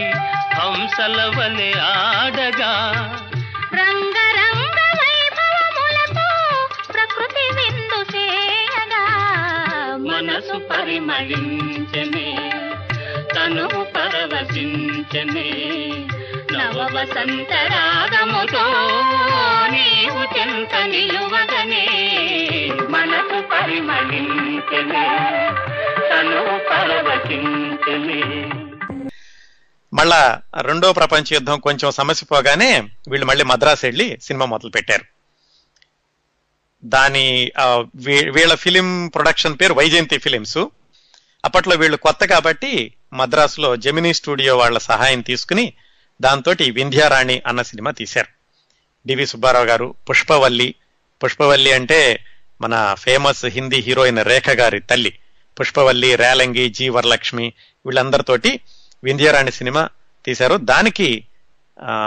హంసల 0.55 1.33
వలె 1.37 1.71
ఆడగా. 1.79 2.71
రంగరంగ 3.73 4.77
వైభవములతో 4.99 6.29
ప్రకృతి 6.93 7.45
విందు 7.57 7.99
చేయగా. 8.15 9.03
మనసు 10.11 10.57
పరిమళించనే 10.57 12.27
తను 13.35 13.67
పరవశించనే 13.95 15.49
నవ 16.51 16.79
వసంత 16.95 17.53
రాగముతో 17.73 18.65
నీవు 19.71 20.23
చెంత 20.37 20.73
నిలువగనే 20.75 21.85
మనసు 22.89 23.39
పరిమళించనే. 23.47 25.07
తను 26.09 26.47
మళ్ళా 29.93 30.41
రెండో 30.61 30.93
ప్రపంచ 30.93 31.23
యుద్ధం 31.31 31.59
కొంచెం 31.59 31.91
సమస్య 31.91 32.25
పోగానే 32.31 32.79
వీళ్ళు 33.09 33.25
మళ్ళీ 33.25 33.43
మద్రాసు 33.43 33.85
వెళ్ళి 33.85 34.17
సినిమా 34.21 34.45
మొదలు 34.45 34.69
పెట్టారు. 34.69 35.05
దాని 36.85 37.51
వీ- 37.95 38.31
వీళ్ళ 38.31 38.55
ఫిలిం 38.55 39.07
ప్రొడక్షన్ 39.07 39.57
పేరు 39.61 39.73
వైజయంతి 39.73 40.17
ఫిలిమ్స్. 40.17 40.57
అప్పట్లో 41.45 41.75
వీళ్ళు 41.75 41.97
కొత్త 41.97 42.25
కాబట్టి 42.25 42.93
మద్రాసులో 43.13 43.75
జెమినీ 43.75 44.13
స్టూడియో 44.13 44.57
వాళ్ళ 44.57 44.77
సహాయం 44.77 45.21
తీసుకుని 45.21 45.73
దాంతో 46.21 46.51
వింధ్యారాణి 46.51 47.41
అన్న 47.47 47.61
సినిమా 47.61 47.91
తీశారు. 47.91 48.27
డివి 49.07 49.25
సుబ్బారావు 49.25 49.65
గారు 49.65 49.95
పుష్పవల్లి. 50.09 50.75
పుష్పవల్లి 51.23 51.71
అంటే 51.71 52.25
మన 52.61 52.95
ఫేమస్ 52.99 53.45
హిందీ 53.45 53.77
హీరోయిన్ 53.77 54.25
రేఖ 54.25 54.49
గారి 54.49 54.79
తల్లి. 54.79 55.19
పుష్పవల్లి 55.59 56.15
రేలంగి 56.15 56.69
జీ 56.69 56.89
వరలక్ష్మి 56.89 57.53
వీళ్ళందరితోటి 57.85 58.59
వింధ్యారాణి 59.03 59.51
సినిమా 59.51 59.89
తీశారు. 60.25 60.55
దానికి 60.55 61.25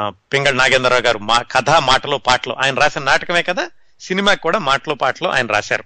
పింగళ 0.09 0.51
నాగేంద్రరావు 0.51 1.03
గారు 1.03 1.19
మా 1.19 1.39
కథ 1.39 1.71
మాటలు 1.71 2.17
పాటలు 2.17 2.55
ఆయన 2.65 2.75
రాసిన 2.75 3.03
నాటకమే 3.03 3.43
కదా? 3.43 3.71
సినిమాకి 4.01 4.41
కూడా 4.41 4.59
మాటలు 4.59 4.95
పాటలు 4.95 5.29
ఆయన 5.29 5.47
రాశారు. 5.47 5.83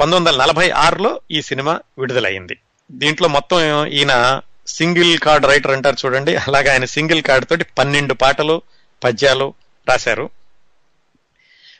పంతొమ్మిది 0.00 0.24
వందల 0.24 0.42
నలభై 0.42 0.70
ఆరులో 0.70 1.20
ఈ 1.30 1.42
సినిమా 1.42 1.80
విడుదలైంది 1.98 2.58
దీంట్లో 2.92 3.28
మొత్తం 3.28 3.86
ఈయన 3.86 4.40
సింగిల్ 4.66 5.18
కార్డ్ 5.18 5.46
రైటర్ 5.46 5.70
అంటారు 5.70 5.96
చూడండి. 6.06 6.36
అలాగే 6.36 6.68
ఆయన 6.68 6.84
సింగిల్ 6.84 7.22
కార్డ్ 7.22 7.48
తోటి 7.48 7.64
పన్నెండు 7.64 8.14
పాటలు 8.14 8.62
పద్యాలు 9.04 9.54
రాశారు. 9.88 10.30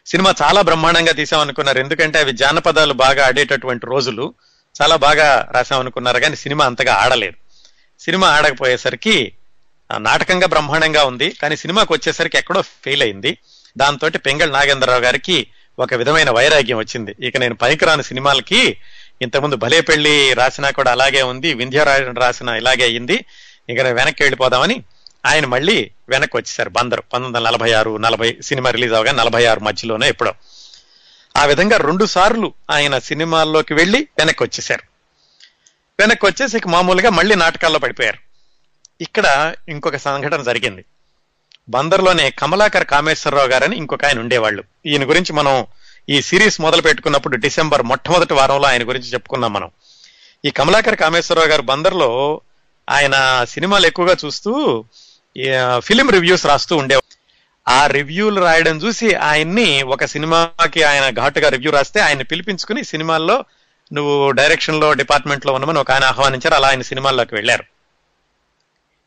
సినిమా 0.07 0.35
చాలా 0.43 0.61
బ్రహ్మాండంగా 0.61 1.12
తీసామనుకున్నారు 1.12 1.79
ఎందుకంటే 1.79 2.18
అవి 2.18 2.33
జానపదాలు 2.33 2.93
బాగా 2.93 3.27
ఆడేటటువంటి 3.27 3.87
రోజులు. 3.87 4.35
చాలా 4.83 4.97
బాగా 4.97 5.49
రాసామనుకున్నారు 5.53 6.18
కానీ 6.18 6.37
సినిమా 6.37 6.66
అంతగా 6.66 6.95
ఆడలేదు. 6.95 7.37
సినిమా 8.01 8.29
ఆడకపోయేసరికి 8.29 9.33
నాటకంగా 9.99 10.47
బ్రహ్మాండంగా 10.47 11.05
ఉంది 11.05 11.31
కానీ 11.31 11.57
సినిమాకి 11.57 11.93
వచ్చేసరికి 11.93 12.39
ఎక్కడో 12.39 12.62
ఫెయిల్ 12.62 13.03
అయింది. 13.03 13.39
దాంతో 13.79 14.09
పెంగళ 14.09 14.51
నాగేంద్రరావు 14.51 15.01
గారికి 15.01 15.47
ఒక 15.79 15.95
విధమైన 15.95 16.31
వైరాగ్యం 16.31 16.79
వచ్చింది. 16.79 17.16
ఇక 17.20 17.37
నేను 17.37 17.55
పనికిరాని 17.55 18.03
సినిమాలకి 18.03 18.77
ఇంతకుముందు 19.22 19.57
భలే 19.57 19.81
పెళ్ళి 19.81 20.35
రాసినా 20.35 20.70
కూడా 20.70 20.93
అలాగే 20.93 21.22
ఉంది 21.22 21.55
వింధ్యారాయణ 21.55 22.12
రాసిన 22.12 22.49
ఇలాగే 22.49 22.83
అయింది. 22.83 23.25
ఇక 23.68 23.81
నేను 23.81 23.95
వెనక్కి 23.95 24.22
వెళ్ళిపోదామని 24.22 24.83
ఆయన 25.27 25.47
మళ్ళీ 25.47 25.91
వెనక్కి 26.09 26.37
వచ్చేసారు. 26.37 26.70
బందరు 26.70 27.01
పంతొమ్మిది 27.01 27.39
వందల 27.39 27.49
నలభై 27.49 27.72
ఆరు 27.72 27.97
నలభై 27.97 28.37
సినిమా 28.43 28.70
రిలీజ్ 28.70 28.93
అవగా 28.93 29.12
నలభై 29.12 29.45
ఆరు 29.45 29.61
మధ్యలోనే 29.61 30.09
ఎప్పుడో. 30.09 30.35
ఆ 31.37 31.45
విధంగా 31.45 31.76
రెండు 31.76 32.05
సార్లు 32.05 32.55
ఆయన 32.70 32.99
సినిమాల్లోకి 32.99 33.74
వెళ్ళి 33.74 34.09
వెనక్కి 34.18 34.43
వచ్చేసారు 34.43 34.82
వెనక్కి 36.01 36.26
వచ్చేసి 36.26 36.61
మామూలుగా 36.68 37.11
మళ్ళీ 37.11 37.35
నాటకాల్లో 37.35 37.78
పడిపోయారు. 37.78 38.18
ఇక్కడ 39.01 39.55
ఇంకొక 39.68 39.97
సంఘటన 39.97 40.43
జరిగింది. 40.43 40.85
బందర్లోనే 41.68 42.30
కమలాకర్ 42.30 42.85
కామేశ్వరరావు 42.85 43.49
గారని 43.49 43.76
ఇంకొక 43.76 44.05
ఆయన 44.05 44.18
ఉండేవాళ్ళు. 44.20 44.64
ఈయన 44.87 45.09
గురించి 45.09 45.32
మనం 45.32 45.66
ఈ 46.09 46.22
సిరీస్ 46.22 46.61
మొదలు 46.61 46.82
పెట్టుకున్నప్పుడు 46.82 47.37
డిసెంబర్ 47.37 47.82
మొట్టమొదటి 47.82 48.35
వారంలో 48.35 48.68
ఆయన 48.68 48.89
గురించి 48.89 49.09
చెప్పుకున్నాం 49.12 49.53
మనం. 49.53 49.70
ఈ 50.45 50.51
కమలాకర్ 50.51 50.97
కామేశ్వరరావు 50.97 51.49
గారు 51.49 51.62
బందర్లో 51.62 52.41
ఆయన 52.91 53.45
సినిమాలు 53.49 53.87
ఎక్కువగా 53.87 54.16
చూస్తూ 54.24 54.85
ఫిలిం 55.78 56.11
రివ్యూస్ 56.11 56.47
రాస్తూ 56.47 56.76
ఉండేవారు. 56.76 57.24
ఆ 57.68 57.86
రివ్యూలు 57.86 58.40
రాయడం 58.40 58.78
చూసి 58.78 59.14
ఆయన్ని 59.14 59.82
ఒక 59.82 60.04
సినిమాకి 60.04 60.82
ఆయన 60.82 61.10
ఘాటుగా 61.10 61.48
రివ్యూ 61.48 61.72
రాస్తే 61.72 62.00
ఆయన 62.00 62.22
పిలిపించుకుని 62.22 62.84
సినిమాల్లో 62.84 63.44
నువ్వు 63.92 64.30
డైరెక్షన్లో 64.30 64.92
డిపార్ట్మెంట్లో 64.92 65.52
ఉన్నామని 65.52 65.78
ఒక 65.78 65.90
ఆయన 65.90 66.04
ఆహ్వానించారు. 66.04 66.54
అలా 66.54 66.68
ఆయన 66.68 66.82
సినిమాల్లోకి 66.82 67.34
వెళ్ళారు. 67.34 67.64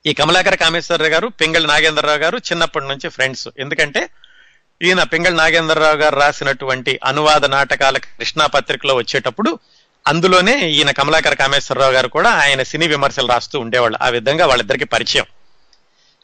ఈ 0.05 0.13
కమలాకర 0.13 0.55
కామేశ్వరరావు 0.55 1.11
గారు 1.11 1.27
పింగళ 1.27 1.65
నాగేంద్రరావు 1.65 2.17
గారు 2.17 2.37
చిన్నప్పటి 2.37 2.85
నుంచి 2.85 3.09
ఫ్రెండ్స్. 3.09 3.47
ఎందుకంటే 3.59 4.09
ఈయన 4.81 5.03
పింగళ 5.03 5.35
నాగేంద్రరావు 5.35 5.95
గారు 5.95 6.15
రాసినటువంటి 6.15 6.99
అనువాద 7.03 7.45
నాటకాల 7.45 7.97
కృష్ణా 7.97 8.45
పత్రికలో 8.45 8.95
వచ్చేటప్పుడు 8.95 9.59
అందులోనే 10.07 10.69
ఈయన 10.69 10.91
కమలాకర 10.91 11.33
కామేశ్వరరావు 11.33 11.91
గారు 11.91 12.07
కూడా 12.07 12.29
ఆయన 12.29 12.63
సినీ 12.63 12.87
విమర్శలు 12.87 13.27
రాస్తూ 13.27 13.59
ఉండేవాళ్ళు. 13.59 13.99
ఆ 14.01 14.09
విధంగా 14.09 14.45
వాళ్ళిద్దరికి 14.45 14.85
పరిచయం. 14.85 15.25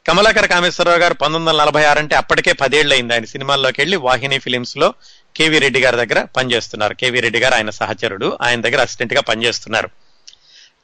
కమలాకర 0.08 0.46
కామేశ్వరరావు 0.46 1.00
గారు 1.00 1.14
పంతొమ్మిది 1.14 1.46
వందల 1.46 1.64
నలభై 1.64 1.84
ఆరు 1.84 2.00
అంటే 2.00 2.16
అప్పటికే 2.16 2.52
పదేళ్ళు 2.54 2.94
అయింది 2.94 3.14
ఆయన 3.14 3.26
సినిమాల్లోకి 3.26 3.82
వెళ్ళి 3.82 3.98
వాహిని 3.98 4.40
ఫిలిమ్స్లో 4.40 4.94
కేవీ 5.36 5.60
రెడ్డి 5.60 5.80
గారి 5.80 5.98
దగ్గర 5.98 6.24
పనిచేస్తున్నారు. 6.24 6.94
కేవీ 6.94 7.20
రెడ్డి 7.20 7.40
గారు 7.40 7.54
ఆయన 7.54 7.70
సహచరుడు. 7.70 8.38
ఆయన 8.42 8.62
దగ్గర 8.62 8.82
అసిస్టెంట్గా 8.82 9.22
పనిచేస్తున్నారు. 9.22 9.90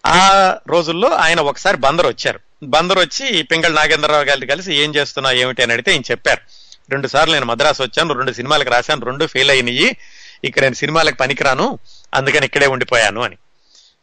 ఆ 0.05 0.57
రోజుల్లో 0.67 1.09
ఆయన 1.09 1.39
ఒకసారి 1.39 1.77
బందర్ 1.77 2.07
వచ్చారు. 2.07 2.39
బందర్ 2.63 2.99
వచ్చి 2.99 3.43
పింగళ 3.43 3.73
నాగేంద్రరావు 3.73 4.23
గారిని 4.23 4.45
కలిసి 4.45 4.75
ఏం 4.75 4.95
చేస్తున్నావు 4.95 5.35
ఏమిటి 5.35 5.63
అని 5.63 5.73
అడిగితే 5.73 5.91
ఆయన 5.91 6.01
చెప్పారు. 6.11 6.41
రెండు 6.89 7.07
సార్లు 7.07 7.33
నేను 7.33 7.45
మద్రాసు 7.45 7.83
వచ్చాను 7.83 8.13
రెండు 8.13 8.31
సినిమాలకు 8.31 8.69
రాశాను 8.69 9.05
రెండు 9.05 9.25
ఫెయిల్ 9.25 9.51
అయినాయి. 9.51 9.97
ఇక్కడ 10.43 10.61
నేను 10.61 10.73
సినిమాలకు 10.73 11.15
పనికిరాను 11.15 11.79
అందుకని 12.13 12.45
ఇక్కడే 12.45 12.67
ఉండిపోయాను 12.67 13.21
అని. 13.21 13.37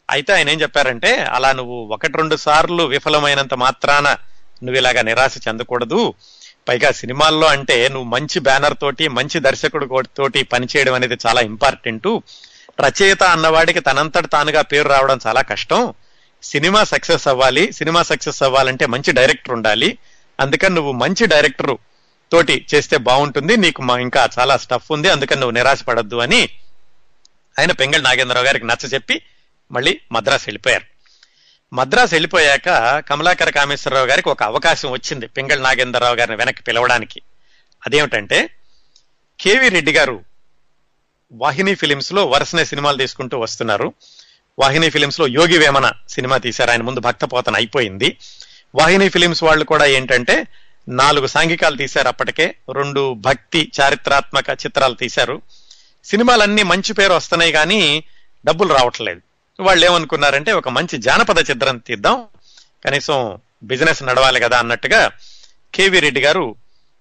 అయితే 0.09 0.33
ఆయన 0.33 0.49
ఏం 0.49 0.61
చెప్పారంటే 0.61 1.15
అలా 1.15 1.51
నువ్వు 1.51 1.87
ఒకటి 1.87 2.17
రెండు 2.17 2.35
సార్లు 2.35 2.83
విఫలమైనంత 2.83 3.53
మాత్రాన 3.53 4.15
నువ్వు 4.63 4.77
ఇలాగా 4.79 5.01
నిరాశ 5.01 5.37
చెందకూడదు. 5.47 6.13
పైగా 6.69 6.91
సినిమాల్లో 6.91 7.47
అంటే 7.47 7.87
నువ్వు 7.87 8.03
మంచి 8.03 8.39
బ్యానర్ 8.39 8.73
తోటి 8.81 9.07
మంచి 9.07 9.39
దర్శకుడు 9.39 10.03
తోటి 10.17 10.43
పనిచేయడం 10.43 10.93
అనేది 10.93 11.17
చాలా 11.27 11.41
ఇంపార్టెంట్. 11.41 12.19
రచయిత 12.81 13.23
అన్నవాడికి 13.23 13.79
తనంతట 13.79 14.31
తానుగా 14.31 14.61
పేరు 14.61 14.87
రావడం 14.87 15.19
చాలా 15.27 15.41
కష్టం. 15.41 15.93
సినిమా 16.43 16.83
సక్సెస్ 16.83 17.27
అవ్వాలి. 17.27 17.71
సినిమా 17.71 18.03
సక్సెస్ 18.03 18.43
అవ్వాలంటే 18.43 18.85
మంచి 18.85 19.11
డైరెక్టర్ 19.11 19.53
ఉండాలి. 19.53 19.97
అందుకని 20.39 20.75
నువ్వు 20.75 20.91
మంచి 20.91 21.27
డైరెక్టర్ 21.27 21.77
తోటి 22.31 22.65
చేస్తే 22.73 22.97
బాగుంటుంది. 22.97 23.57
నీకు 23.57 23.81
మా 23.81 23.99
ఇంకా 23.99 24.29
చాలా 24.39 24.57
స్టఫ్ 24.57 24.91
ఉంది. 24.91 25.09
అందుకని 25.09 25.39
నువ్వు 25.39 25.51
నిరాశపడద్దు 25.51 26.15
అని 26.15 26.49
ఆయన 27.59 27.71
పెంగళ 27.71 28.01
నాగేంద్రరావు 28.01 28.45
గారికి 28.45 28.67
నచ్చ 28.67 28.87
చెప్పి 28.87 29.21
మళ్ళీ 29.71 29.99
మద్రాసు 30.11 30.43
వెళ్ళిపోయారు. 30.47 30.96
మద్రాసు 31.73 32.15
వెళ్ళిపోయాక 32.15 32.99
కమలాకర 32.99 33.49
కామేశ్వరరావు 33.49 34.05
గారికి 34.05 34.29
ఒక 34.29 34.43
అవకాశం 34.43 34.91
వచ్చింది 34.91 35.27
పింగళ 35.27 35.61
నాగేంద్రరావు 35.61 36.15
గారిని 36.15 36.35
వెనక్కి 36.35 36.63
పిలవడానికి. 36.63 37.21
అదేమిటంటే 37.85 38.49
కేవీ 39.39 39.69
రెడ్డి 39.69 39.91
గారు 39.91 40.23
వాహిని 41.31 41.75
ఫిలిమ్స్లో 41.75 42.25
వరుసనే 42.25 42.65
సినిమాలు 42.65 42.97
తీసుకుంటూ 42.97 43.39
వస్తున్నారు. 43.39 43.93
వాహిని 44.59 44.89
ఫిలిమ్స్లో 44.89 45.27
యోగి 45.27 45.57
వేమన 45.57 45.91
సినిమా 46.09 46.37
తీశారు. 46.37 46.71
ఆయన 46.71 46.81
ముందు 46.81 46.99
భక్తపోతన 46.99 47.55
అయిపోయింది. 47.55 48.17
వాహిని 48.75 49.09
ఫిలిమ్స్ 49.09 49.43
వాళ్ళు 49.43 49.65
కూడా 49.65 49.85
ఏంటంటే 49.85 50.47
నాలుగు 50.89 51.27
సాంఘికాలు 51.27 51.77
తీశారు 51.77 52.07
అప్పటికే. 52.07 52.55
రెండు 52.71 53.13
భక్తి 53.13 53.71
చారిత్రాత్మక 53.81 54.49
చిత్రాలు 54.49 54.93
తీశారు. 54.93 55.41
సినిమాలన్నీ 56.05 56.63
మంచి 56.63 56.93
పేరు 56.93 57.13
వస్తున్నాయి 57.13 57.51
కానీ 57.51 58.03
డబ్బులు 58.45 58.73
రావట్లేదు. 58.73 59.21
వాళ్ళు 59.59 59.85
ఏమనుకున్నారంటే 59.85 60.53
ఒక 60.53 60.69
మంచి 60.69 60.97
జానపద 60.97 61.49
చిత్రం 61.49 61.77
తీద్దాం. 61.77 62.25
కనీసం 62.85 63.37
బిజినెస్ 63.63 64.03
నడవాలి 64.03 64.39
కదా 64.39 64.59
అన్నట్టుగా 64.59 65.11
కేవీ 65.75 65.99
రెడ్డి 65.99 66.21
గారు 66.21 66.55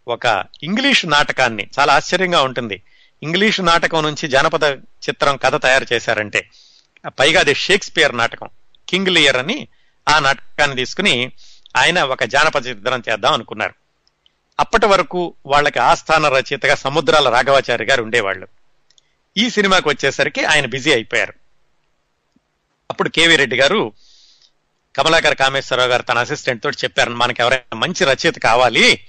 ఒక 0.08 0.44
ఇంగ్లీష్ 0.62 1.06
నాటకాన్ని 1.06 1.66
చాలా 1.78 1.94
ఆశ్చర్యంగా 1.94 2.42
ఉంటుంది. 2.42 2.82
ఇంగ్లీష్ 3.22 3.60
నాటకం 3.60 4.02
నుంచి 4.02 4.28
జానపద 4.28 4.62
చిత్రం 4.74 5.36
కథ 5.36 5.62
తయారు 5.62 5.86
చేశారంటే 5.92 6.48
పైగా 7.06 7.40
అది 7.40 7.54
షేక్స్పియర్ 7.54 8.16
నాటకం 8.16 8.48
కింగ్ 8.88 9.08
లియర్ 9.08 9.36
అని 9.36 9.68
ఆ 10.08 10.18
నాటకాన్ని 10.18 10.76
తీసుకుని 10.76 11.32
ఆయన 11.76 12.02
ఒక 12.02 12.24
జానపద 12.24 12.66
చిత్రం 12.66 13.02
చేద్దాం 13.08 13.32
అనుకున్నారు. 13.32 13.74
అప్పటి 14.60 14.86
వరకు 14.86 15.34
వాళ్ళకి 15.46 15.78
ఆస్థాన 15.78 16.28
రచయితగా 16.28 16.74
సముద్రాల 16.74 17.28
రాఘవాచారి 17.28 17.84
గారు 17.84 18.02
ఉండేవాళ్ళు. 18.02 18.48
ఈ 19.36 19.50
సినిమాకి 19.50 19.88
వచ్చేసరికి 19.88 20.44
ఆయన 20.44 20.66
బిజీ 20.66 20.92
అయిపోయారు. 20.92 21.34
అప్పుడు 22.90 23.08
కేవీ 23.08 23.36
రెడ్డి 23.36 23.56
గారు 23.56 23.92
కమలాకర్ 24.96 25.34
కామేశ్వరరావు 25.34 25.88
గారు 25.88 26.02
తన 26.02 26.18
అసిస్టెంట్ 26.18 26.62
తోటి 26.62 26.76
చెప్పారు 26.84 27.10
మనకి 27.10 27.42
ఎవరైనా 27.42 27.76
మంచి 27.76 28.04
రచయిత 28.04 28.38
కావాలి. 28.38 29.00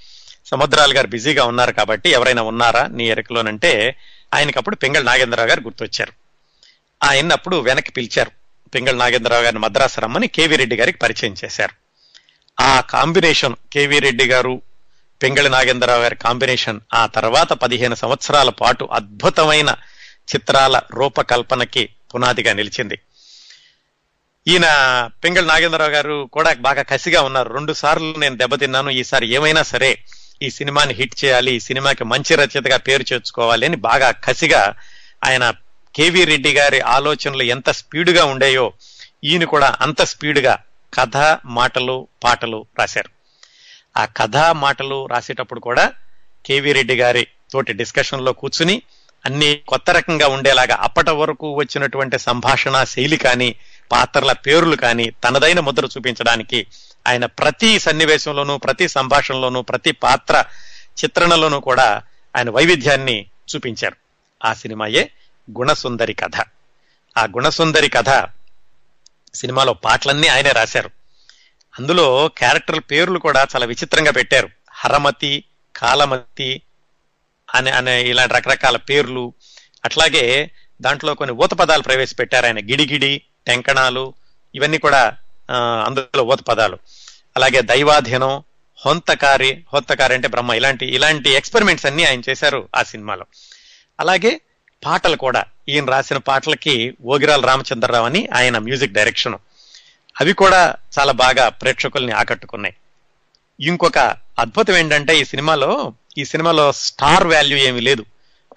సముద్రాలు 0.46 0.94
గారు 0.94 1.06
బిజీగా 1.06 1.44
ఉన్నారు 1.44 1.72
కాబట్టి 1.72 2.10
ఎవరైనా 2.10 2.42
ఉన్నారా 2.42 2.86
నీ 2.86 3.08
ఎరకలోనంటే 3.08 3.96
ఆయనకి 4.34 4.58
అప్పుడు 4.58 4.76
పింగళ 4.76 5.02
నాగేంద్రరావు 5.02 5.48
గారు 5.48 5.60
గుర్తొచ్చారు. 5.60 6.12
ఆయన 7.04 7.32
అప్పుడు 7.32 7.56
వెనక్కి 7.56 7.92
పిలిచారు. 7.92 8.30
పింగళ 8.74 8.96
నాగేంద్రరావు 8.96 9.42
గారిని 9.42 9.60
మద్రాసు 9.60 10.00
రమ్మని 10.00 10.28
కేవీ 10.28 10.56
రెడ్డి 10.56 10.76
గారికి 10.76 10.98
పరిచయం 10.98 11.34
చేశారు. 11.44 11.74
ఆ 12.62 12.80
కాంబినేషన్ 12.80 13.56
కేవీ 13.72 13.98
రెడ్డి 13.98 14.24
గారు 14.24 14.62
పింగళి 15.22 15.48
నాగేంద్రరావు 15.48 16.02
గారి 16.02 16.16
కాంబినేషన్ 16.16 16.80
ఆ 16.94 17.06
తర్వాత 17.06 17.52
పదిహేను 17.52 17.94
సంవత్సరాల 17.94 18.50
పాటు 18.50 18.88
అద్భుతమైన 18.92 19.76
చిత్రాల 20.34 20.80
రూపకల్పనకి 20.94 21.88
పునాదిగా 22.14 22.52
నిలిచింది. 22.52 22.98
ఈయన 24.46 24.66
పింగళ 25.24 25.44
నాగేంద్రరావు 25.44 25.90
గారు 25.90 26.28
కూడా 26.32 26.54
బాగా 26.54 26.82
కసిగా 26.82 27.22
ఉన్నారు. 27.22 27.52
రెండు 27.52 27.72
సార్లు 27.72 28.14
నేను 28.18 28.36
దెబ్బతిన్నాను. 28.36 28.90
ఈసారి 28.90 29.26
ఏమైనా 29.28 29.62
సరే 29.62 29.98
ఈ 30.42 30.50
సినిమాని 30.50 30.94
హిట్ 30.94 31.24
చేయాలి 31.24 31.52
ఈ 31.54 31.60
సినిమాకి 31.60 32.04
మంచి 32.04 32.34
రచయితగా 32.34 32.76
పేరు 32.76 33.04
చేర్చుకోవాలి 33.12 33.66
అని 33.66 33.76
బాగా 33.76 34.10
కసిగా 34.10 34.74
ఆయన 35.24 35.54
కేవీ 35.94 36.24
రెడ్డి 36.24 36.52
గారి 36.52 36.80
ఆలోచనలు 36.80 37.42
ఎంత 37.42 37.70
స్పీడ్గా 37.70 38.24
ఉండేయో 38.24 38.72
ఈయన 39.24 39.44
కూడా 39.44 39.76
అంత 39.80 40.02
స్పీడ్గా 40.02 40.58
కథ 40.94 41.38
మాటలు 41.44 42.08
పాటలు 42.24 42.66
రాశారు. 42.78 43.10
ఆ 43.96 44.04
కథ 44.04 44.36
మాటలు 44.36 45.06
రాసేటప్పుడు 45.06 45.60
కూడా 45.60 45.92
కేవీ 46.46 46.72
రెడ్డి 46.72 46.96
గారి 46.96 47.26
తోటి 47.52 47.72
డిస్కషన్లో 47.72 48.32
కూర్చుని 48.32 48.82
అన్ని 49.26 49.60
కొత్త 49.68 49.90
రకంగా 49.90 50.28
ఉండేలాగా 50.28 50.78
అప్పటి 50.80 51.10
వరకు 51.10 51.54
వచ్చినటువంటి 51.54 52.18
సంభాషణ 52.18 52.84
శైలి 52.84 53.16
కానీ 53.16 53.54
పాత్రల 53.92 54.32
పేర్లు 54.32 54.76
కానీ 54.76 55.10
తనదైన 55.10 55.60
ముద్ర 55.60 55.84
చూపించడానికి 55.84 56.66
ఆయన 57.06 57.26
ప్రతి 57.26 57.78
సన్నివేశంలోనూ 57.78 58.56
ప్రతి 58.56 58.88
సంభాషణలోనూ 58.88 59.62
ప్రతి 59.62 59.92
పాత్ర 59.92 60.44
చిత్రణలోనూ 61.04 61.60
కూడా 61.60 62.02
ఆయన 62.36 62.50
వైవిధ్యాన్ని 62.50 63.26
చూపించారు. 63.54 63.96
ఆ 64.44 64.54
సినిమాయే 64.54 65.10
గుణసుందరి 65.58 66.14
కథ. 66.14 66.36
ఆ 67.18 67.24
గుణసుందరి 67.24 67.88
కథ 67.88 68.26
సినిమాలో 69.34 69.72
పాటలన్నీ 69.72 70.28
ఆయనే 70.28 70.52
రాశారు. 70.52 70.90
అందులో 71.78 72.28
క్యారెక్టర్ 72.28 72.80
పేర్లు 72.80 73.18
కూడా 73.18 73.40
చాలా 73.42 73.66
విచిత్రంగా 73.66 74.10
పెట్టారు. 74.10 74.48
హరమతి 74.70 75.44
కాలమతి 75.76 76.62
అనే 77.54 77.70
అనే 77.70 78.02
ఇలాంటి 78.02 78.34
రకరకాల 78.34 78.76
పేర్లు. 78.76 79.32
అట్లాగే 79.84 80.50
దాంట్లో 80.80 81.14
కొన్ని 81.14 81.36
ఊత 81.36 81.50
పదాలు 81.50 81.82
ప్రవేశపెట్టారు 81.82 82.46
ఆయన. 82.46 82.58
గిడిగిడి 82.58 83.22
టెంకణాలు 83.48 84.12
ఇవన్నీ 84.54 84.78
కూడా 84.78 85.16
అందులో 85.86 86.22
ఊత 86.22 86.40
పదాలు. 86.40 86.78
అలాగే 87.36 87.60
దైవాధీనం 87.62 88.42
హొంతకారి 88.86 89.64
హొంతకారి 89.74 90.14
అంటే 90.14 90.28
బ్రహ్మ 90.28 90.52
ఇలాంటి 90.52 90.86
ఇలాంటి 90.86 91.30
ఎక్స్పెరిమెంట్స్ 91.30 91.86
అన్ని 91.86 92.04
ఆయన 92.04 92.20
చేశారు 92.30 92.68
ఆ 92.76 92.82
సినిమాలో. 92.82 93.24
అలాగే 94.00 94.40
పాటలు 94.86 95.16
కూడా 95.16 95.44
ఈయన 95.68 95.84
రాసిన 95.84 96.16
పాటలకి 96.16 96.94
ఓగిరాల 97.04 97.40
రామచంద్రరావు 97.46 98.06
అని 98.06 98.28
ఆయన 98.34 98.58
మ్యూజిక్ 98.58 98.92
డైరెక్షన్ 98.92 99.34
అవి 100.20 100.32
కూడా 100.32 100.74
చాలా 100.98 101.12
బాగా 101.12 101.48
ప్రేక్షకుల్ని 101.48 102.12
ఆకట్టుకున్నాయి. 102.12 102.74
ఇంకొక 103.60 103.98
అద్భుతం 104.38 104.76
ఏంటంటే 104.76 105.18
ఈ 105.18 105.24
సినిమాలో 105.24 105.92
ఈ 106.18 106.24
సినిమాలో 106.24 106.72
స్టార్ 106.72 107.26
వాల్యూ 107.26 107.58
ఏమీ 107.58 107.80
లేదు. 107.80 108.04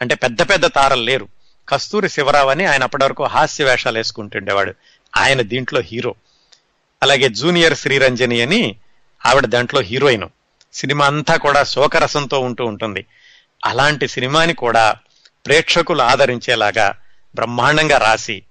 అంటే 0.01 0.15
పెద్ద 0.15 0.41
పెద్ద 0.41 0.65
తారలు 0.65 1.01
లేరు. 1.01 1.27
కస్తూరి 1.69 2.09
శివరావు 2.09 2.49
అని 2.49 2.65
ఆయన 2.65 2.83
అప్పటి 2.83 3.03
వరకు 3.03 3.23
హాస్య 3.23 3.63
వేషాలు 3.63 3.97
వేసుకుంటుండేవాడు. 3.97 4.73
ఆయన 5.17 5.41
దీంట్లో 5.41 5.81
హీరో. 5.81 6.15
అలాగే 7.03 7.29
జూనియర్ 7.29 7.77
శ్రీరంజని 7.77 8.41
అని 8.41 8.75
ఆవిడ 9.25 9.45
దాంట్లో 9.45 9.81
హీరోయిన్. 9.81 10.29
సినిమా 10.73 11.05
అంతా 11.05 11.35
కూడా 11.35 11.63
శోకరసంతో 11.63 12.39
ఉంటూ 12.39 12.65
ఉంటుంది. 12.65 13.05
అలాంటి 13.65 14.07
సినిమాని 14.07 14.53
కూడా 14.53 14.95
ప్రేక్షకులు 15.45 16.01
ఆదరించేలాగా 16.01 16.95
బ్రహ్మాండంగా 17.35 17.97
రాసి 17.97 18.43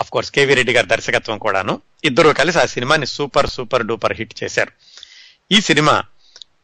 అఫ్ 0.00 0.10
కోర్స్ 0.10 0.30
కేవీ 0.30 0.54
రెడ్డి 0.54 0.72
గారి 0.72 0.86
దర్శకత్వం 0.86 1.38
కూడాను 1.38 1.80
ఇద్దరు 2.04 2.28
కలిసి 2.28 2.58
ఆ 2.58 2.64
సినిమాని 2.64 3.06
సూపర్ 3.06 3.50
సూపర్ 3.50 3.86
డూపర్ 3.86 4.12
హిట్ 4.12 4.44
చేశారు. 4.44 4.72
ఈ 5.52 5.60
సినిమా 5.60 6.04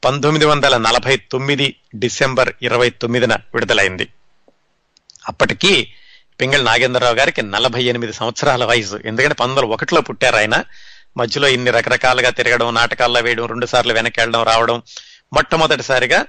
పంతొమ్మిది 0.05 0.45
వందల 0.45 0.77
నలభై 0.77 1.17
తొమ్మిది 1.17 1.77
డిసెంబర్ 1.95 2.53
ఇరవై 2.63 2.91
తొమ్మిదిన 2.91 3.35
విడుదలైంది. 3.35 4.09
అప్పటికీ 5.29 5.89
పింగళి 6.41 6.65
నాగేంద్రరావు 6.65 7.15
గారికి 7.15 7.43
నలభై 7.43 7.83
ఎనిమిది 7.83 8.13
సంవత్సరాల 8.13 8.65
వయసు. 8.65 9.01
ఎందుకంటే 9.05 9.35
పంతొమ్మిది 9.35 9.61
వందల 9.61 9.75
ఒకటిలో 9.75 10.01
పుట్టారు 10.01 10.37
ఆయన. 10.37 10.65
మధ్యలో 11.17 11.49
ఇన్ని 11.49 11.71
రకరకాలుగా 11.71 12.31
తిరగడం 12.31 12.75
నాటకాల్లో 12.75 13.21
వేయడం 13.21 13.47
రెండు 13.47 13.67
సార్లు 13.67 13.93
వెనక్కి 13.93 14.21
వెళ్ళడం 14.21 14.43
రావడం. 14.43 14.83
మొట్టమొదటిసారిగా 15.33 16.27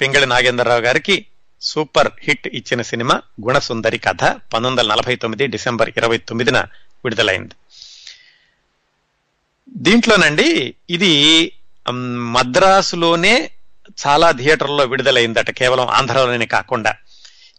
పింగళి 0.00 0.26
నాగేంద్రరావు 0.26 0.80
గారికి 0.80 1.26
సూపర్ 1.60 2.08
హిట్ 2.22 2.48
ఇచ్చిన 2.48 2.82
సినిమా 2.82 3.22
గుణసుందరి 3.46 3.98
కథ 3.98 4.20
పంతొమ్మిది 4.22 4.76
వందల 4.76 4.94
నలభై 4.94 5.16
తొమ్మిది 5.16 5.46
డిసెంబర్ 5.46 5.90
ఇరవై 5.96 6.18
తొమ్మిదిన 6.18 6.58
విడుదలైంది. 7.04 7.54
దీంట్లోనండి 9.76 10.74
ఇది 10.90 11.52
మద్రాసులోనే 12.32 13.50
చాలా 14.06 14.30
థియేటర్లో 14.30 14.84
విడుదలైందట. 14.84 15.50
కేవలం 15.50 15.86
ఆంధ్రలోనే 15.86 16.46
కాకుండా. 16.46 16.94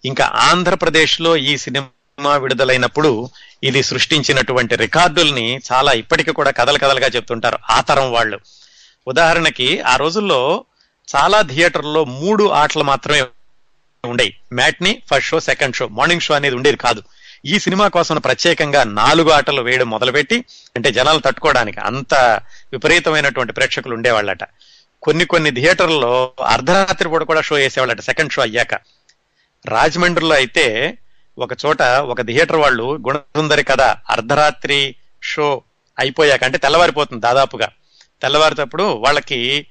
ఇంకా 0.06 0.26
ఆంధ్రప్రదేశ్లో 0.26 1.38
ఈ 1.38 1.58
సినిమా 1.58 2.38
విడుదలైనప్పుడు 2.38 3.30
ఇది 3.64 3.84
సృష్టించినటువంటి 3.84 4.76
రికార్డుల్ని 4.76 5.60
చాలా 5.72 5.91
ఇప్పటికీ 5.91 6.32
కూడా 6.32 6.52
కథలు 6.52 6.78
కథలుగా 6.78 7.08
చెప్తుంటారు 7.08 7.58
ఆ 7.70 7.82
తరం 7.82 8.12
వాళ్ళు. 8.12 8.39
ఉదాహరణకి 9.08 9.82
ఆ 9.82 9.95
రోజుల్లో 9.95 10.66
చాలా 11.16 11.41
థియేటర్లో 11.41 12.06
మూడు 12.06 12.50
ఆటలు 12.50 12.84
మాత్రమే 12.84 13.26
ఉండేవి. 14.06 14.36
Matinee 14.54 15.02
first 15.10 15.30
show 15.30 15.39
second 15.39 15.76
show 15.76 15.88
morning 15.88 16.22
show 16.22 16.34
అనేది 16.34 16.56
ఉండేది 16.56 16.78
కాదు. 16.78 17.04
ఈ 17.45 17.60
సినిమా 17.60 17.88
కోసం 17.88 18.18
ప్రత్యేకంగా 18.18 18.84
నాలుగు 18.84 19.30
ఆటలు 19.30 19.62
వేయడం 19.62 19.89
మొదలుపెట్టి 19.89 20.45
అంటే 20.76 20.91
జనాలు 20.91 21.20
తట్టుకోవడానికి 21.20 21.80
అంత 21.80 22.14
విపరీతమైనటువంటి 22.72 23.54
ప్రేక్షకులు 23.54 23.95
ఉండేవాళ్ళట. 23.95 24.43
కొన్ని 25.04 25.26
కొన్ని 25.26 25.52
థియేటర్లలో 25.52 26.32
అర్ధరాత్రి 26.45 27.10
పూట 27.10 27.24
కూడా 27.24 27.41
షో 27.41 27.56
వేసేవాళ్ళట 27.56 28.00
సెకండ్ 28.00 28.32
షో 28.32 28.41
అయ్యాక. 28.41 28.74
రాజమండ్రిలో 29.66 30.36
అయితే 30.36 30.97
ఒక 31.38 31.49
చోట 31.66 31.82
ఒక 31.82 32.22
థియేటర్ 32.22 32.58
వాళ్ళు 32.58 32.84
గుణసుందరి 32.84 33.64
కథ 33.64 33.82
అర్ధరాత్రి 33.82 34.95
షో 35.24 35.62
అయిపోయాక 35.99 36.43
అంటే 36.43 36.58
తెల్లవారిపోతుంది 36.58 37.22
దాదాపుగా. 37.22 37.70
తెల్లవారితప్పుడు 38.22 38.84
వాళ్ళకి 38.84 39.68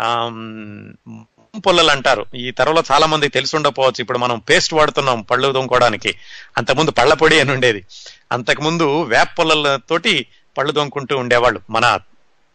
పుల్లలు 0.00 1.60
పొల్లలు 1.60 1.90
అంటారు. 1.90 2.26
ఈ 2.34 2.50
తరంలో 2.50 2.82
చాలా 2.92 3.06
మంది 3.06 3.28
తెలిసి 3.28 3.56
ఉండకపోవచ్చు 3.56 4.00
ఇప్పుడు 4.00 4.18
మనం 4.18 4.38
పేస్ట్ 4.38 4.74
వాడుతున్నాం 4.74 5.22
పళ్ళు 5.22 5.52
తోముకోవడానికి. 5.52 6.14
అంతకుముందు 6.56 6.90
పళ్ళ 6.90 7.14
పొడి 7.14 7.40
అని 7.40 7.52
ఉండేది. 7.52 7.86
అంతకుముందు 8.32 9.02
వేప 9.02 9.28
పొల్లలతోటి 9.38 10.26
పళ్ళు 10.58 10.72
తోముకుంటూ 10.72 11.16
ఉండేవాళ్ళు 11.16 11.60
మన 11.70 11.98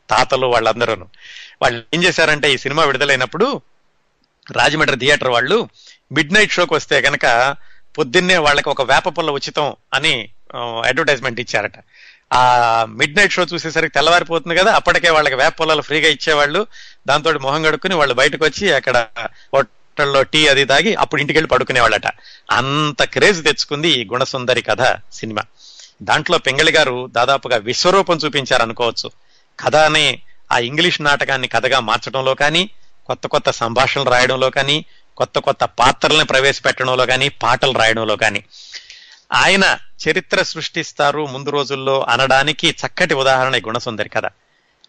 తాతలు 0.10 0.48
వాళ్ళందరూ 0.48 0.96
వాళ్ళు 1.62 1.84
ఏం 1.94 2.04
చేశారంటే 2.04 2.54
ఈ 2.54 2.58
సినిమా 2.58 2.84
విడుదలైనప్పుడు 2.84 3.62
రాజమండ్రి 4.52 4.98
థియేటర్ 4.98 5.30
వాళ్ళు 5.30 5.70
మిడ్ 6.12 6.34
నైట్ 6.34 6.52
షోకి 6.52 6.74
వస్తే 6.74 7.02
కనుక 7.02 7.56
పొద్దున్నే 7.98 8.38
వాళ్ళకి 8.38 8.70
ఒక 8.70 8.82
వేప 8.82 9.18
పుల్ల 9.18 9.32
ఉచితం 9.32 9.74
అని 9.94 10.30
అడ్వర్టైజ్మెంట్ 10.86 11.40
ఇచ్చారట. 11.40 11.74
ఆ 12.34 12.86
మిడ్ 12.90 13.18
నైట్ 13.18 13.32
షో 13.32 13.44
చూసేసరికి 13.54 13.94
తెల్లవారిపోతుంది 13.94 14.56
కదా 14.56 14.74
అప్పటికే 14.74 15.10
వాళ్ళకి 15.10 15.36
వేప 15.36 15.54
పుల్లలు 15.62 15.82
ఫ్రీగా 15.82 16.08
ఇచ్చేవాళ్ళు. 16.08 16.68
దాంతో 17.08 17.32
మొహం 17.32 17.64
కడుక్కుని 17.64 17.96
వాళ్ళు 17.96 18.14
బయటకు 18.14 18.46
వచ్చి 18.46 18.74
అక్కడ 18.74 19.08
హోటల్లో 19.54 20.24
టీ 20.24 20.48
అది 20.48 20.66
తాగి 20.66 20.96
అప్పుడు 20.96 21.22
ఇంటికి 21.22 21.38
వెళ్ళి 21.38 21.50
పడుకునేవాళ్ళట. 21.50 22.08
అంత 22.52 23.04
క్రేజ్ 23.04 23.44
తెచ్చుకుంది 23.44 23.90
ఈ 23.90 24.06
గుణసుందరి 24.06 24.62
కథ 24.62 24.98
సినిమా. 25.14 25.44
దాంట్లో 26.04 26.38
పెంగళి 26.38 26.72
గారు 26.72 27.10
దాదాపుగా 27.12 27.58
విశ్వరూపం 27.58 28.18
చూపించారు 28.18 28.64
అనుకోవచ్చు 28.64 29.12
కథ 29.60 29.76
అనే 29.76 30.22
ఆ 30.52 30.60
ఇంగ్లీష్ 30.60 31.02
నాటకాన్ని 31.02 31.48
కథగా 31.48 31.80
మార్చడంలో 31.80 32.34
కానీ 32.36 32.70
కొత్త 33.06 33.28
కొత్త 33.28 33.52
సంభాషణలు 33.52 34.10
రాయడంలో 34.10 34.50
కానీ 34.50 34.86
కొత్త 35.18 35.40
కొత్త 35.40 35.64
పాత్రల్ని 35.82 36.26
ప్రవేశపెట్టడంలో 36.26 37.06
కానీ 37.06 37.28
పాటలు 37.44 37.76
రాయడంలో 37.80 38.16
కానీ 38.16 38.42
ఆయన 39.42 39.66
చరిత్ర 40.04 40.40
సృష్టిస్తారు 40.44 41.22
ముందు 41.26 41.50
రోజుల్లో 41.50 41.96
అనడానికి 42.14 42.68
చక్కటి 42.82 43.14
ఉదాహరణ 43.14 43.56
గుణసుందరి 43.68 44.10
కదా 44.10 44.30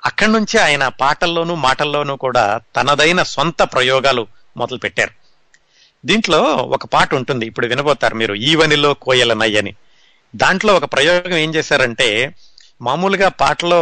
అక్కడి 0.02 0.32
నుంచి 0.32 0.56
ఆయన 0.58 0.84
పాటల్లోనూ 1.02 1.54
మాటల్లోనూ 1.66 2.16
కూడా 2.16 2.44
తనదైన 2.76 3.22
సొంత 3.34 3.62
ప్రయోగాలు 3.74 4.24
మొదలు 4.56 4.78
పెట్టారు 4.78 5.14
దీంట్లో 6.04 6.40
ఒక 6.76 6.86
పాట 6.86 7.14
ఉంటుంది 7.14 7.44
ఇప్పుడు 7.46 7.66
వినబోతారు 7.66 8.14
మీరు 8.14 8.34
ఈవనిలో 8.50 8.90
కోయలనయ్యని 9.06 9.72
దాంట్లో 10.34 10.72
ఒక 10.74 10.86
ప్రయోగం 10.92 11.36
ఏం 11.36 11.50
చేశారంటే 11.54 12.08
మామూలుగా 12.82 13.28
పాటలో 13.42 13.80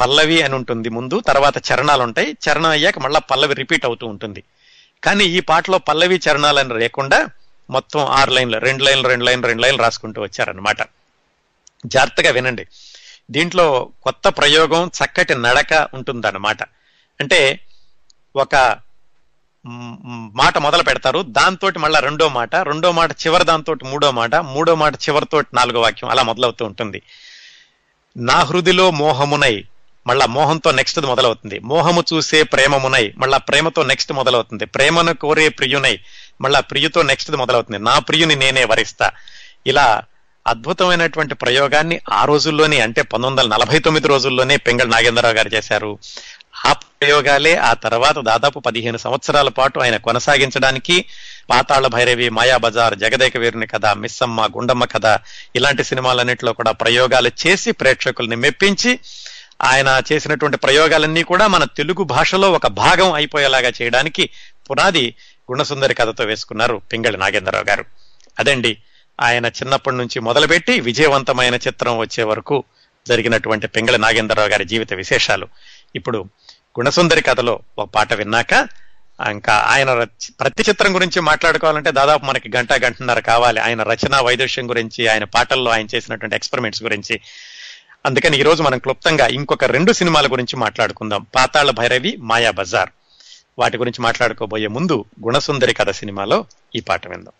పల్లవి 0.00 0.38
అని 0.42 0.54
ఉంటుంది 0.54 0.88
ముందు 0.88 1.16
తర్వాత 1.20 1.56
చరణాలు 1.68 2.02
ఉంటాయి 2.02 2.36
చరణం 2.44 2.70
అయ్యాక 2.70 2.98
మళ్ళా 2.98 3.20
పల్లవి 3.30 3.54
రిపీట్ 3.54 3.84
అవుతూ 3.84 4.06
ఉంటుంది. 4.06 4.40
కానీ 5.04 5.24
ఈ 5.24 5.40
పాటలో 5.40 5.78
పల్లవి 5.78 6.20
చరణాలని 6.28 6.78
లేకుండా 6.78 7.28
మొత్తం 7.70 8.00
ఆరు 8.00 8.30
లైన్లు 8.30 8.58
రెండు 8.58 8.84
లైన్లు 8.84 9.08
రెండు 9.08 9.24
లైన్లు 9.24 9.46
రెండు 9.46 9.62
లైన్లు 9.62 9.82
రాసుకుంటూ 9.82 10.22
వచ్చారనమాట 10.22 10.82
జాగ్రత్తగా 11.86 12.30
వినండి. 12.30 12.66
దీంట్లో 13.30 13.90
కొత్త 14.02 14.28
ప్రయోగం 14.28 14.90
చక్కటి 14.98 15.34
నడక 15.34 15.88
ఉంటుందన్నమాట. 15.94 16.62
అంటే 17.20 17.60
ఒక 18.36 18.76
మాట 20.34 20.58
మొదలు 20.58 20.82
పెడతారు 20.82 21.22
దాంతో 21.22 21.72
మళ్ళా 21.78 21.98
రెండో 22.00 22.28
మాట 22.28 22.56
రెండో 22.56 22.92
మాట 22.92 23.12
చివరి 23.12 23.44
దాంతో 23.44 23.76
మూడో 23.84 24.10
మాట 24.10 24.34
మూడో 24.34 24.74
మాట 24.74 24.94
చివరితో 24.94 25.44
నాలుగో 25.54 25.80
వాక్యం 25.80 26.10
అలా 26.10 26.22
మొదలవుతూ 26.22 26.64
ఉంటుంది. 26.64 27.02
నా 28.16 28.34
హృదిలో 28.34 28.90
మోహమునై 28.90 29.64
మళ్ళా 30.08 30.26
మోహంతో 30.26 30.70
నెక్స్ట్ 30.72 31.00
మొదలవుతుంది. 31.00 31.58
మోహము 31.58 32.04
చూసే 32.12 32.42
ప్రేమమునై 32.42 33.12
మళ్ళా 33.16 33.38
ప్రేమతో 33.38 33.82
నెక్స్ట్ 33.82 34.12
మొదలవుతుంది. 34.12 34.66
ప్రేమను 34.66 35.14
కోరే 35.14 35.48
ప్రియునై 35.48 35.98
మళ్ళా 36.40 36.60
ప్రియుతో 36.60 37.02
నెక్స్ట్ 37.02 37.30
మొదలవుతుంది. 37.30 37.78
నా 37.78 37.98
ప్రియుని 37.98 38.36
నేనే 38.36 38.64
వరిస్తా. 38.64 39.10
ఇలా 39.66 40.02
అద్భుతమైనటువంటి 40.46 41.34
ప్రయోగాన్ని 41.34 42.00
ఆ 42.12 42.24
రోజుల్లోనే 42.24 42.80
అంటే 42.80 43.02
పంతొమ్మిది 43.02 43.42
వందల 43.42 43.56
నలభై 43.56 43.78
తొమ్మిది 43.78 44.08
రోజుల్లోనే 44.08 44.56
పెంగళ 44.56 44.88
నాగేంద్రరావు 44.88 45.34
గారు 45.34 45.50
చేశారు. 45.54 45.98
ఆ 46.66 46.72
ప్రయోగాలే 46.72 47.56
ఆ 47.56 47.72
తర్వాత 47.74 48.18
దాదాపు 48.18 48.58
పదిహేను 48.58 48.98
సంవత్సరాల 48.98 49.48
పాటు 49.48 49.80
ఆయన 49.80 49.96
కొనసాగించడానికి 49.96 51.04
పాతాళ 51.50 51.86
భైరవి 51.86 52.28
మాయాబజార్ 52.28 52.94
జగదేక 52.94 53.36
వీరుని 53.36 53.66
కథ 53.66 53.86
మిస్సమ్మ 53.86 54.46
గుండమ్మ 54.46 54.84
కథ 54.84 55.18
ఇలాంటి 55.56 55.84
సినిమాలన్నింటిలో 55.84 56.52
కూడా 56.52 56.72
ప్రయోగాలు 56.72 57.30
చేసి 57.46 57.72
ప్రేక్షకుల్ని 57.72 58.36
మెప్పించి 58.36 58.98
ఆయన 59.62 60.02
చేసినటువంటి 60.12 60.56
ప్రయోగాలన్నీ 60.56 61.22
కూడా 61.22 61.46
మన 61.46 61.64
తెలుగు 61.64 62.02
భాషలో 62.02 62.52
ఒక 62.52 62.66
భాగం 62.66 63.12
అయిపోయేలాగా 63.12 63.72
చేయడానికి 63.82 64.30
పునాది 64.70 65.14
గుణసుందరి 65.52 65.94
కథతో 65.94 66.24
వేసుకున్నారు 66.24 66.82
పింగళి 66.92 67.16
నాగేంద్రరావు 67.16 67.64
గారు. 67.64 67.84
అదండి 68.38 68.78
ఆయన 69.20 69.46
చిన్నప్పటి 69.46 69.96
నుంచి 69.96 70.20
మొదలుపెట్టి 70.20 70.80
విజయవంతమైన 70.80 71.54
చిత్రం 71.54 71.98
వచ్చే 71.98 72.24
వరకు 72.24 72.64
జరిగినటువంటి 73.08 73.66
పింగళి 73.66 73.98
నాగేంద్రరావు 73.98 74.48
గారి 74.48 74.64
జీవిత 74.64 74.92
విశేషాలు. 74.92 75.48
ఇప్పుడు 75.94 76.18
గుణసుందరి 76.80 77.20
కథలో 77.20 77.60
ఒక 77.78 77.88
పాట 77.94 78.12
విన్నాక 78.12 78.68
ఇంకా 79.30 79.54
ఆయన 79.54 80.04
ప్రతి 80.40 80.62
చిత్రం 80.68 80.94
గురించి 80.94 81.20
మాట్లాడుకోవాలంటే 81.20 81.90
దాదాపు 81.90 82.24
మనకి 82.24 82.50
గంట 82.56 82.72
గంటన్నర 82.72 83.18
కావాలి. 83.18 83.60
ఆయన 83.60 83.82
రచన 83.82 84.20
వైదుష్యం 84.20 84.70
గురించి 84.70 85.06
ఆయన 85.06 85.24
పాటల్లో 85.24 85.70
ఆయన 85.70 85.86
చేసినటువంటి 85.94 86.36
ఎక్స్పెరిమెంట్స్ 86.36 86.82
గురించి. 86.82 87.20
అందుకని 88.06 88.38
ఈ 88.38 88.42
రోజు 88.42 88.62
మనం 88.62 88.78
క్లుప్తంగా 88.78 89.26
ఇంకొక 89.26 89.64
రెండు 89.64 89.92
సినిమాల 89.92 90.26
గురించి 90.26 90.56
మాట్లాడుకుందాం. 90.56 91.26
పాతాళ 91.34 91.70
భైరవి 91.70 92.16
మాయా 92.20 92.50
బజార్. 92.50 92.88
వాటి 93.58 93.78
గురించి 93.78 94.02
మాట్లాడుకోబోయే 94.02 94.66
ముందు 94.66 95.04
గుణసుందరి 95.24 95.74
కథ 95.74 95.90
సినిమాలో 95.90 96.44
ఈ 96.74 96.80
పాట 96.80 97.08
విందాం. 97.08 97.32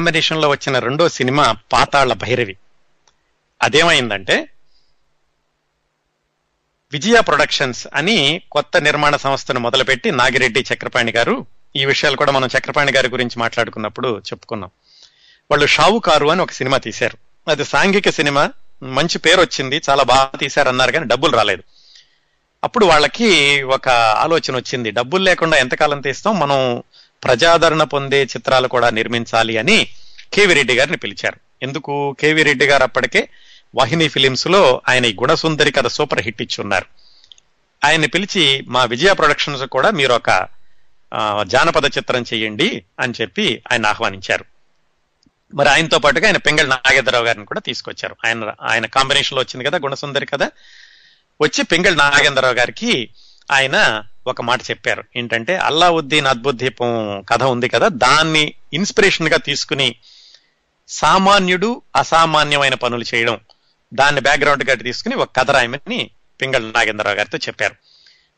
కాంబినేషన్లో 0.00 0.48
వచ్చిన 0.48 0.78
రెండో 0.78 1.08
సినిమా 1.08 1.56
పాతాళ 1.72 2.12
భైరవి. 2.12 2.56
అదేమైందంటే 3.62 4.48
విజయ 6.92 7.20
ప్రొడక్షన్స్ 7.20 7.86
అని 7.94 8.42
కొత్త 8.52 8.80
నిర్మాణ 8.80 9.16
సంస్థను 9.16 9.60
మొదలుపెట్టి 9.60 10.10
నాగిరెడ్డి 10.10 10.64
చక్రపాణి 10.74 11.12
గారు 11.12 11.46
ఈ 11.76 11.84
విషయాలు 11.84 12.16
కూడా 12.16 12.32
మనం 12.32 12.48
చక్రపాణి 12.58 12.92
గారి 12.92 13.08
గురించి 13.08 13.38
మాట్లాడుకున్నప్పుడు 13.38 14.18
చెప్పుకున్నాం. 14.26 14.70
వాళ్ళు 15.50 15.66
షావుకారు 15.66 16.26
అని 16.26 16.42
ఒక 16.42 16.50
సినిమా 16.50 16.78
తీశారు. 16.78 17.18
అది 17.50 17.64
సాంఘిక 17.64 18.10
సినిమా 18.10 18.52
మంచి 18.82 19.18
పేరు 19.18 19.40
వచ్చింది 19.40 19.82
చాలా 19.90 20.02
బాగా 20.02 20.30
తీశారన్నారు 20.38 20.92
కానీ 20.92 21.06
డబ్బులు 21.06 21.36
రాలేదు. 21.36 21.62
అప్పుడు 22.64 22.86
వాళ్ళకి 22.86 23.62
ఒక 23.62 23.88
ఆలోచన 23.88 24.56
వచ్చింది 24.56 24.90
డబ్బులు 24.90 25.22
లేకుండా 25.22 25.56
ఎంతకాలం 25.56 26.00
తీస్తాం 26.00 26.40
మనం 26.40 26.82
ప్రజాదరణ 27.24 27.82
పొందే 27.82 28.22
చిత్రాలు 28.24 28.68
కూడా 28.68 28.90
నిర్మించాలి 28.90 29.56
అని 29.56 29.88
కేవి 30.32 30.54
రెడ్డి 30.54 30.74
గారిని 30.74 30.96
పిలిచారు. 30.96 31.36
ఎందుకు? 31.62 32.16
కేవి 32.20 32.42
రెడ్డి 32.42 32.66
గారు 32.66 32.82
అప్పటికే 32.82 33.28
వాహిని 33.74 34.08
ఫిలిమ్స్లో 34.08 34.82
ఆయన 34.88 35.04
ఈ 35.04 35.12
గుణసుందరి 35.12 35.72
కథ 35.72 35.86
సూపర్ 35.86 36.20
హిట్ 36.20 36.42
ఇచ్చున్నారు. 36.42 36.86
ఆయన్ని 37.86 38.08
పిలిచి 38.08 38.64
మా 38.68 38.84
విజయ 38.84 39.12
ప్రొడక్షన్స్ 39.12 39.62
కూడా 39.62 39.90
మీరు 39.90 40.12
ఒక 40.12 40.48
జానపద 41.46 41.84
చిత్రం 41.84 42.24
చేయండి 42.34 42.84
అని 43.00 43.12
చెప్పి 43.20 43.62
ఆయన 43.72 43.86
ఆహ్వానించారు. 43.86 44.44
మరి 45.54 45.68
ఆయనతో 45.68 45.98
పాటుగా 45.98 46.26
ఆయన 46.26 46.36
పెంగళ 46.36 46.66
నాగేంద్రరావు 46.66 47.24
గారిని 47.24 47.44
కూడా 47.44 47.60
తీసుకొచ్చారు. 47.60 48.16
ఆయన 48.26 48.52
ఆయన 48.62 48.86
కాంబినేషన్లో 48.86 49.42
వచ్చింది 49.42 49.64
కదా 49.64 49.78
గుణసుందరి 49.78 50.26
కథ. 50.26 50.42
వచ్చి 51.40 51.64
పెంగళ 51.64 51.94
నాగేంద్రరావు 51.94 52.54
గారికి 52.54 53.08
ఆయన 53.52 54.02
ఒక 54.26 54.42
మాట 54.42 54.62
చెప్పారు. 54.62 55.04
ఏంటంటే 55.16 55.56
అల్లావుద్దీన్ 55.56 56.26
అద్భుత 56.26 56.54
దీపం 56.54 57.22
కథ 57.28 57.42
ఉంది 57.42 57.68
కదా 57.68 57.88
దాన్ని 57.88 58.54
ఇన్స్పిరేషన్గా 58.72 59.36
తీసుకుని 59.36 59.94
సామాన్యుడు 60.88 61.82
అసామాన్యమైన 61.96 62.74
పనులు 62.74 63.04
చేయడం 63.14 63.40
దాన్ని 63.94 64.20
బ్యాక్గ్రౌండ్గా 64.20 64.74
తీసుకుని 64.74 65.14
ఒక 65.14 65.30
కథ 65.36 65.50
రాయమని 65.50 66.10
పింగళ 66.40 66.62
నాగేంద్రరావు 66.62 67.16
గారితో 67.16 67.38
చెప్పారు. 67.38 67.74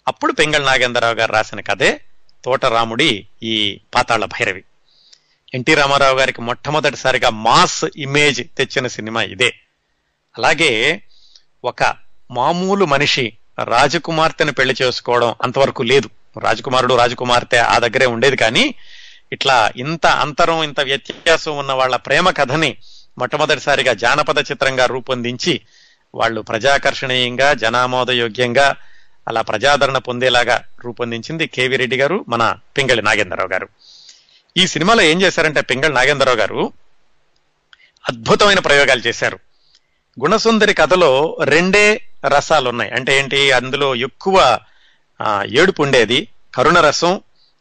అప్పుడు 0.09 0.33
పింగళ 0.33 0.65
నాగేంద్రరావు 0.65 1.15
గారు 1.15 1.33
రాసిన 1.33 1.61
కథే 1.61 2.01
తోటరాముడి 2.45 3.27
ఈ 3.43 3.81
పాతాళ 3.95 4.25
భైరవి. 4.25 4.65
ఎన్టీ 5.55 5.75
రామారావు 5.75 6.19
గారికి 6.19 6.41
మొట్టమొదటిసారిగా 6.41 7.31
మాస్ 7.31 7.85
ఇమేజ్ 7.97 8.43
తెచ్చిన 8.59 8.87
సినిమా 8.87 9.23
ఇదే. 9.23 9.55
అలాగే 10.39 11.03
ఒక 11.65 11.97
మామూలు 12.31 12.85
మనిషి 12.85 13.33
రాజకుమార్తెను 13.65 14.53
పెళ్ళి 14.53 14.75
చేసుకోవడం 14.83 15.35
అంతవరకు 15.43 15.83
లేదు. 15.83 16.11
రాజకుమారుడు 16.39 16.95
రాజకుమార్తె 16.95 17.59
ఆ 17.59 17.79
దగ్గరే 17.79 18.07
ఉండేది 18.07 18.37
కానీ 18.37 18.75
ఇట్లా 19.33 19.71
ఇంత 19.77 20.07
అంతరం 20.07 20.63
ఇంత 20.63 20.81
వ్యత్యాసం 20.81 21.57
ఉన్న 21.57 21.73
వాళ్ళ 21.73 21.97
ప్రేమ 21.97 22.31
కథని 22.31 22.77
మొట్టమొదటిసారిగా 23.19 23.93
జానపద 23.93 24.39
చిత్రంగా 24.39 24.87
రూపొందించి 24.87 25.61
వాళ్ళు 26.15 26.41
ప్రజాకర్షణీయంగా 26.41 27.55
జనామోదయోగ్యంగా 27.55 28.77
అలా 29.29 29.41
ప్రజాదరణ 29.41 29.99
పొందేలాగా 29.99 30.65
రూపొందించింది 30.85 31.47
కేవీ 31.47 31.77
రెడ్డి 31.77 31.97
గారు 31.97 32.25
మన 32.29 32.57
పింగళి 32.77 33.03
నాగేంద్రరావు 33.03 33.49
గారు. 33.49 33.69
ఈ 34.57 34.67
సినిమాలో 34.67 35.03
ఏం 35.03 35.23
చేశారంటే 35.23 35.61
పింగళి 35.61 35.95
నాగేంద్రరావు 35.95 36.39
గారు 36.39 36.73
అద్భుతమైన 38.09 38.59
ప్రయోగాలు 38.59 39.01
చేశారు. 39.07 39.39
గుణసుందరి 40.21 40.75
కథలో 40.75 41.39
రెండే 41.45 42.01
రసాలు 42.27 42.69
ఉన్నాయి 42.69 42.91
అంటే 42.91 43.19
ఏంటి? 43.19 43.53
అందులో 43.53 43.95
ఎక్కువ 43.95 44.59
ఏడుపు 45.47 45.83
ఉండేది 45.83 46.29
కరుణ 46.55 46.81
రసం 46.81 47.21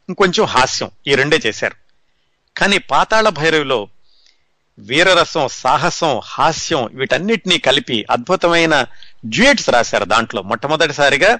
ఇంకొంచెం 0.09 0.45
హాస్యం. 0.45 0.91
ఈ 1.07 1.15
రెండే 1.15 1.39
చేశారు. 1.45 1.75
కానీ 2.57 2.77
పాతాళ 2.77 3.29
భైరవిలో 3.29 3.87
వీరరసం 4.79 5.47
సాహసం 5.51 6.21
హాస్యం 6.23 6.89
వీటన్నిటినీ 6.93 7.57
కలిపి 7.57 8.05
అద్భుతమైన 8.11 8.85
డ్యూయట్స్ 9.25 9.69
రాశారు 9.69 10.05
దాంట్లో. 10.05 10.41
మొట్టమొదటిసారిగా 10.41 11.39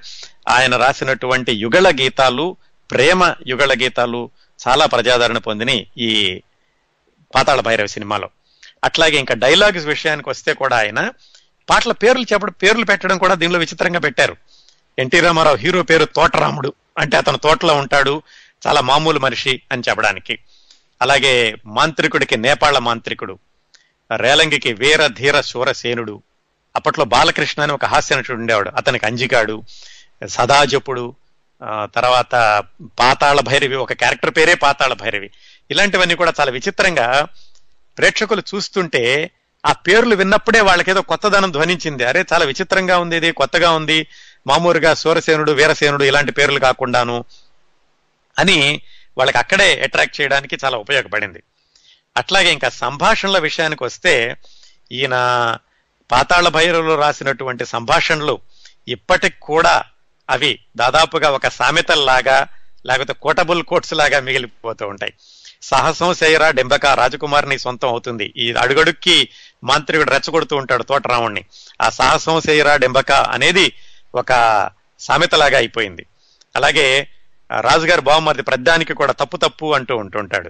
ఆయన 0.50 0.78
రాసినటువంటి 0.78 1.52
యుగళ 1.52 1.92
గీతాలు 1.92 2.56
ప్రేమ 2.92 3.36
యుగళ 3.48 3.74
గీతాలు 3.74 4.30
చాలా 4.68 4.86
ప్రజాదరణ 4.86 5.38
పొందిన 5.38 5.70
ఈ 5.98 6.42
పాతాళ 7.36 7.60
భైరవి 7.60 7.88
సినిమాలో. 7.88 8.30
అట్లాగే 8.84 9.18
ఇంకా 9.18 9.36
డైలాగ్స్ 9.36 9.86
విషయానికి 9.86 10.30
వస్తే 10.30 10.54
కూడా 10.54 10.78
ఆయన 10.78 11.12
పాటల 11.68 11.92
పేర్లు 12.02 12.26
చెప్పడం 12.32 12.54
పేర్లు 12.62 12.86
పెట్టడం 12.86 13.18
కూడా 13.18 13.36
దీనిలో 13.36 13.60
విచిత్రంగా 13.60 14.00
పెట్టారు. 14.00 14.36
ఎన్టీ 14.98 15.20
రామారావు 15.20 15.56
హీరో 15.56 15.84
పేరు 15.84 16.06
తోటరాముడు 16.16 16.70
అంటే 16.98 17.18
అతను 17.18 17.38
తోటలో 17.38 17.74
ఉంటాడు 17.76 18.14
చాలా 18.64 18.82
మామూలు 18.82 19.20
మనిషి 19.20 19.62
అని 19.72 19.84
చెప్పడానికి. 19.88 20.36
అలాగే 21.02 21.34
మాంత్రికుడికి 21.70 22.38
నేపాళ 22.38 22.78
మాంత్రికుడు 22.80 23.36
రేలంగికి 24.10 24.74
వీర 24.74 25.08
ధీర 25.14 25.42
శూరసేనుడు 25.42 26.16
అప్పట్లో 26.76 27.06
బాలకృష్ణ 27.06 27.62
అని 27.62 27.74
ఒక 27.74 27.86
హాస్య 27.86 28.16
నటుడు 28.16 28.38
ఉండేవాడు 28.38 28.70
అతనికి 28.78 29.06
అంజిగాడు 29.06 29.56
సదాజపుడు 30.28 31.06
ఆ, 31.62 31.86
తర్వాత 31.96 32.36
పాతాళ 33.00 33.40
భైరవి 33.40 33.76
ఒక 33.76 33.94
క్యారెక్టర్ 33.94 34.36
పేరే 34.38 34.54
పాతాళ 34.56 34.94
భైరవి. 34.94 35.28
ఇలాంటివన్నీ 35.70 36.16
కూడా 36.16 36.34
చాలా 36.40 36.52
విచిత్రంగా 36.52 37.08
ప్రేక్షకులు 37.98 38.44
చూస్తుంటే 38.50 39.04
ఆ 39.66 39.72
పేర్లు 39.72 40.16
విన్నప్పుడే 40.16 40.62
వాళ్ళకేదో 40.62 41.02
కొత్తదనం 41.02 41.52
ధ్వనించింది. 41.52 42.04
అరే 42.06 42.26
చాలా 42.34 42.46
విచిత్రంగా 42.46 42.98
ఉంది 42.98 43.18
ఇది 43.18 43.32
కొత్తగా 43.32 43.72
ఉంది. 43.72 44.08
మామూలుగా 44.48 44.94
సూరసేనుడు 44.94 45.52
వీరసేనుడు 45.52 46.04
ఇలాంటి 46.04 46.32
పేర్లు 46.32 46.60
కాకుండాను 46.60 47.24
అని 48.40 48.82
వాళ్ళకి 49.18 49.38
అక్కడే 49.38 49.82
అట్రాక్ట్ 49.82 50.22
చేయడానికి 50.22 50.58
చాలా 50.66 50.78
ఉపయోగపడింది. 50.78 51.44
అట్లాగే 52.18 52.52
ఇంకా 52.52 52.70
సంభాషణల 52.70 53.38
విషయానికి 53.40 53.84
వస్తే 53.84 54.36
ఈయన 54.92 55.16
పాతాళ 56.12 56.48
భైరవులు 56.48 56.94
రాసినటువంటి 56.94 57.66
సంభాషణలు 57.66 58.40
ఇప్పటికి 58.88 59.36
కూడా 59.42 59.84
అవి 60.30 60.60
దాదాపుగా 60.78 61.30
ఒక 61.30 61.48
సామెతల్లాగా 61.48 62.48
లేకపోతే 62.86 63.14
కోటబుల్ 63.14 63.64
కోట్స్ 63.64 63.94
లాగా 63.94 64.20
మిగిలిపోతూ 64.20 64.88
ఉంటాయి. 64.88 65.14
సాహసం 65.64 66.14
శైరా 66.14 66.52
డెంబక 66.52 66.86
రాజకుమారిని 66.86 67.60
సొంతం 67.60 67.88
అవుతుంది. 67.88 68.34
ఈ 68.38 68.54
అడుగడుక్కి 68.54 69.30
మాంత్రికుడు 69.64 70.12
రెచ్చగొడుతూ 70.12 70.56
ఉంటాడు 70.56 70.84
తోటరాముణ్ణి 70.84 71.44
ఆ 71.82 71.90
సాహసం 71.90 72.42
చేయరా 72.50 72.76
డెంబక 72.76 73.12
అనేది 73.12 73.66
ఒక 74.16 74.32
సామెతలాగా 75.00 75.58
అయిపోయింది. 75.58 76.04
అలాగే 76.56 77.08
రాజుగారి 77.50 78.02
బావమరిది 78.02 78.42
ప్రద్దానికి 78.42 78.94
కూడా 78.94 79.14
తప్పు 79.14 79.38
తప్పు 79.38 79.66
అంటూ 79.74 79.98
ఉంటుంటాడు 79.98 80.50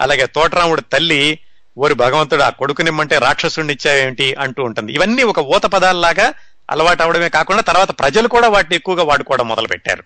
అలాగే 0.00 0.26
తోటరాముడు 0.26 0.80
తల్లి 0.80 1.38
ఓరి 1.78 1.94
భగవంతుడు 1.94 2.42
ఆ 2.42 2.50
కొడుకునిమ్మంటే 2.50 3.18
రాక్షసుడిని 3.18 3.72
ఇచ్చావేమిటి 3.72 4.34
అంటూ 4.34 4.64
ఉంటుంది. 4.64 4.92
ఇవన్నీ 4.92 5.22
ఒక 5.22 5.38
ఊత 5.38 5.66
పదాల్లాగా 5.66 6.26
అలవాటు 6.70 7.02
అవడమే 7.02 7.28
కాకుండా 7.28 7.62
తర్వాత 7.62 7.98
ప్రజలు 7.98 8.28
కూడా 8.28 8.48
వాటిని 8.48 8.76
ఎక్కువగా 8.76 9.02
వాడుకోవడం 9.02 9.48
మొదలు 9.48 9.68
పెట్టారు 9.68 10.02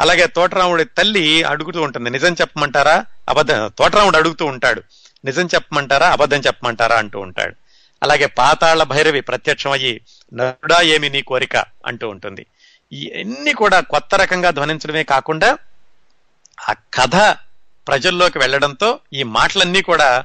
అలాగే 0.00 0.26
తోటరాముడి 0.26 0.84
తల్లి 0.84 1.42
అడుగుతూ 1.42 1.82
ఉంటుంది 1.82 2.10
నిజం 2.10 2.32
చెప్పమంటారా? 2.40 3.04
అబద్ధం 3.28 3.72
తోటరాముడు 3.78 4.16
అడుగుతూ 4.16 4.46
ఉంటాడు 4.46 4.80
నిజం 5.24 5.46
చెప్పమంటారా? 5.46 6.10
అబద్ధం 6.10 6.38
చెప్పమంటారా? 6.38 6.96
అంటూ 6.96 7.20
ఉంటాడు. 7.20 7.54
అలాగే 8.02 8.26
పాతాళ 8.26 8.82
భైరవి 8.82 9.20
ప్రత్యక్షమయ్యి 9.20 10.00
నరుడా 10.34 10.80
ఏమి 10.80 11.10
నీ 11.10 11.22
కోరిక? 11.22 11.56
అంటూ 11.86 12.08
ఉంటుంది. 12.08 12.46
ఇవన్నీ 12.92 13.52
కూడా 13.52 13.80
కొత్త 13.80 14.14
రకంగా 14.14 14.50
ధ్వనించడమే 14.50 15.02
కాకుండా 15.02 15.58
ఆ 16.68 16.72
కథ 16.72 17.36
ప్రజల్లోకి 17.88 18.38
వెళ్ళడంతో 18.38 18.98
ఈ 19.12 19.22
మాటలన్నీ 19.22 19.82
కూడా 19.82 20.24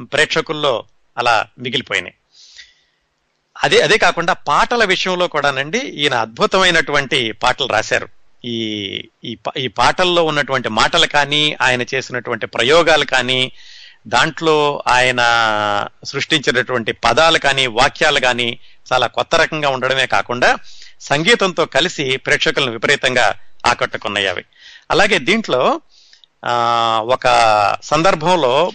ప్రేక్షకుల్లో 0.00 0.84
అలా 1.18 1.46
మిగిలిపోయినాయి. 1.58 2.14
అదే 3.64 3.80
అదే 3.80 3.98
కాకుండా 3.98 4.32
పాటల 4.32 4.84
విషయంలో 4.84 5.28
కూడానండి 5.28 5.78
ఈయన 5.78 6.14
అద్భుతమైనటువంటి 6.14 7.32
పాటలు 7.32 7.66
రాశారు. 7.66 8.08
ఈ 8.44 9.08
ఈ 9.24 9.34
పా- 9.34 9.58
ఈ 9.58 9.68
పాటల్లో 9.68 10.24
ఉన్నటువంటి 10.24 10.68
మాటలు 10.68 11.06
కానీ 11.06 11.56
ఆయన 11.62 11.82
చేసినటువంటి 11.82 12.46
ప్రయోగాలు 12.46 13.04
కానీ 13.04 13.52
దాంట్లో 14.06 14.84
ఆయన 14.88 15.22
సృష్టించినటువంటి 16.04 16.92
పదాలు 16.92 17.38
కానీ 17.38 17.66
వాక్యాలు 17.66 18.20
కానీ 18.20 18.58
చాలా 18.92 19.06
కొత్త 19.06 19.34
రకంగా 19.34 19.68
ఉండడమే 19.68 20.06
కాకుండా 20.06 20.56
సంగీతంతో 21.00 21.66
కలిసి 21.66 22.16
ప్రేక్షకులను 22.16 22.72
విపరీతంగా 22.72 23.34
ఆకట్టుకున్నాయి 23.66 24.26
అవి 24.26 24.44
అలాగే 24.90 25.18
దీంట్లో 25.18 25.80
ఒక 27.14 27.26
సందర్భంలో 27.82 28.72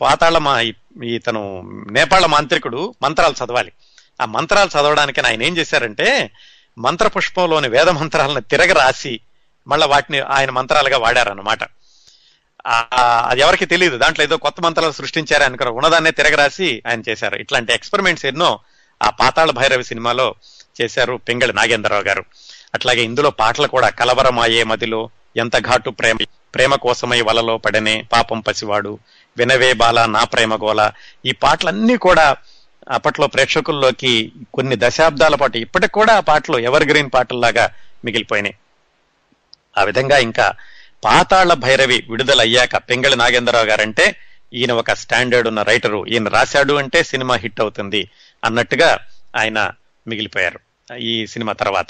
పాతాళ 0.00 0.38
మా 0.38 0.60
ఇతను 1.04 1.62
నేపాళ 1.90 2.26
మాంత్రికుడు 2.26 2.94
మంత్రాలు 3.02 3.34
చదవాలి. 3.44 3.72
ఆ 4.22 4.24
మంత్రాలు 4.24 4.68
చదవడానికి 4.68 5.20
ఆయన 5.20 5.42
ఏం 5.42 5.56
చేశారంటే 5.56 6.30
మంత్ర 6.78 7.08
పుష్పంలోని 7.08 7.68
వేద 7.68 7.88
మంత్రాలను 7.88 8.40
తిరగ 8.40 8.72
రాసి 8.72 9.20
మళ్ళీ 9.66 9.86
వాటిని 9.86 10.20
ఆయన 10.20 10.50
మంత్రాలుగా 10.50 10.98
వాడారన్నమాట. 10.98 11.62
అది 12.66 13.40
ఎవరికి 13.40 13.66
తెలియదు 13.66 13.98
దాంట్లో 13.98 14.24
ఏదో 14.24 14.36
కొత్త 14.36 14.60
మంత్రాలు 14.60 14.92
సృష్టించారు 14.92 15.42
అనుకున్నారు. 15.42 15.76
ఉన్నదాన్నే 15.76 16.10
తిరగరాసి 16.10 16.82
ఆయన 16.86 17.02
చేశారు. 17.08 17.36
ఇట్లాంటి 17.36 17.72
ఎక్స్పెరిమెంట్స్ 17.72 18.26
ఎన్నో 18.26 18.58
ఆ 19.02 19.10
పాతాళ 19.10 19.50
భైరవి 19.50 19.84
సినిమాలో 19.84 20.34
చేశారు 20.82 21.20
పెంగళి 21.28 21.52
నాగేంద్రరావు 21.52 22.02
గారు. 22.02 22.24
అట్లాగే 22.74 23.02
ఇందులో 23.02 23.30
పాటలు 23.30 23.66
కూడా 23.66 23.88
కలవరమాయే 23.88 24.64
మదిలో 24.64 25.10
ఎంత 25.36 25.58
ఘాటు 25.58 25.90
ప్రేమ 25.90 26.16
ప్రేమ 26.54 26.74
కోసమై 26.74 27.20
వలలో 27.20 27.58
పడనే 27.58 28.04
పాపం 28.12 28.40
పసివాడు 28.40 28.98
వినవే 29.38 29.72
బాల 29.72 30.06
నా 30.06 30.24
ప్రేమ 30.24 30.54
గోల. 30.54 30.92
ఈ 31.26 31.32
పాటలన్నీ 31.32 31.96
కూడా 31.96 32.36
అప్పట్లో 32.90 33.26
ప్రేక్షకుల్లోకి 33.26 34.32
కొన్ని 34.54 34.76
దశాబ్దాల 34.78 35.34
పాటు 35.34 35.58
ఇప్పటికి 35.58 35.92
కూడా 35.92 36.16
ఆ 36.16 36.20
పాటలు 36.20 36.58
ఎవర్ 36.58 36.84
గ్రీన్ 36.84 37.10
పాటల్లాగా 37.14 37.70
మిగిలిపోయినాయి. 38.04 38.56
ఆ 39.78 39.84
విధంగా 39.84 40.18
ఇంకా 40.18 40.52
పాతాళ 41.04 41.52
భైరవి 41.54 42.04
విడుదలయ్యాక 42.10 42.76
పెంగళి 42.76 43.16
నాగేంద్రరావు 43.16 43.64
గారంటే 43.64 44.16
ఈయన 44.54 44.72
ఒక 44.72 44.92
స్టాండర్డ్ 44.92 45.48
ఉన్న 45.48 45.62
రైటరు. 45.62 46.06
ఈయన 46.06 46.28
రాశాడు 46.28 46.74
అంటే 46.74 47.02
సినిమా 47.02 47.34
హిట్ 47.34 47.60
అవుతుంది 47.60 48.10
అన్నట్టుగా 48.44 48.98
ఆయన 49.36 49.70
మిగిలిపోయారు 50.08 50.60
ఈ 50.96 51.26
సినిమా 51.26 51.52
తర్వాత. 51.52 51.86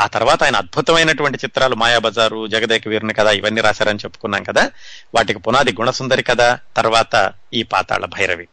ఆ 0.00 0.06
తర్వాత 0.06 0.42
ఆయన 0.42 0.56
అద్భుతమైనటువంటి 0.56 1.38
చిత్రాలు 1.44 1.74
మాయాబజారు 1.74 2.46
జగదేక 2.46 2.88
వీరుని 2.88 3.14
కదా 3.14 3.30
ఇవన్నీ 3.30 3.60
రాశారని 3.60 3.98
చెప్పుకున్నాం 3.98 4.42
కదా. 4.42 4.70
వాటికి 5.14 5.38
పునాది 5.38 5.72
గుణసుందరి 5.72 6.22
కదా 6.22 6.58
తర్వాత 6.76 7.32
ఈ 7.54 7.62
పాతాళ 7.62 8.04
భైరవి. 8.04 8.48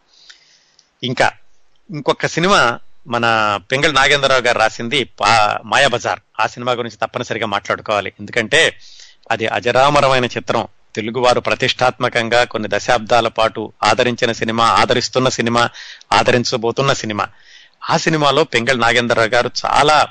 ఇంకా 1.03 1.32
ఇంకొక 1.89 2.26
సినిమా 2.26 2.80
మన 3.07 3.59
పెంగళ 3.72 3.91
నాగేంద్రరావు 3.91 4.41
గారు 4.41 4.59
రాసింది 4.59 5.03
పా 5.03 5.59
మాయాబజార్. 5.66 6.20
ఆ 6.39 6.47
సినిమా 6.47 6.72
గురించి 6.72 6.97
తప్పనిసరిగా 6.97 7.45
మాట్లాడుకోవాలి. 7.45 8.14
ఎందుకంటే 8.20 8.78
అది 9.32 9.47
అజరామరమైన 9.47 10.26
చిత్రం. 10.26 10.67
తెలుగువారు 10.95 11.39
ప్రతిష్టాత్మకంగా 11.39 12.43
కొన్ని 12.43 12.69
దశాబ్దాల 12.71 13.28
పాటు 13.28 13.74
ఆదరించిన 13.84 14.32
సినిమా 14.32 14.65
ఆదరిస్తున్న 14.65 15.30
సినిమా 15.30 15.69
ఆదరించబోతున్న 16.13 16.93
సినిమా. 16.93 17.28
ఆ 17.89 17.97
సినిమాలో 17.97 18.43
పెంగళ 18.43 18.78
నాగేంద్రరావు 18.78 19.28
గారు 19.28 19.51
చాలా 19.65 20.07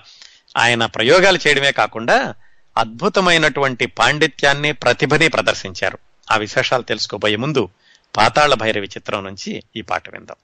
ఆయన 0.56 0.86
ప్రయోగాలు 0.86 1.38
చేయడమే 1.46 1.72
కాకుండా 1.72 2.34
అద్భుతమైనటువంటి 2.78 3.86
పాండిత్యాన్ని 3.86 4.72
ప్రతిభని 4.72 5.28
ప్రదర్శించారు. 5.28 5.98
ఆ 6.32 6.36
విశేషాలు 6.36 6.82
తెలుసుకోబోయే 6.82 7.36
ముందు 7.36 7.68
పాతాళ 8.16 8.54
భైరవి 8.54 8.86
చిత్రం 8.86 9.24
నుంచి 9.24 9.62
ఈ 9.76 9.80
పాట 9.80 10.10
విందాం. 10.10 10.36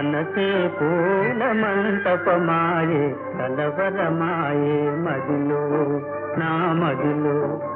మనసే 0.00 0.68
పూల 0.68 1.52
మంటపమాయే 1.52 3.14
కలవరమాయే 3.38 4.90
మదిలో 4.90 5.62
నా 6.40 6.72
మదిలో. 6.72 7.69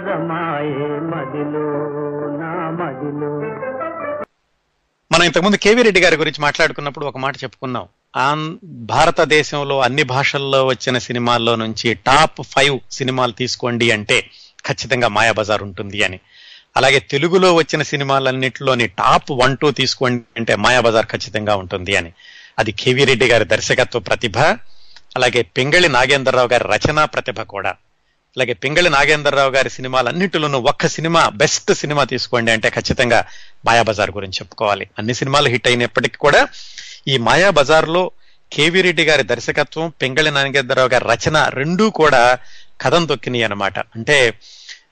మదిలో 0.00 1.66
నా 2.38 2.70
మదిలో. 2.70 3.30
మనం 5.12 5.22
ఇంతకుముందు 5.22 5.56
కేవీ 5.56 5.82
రెడ్డి 5.82 6.00
గారి 6.00 6.16
గురించి 6.16 6.42
మాట్లాడుకున్నప్పుడు 6.42 7.06
ఒక 7.06 7.18
మాట 7.18 7.36
చెప్పుకున్నాం. 7.36 7.86
ఆన్ 8.16 8.58
భారతదేశంలో 8.64 9.80
అన్ని 9.80 10.02
భాషల్లో 10.02 10.66
వచ్చిన 10.66 10.98
సినిమాల్లో 10.98 11.56
నుంచి 11.56 11.94
టాప్ 11.94 12.42
ఫైవ్ 12.42 12.80
సినిమాలు 12.90 13.32
తీసుకోండి 13.32 13.90
అంటే 13.90 14.20
ఖచ్చితంగా 14.66 15.08
మాయాబజార్ 15.08 15.62
ఉంటుంది 15.62 16.02
అని. 16.02 16.20
అలాగే 16.76 16.98
తెలుగులో 16.98 17.54
వచ్చిన 17.54 17.82
సినిమాలన్నింటిలోని 17.82 18.86
టాప్ 18.86 19.30
వన్ 19.30 19.56
టూ 19.56 19.70
తీసుకోండి 19.70 20.24
అంటే 20.36 20.56
మాయాబజార్ 20.56 21.06
ఖచ్చితంగా 21.06 21.56
ఉంటుంది 21.56 21.96
అని. 21.96 22.12
అది 22.58 22.72
కేవీ 22.72 23.04
రెడ్డి 23.04 23.26
గారి 23.26 23.44
దర్శకత్వ 23.44 23.98
ప్రతిభ 23.98 24.38
అలాగే 25.16 25.42
పింగళి 25.42 25.88
నాగేంద్రరావు 25.88 26.48
గారి 26.48 26.64
రచనా 26.64 27.04
ప్రతిభ 27.04 27.40
కూడా. 27.40 27.74
అలాగే 28.38 28.52
పింగళి 28.52 28.90
నాగేంద్రరావు 28.90 29.50
గారి 29.50 29.70
సినిమాలన్నింటిలోనూ 29.70 30.58
ఒక్క 30.60 30.86
సినిమా 30.86 31.28
బెస్ట్ 31.28 31.74
సినిమా 31.74 32.04
తీసుకోండి 32.04 32.52
అంటే 32.52 32.70
ఖచ్చితంగా 32.70 33.24
మాయాబజార్ 33.64 34.10
గురించి 34.10 34.32
చెప్పుకోవాలి. 34.32 34.86
అన్ని 34.98 35.14
సినిమాలు 35.14 35.48
హిట్ 35.48 35.68
అయినప్పటికీ 35.68 36.16
కూడా 36.16 36.48
ఈ 37.08 37.18
మాయాబజార్లో 37.18 38.10
కేవీ 38.52 38.82
రెడ్డి 38.82 39.04
గారి 39.04 39.22
దర్శకత్వం 39.22 39.92
పింగళి 40.02 40.30
నాగేంద్రరావు 40.30 40.88
గారి 40.88 41.04
రచన 41.04 41.48
రెండూ 41.48 41.90
కూడా 41.90 42.38
కథం 42.80 43.06
తొక్కినాయి 43.06 43.42
అన్నమాట. 43.42 43.78
అంటే 43.78 44.34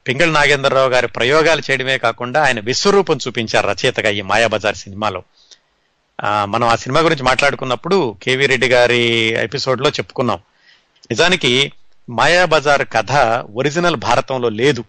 పింగళి 0.08 0.32
నాగేంద్రరావు 0.32 0.88
గారి 0.88 1.08
ప్రయోగాలు 1.08 1.62
చేయడమే 1.70 1.98
కాకుండా 1.98 2.44
ఆయన 2.44 2.60
విశ్వరూపం 2.60 3.18
చూపించారు 3.26 3.66
రచయితగా 3.66 4.10
ఈ 4.10 4.20
మాయాబజార్ 4.20 4.76
సినిమాలో. 4.76 5.22
మనం 6.24 6.68
ఆ 6.68 6.76
సినిమా 6.76 7.00
గురించి 7.00 7.22
మాట్లాడుకున్నప్పుడు 7.22 8.16
కేవీ 8.22 8.46
రెడ్డి 8.46 8.68
గారి 8.68 9.02
ఎపిసోడ్లో 9.38 9.90
చెప్పుకున్నాం. 9.90 10.38
నిజానికి 11.10 11.72
మాయాబజార్ 12.08 12.86
కథ 12.92 13.12
ఒరిజినల్ 13.54 13.96
భారతంలో 13.96 14.48
లేదు. 14.48 14.84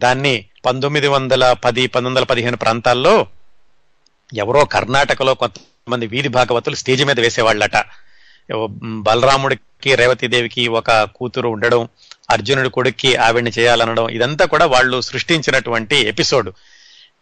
దాన్ని 0.00 0.44
పంతొమ్మిది 0.66 1.08
వందల 1.08 1.52
పది 1.52 1.86
పంతొమ్మిది 1.86 2.20
వందల 2.20 2.24
పదిహేను 2.24 2.56
ప్రాంతాల్లో 2.56 3.26
ఎవరో 4.34 4.64
కర్ణాటకలో 4.64 5.34
కొంతమంది 5.34 6.06
వీధి 6.06 6.28
భాగవతులు 6.28 6.74
స్టేజ్ 6.74 7.04
మీద 7.04 7.20
వేసేవాళ్ళట. 7.20 7.84
బలరాముడికి 8.76 9.94
రేవతీదేవికి 9.94 10.68
ఒక 10.68 10.90
కూతురు 11.02 11.48
ఉండడం 11.48 11.88
అర్జునుడి 12.30 12.70
కొడుక్కి 12.70 13.16
ఆవిడ్ని 13.16 13.52
చేయాలనడం 13.58 14.08
ఇదంతా 14.08 14.44
కూడా 14.44 14.66
వాళ్ళు 14.66 15.00
సృష్టించినటువంటి 15.00 15.96
ఎపిసోడ్. 15.96 16.50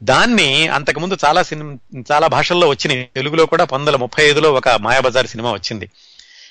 దాన్ని 0.03 0.69
అంతకుముందు 0.69 1.17
చాలా 1.25 1.43
సినిమా 1.43 2.05
చాలా 2.13 2.27
భాషల్లో 2.27 2.69
వచ్చినాయి. 2.69 3.09
తెలుగులో 3.15 3.47
కూడా 3.47 3.65
పంతొమ్మిది 3.65 3.91
వందల 3.91 4.01
ముప్పై 4.01 4.25
ఐదులో 4.25 4.53
ఒక 4.53 4.69
మాయాబజార్ 4.69 5.27
సినిమా 5.27 5.53
వచ్చింది. 5.53 5.91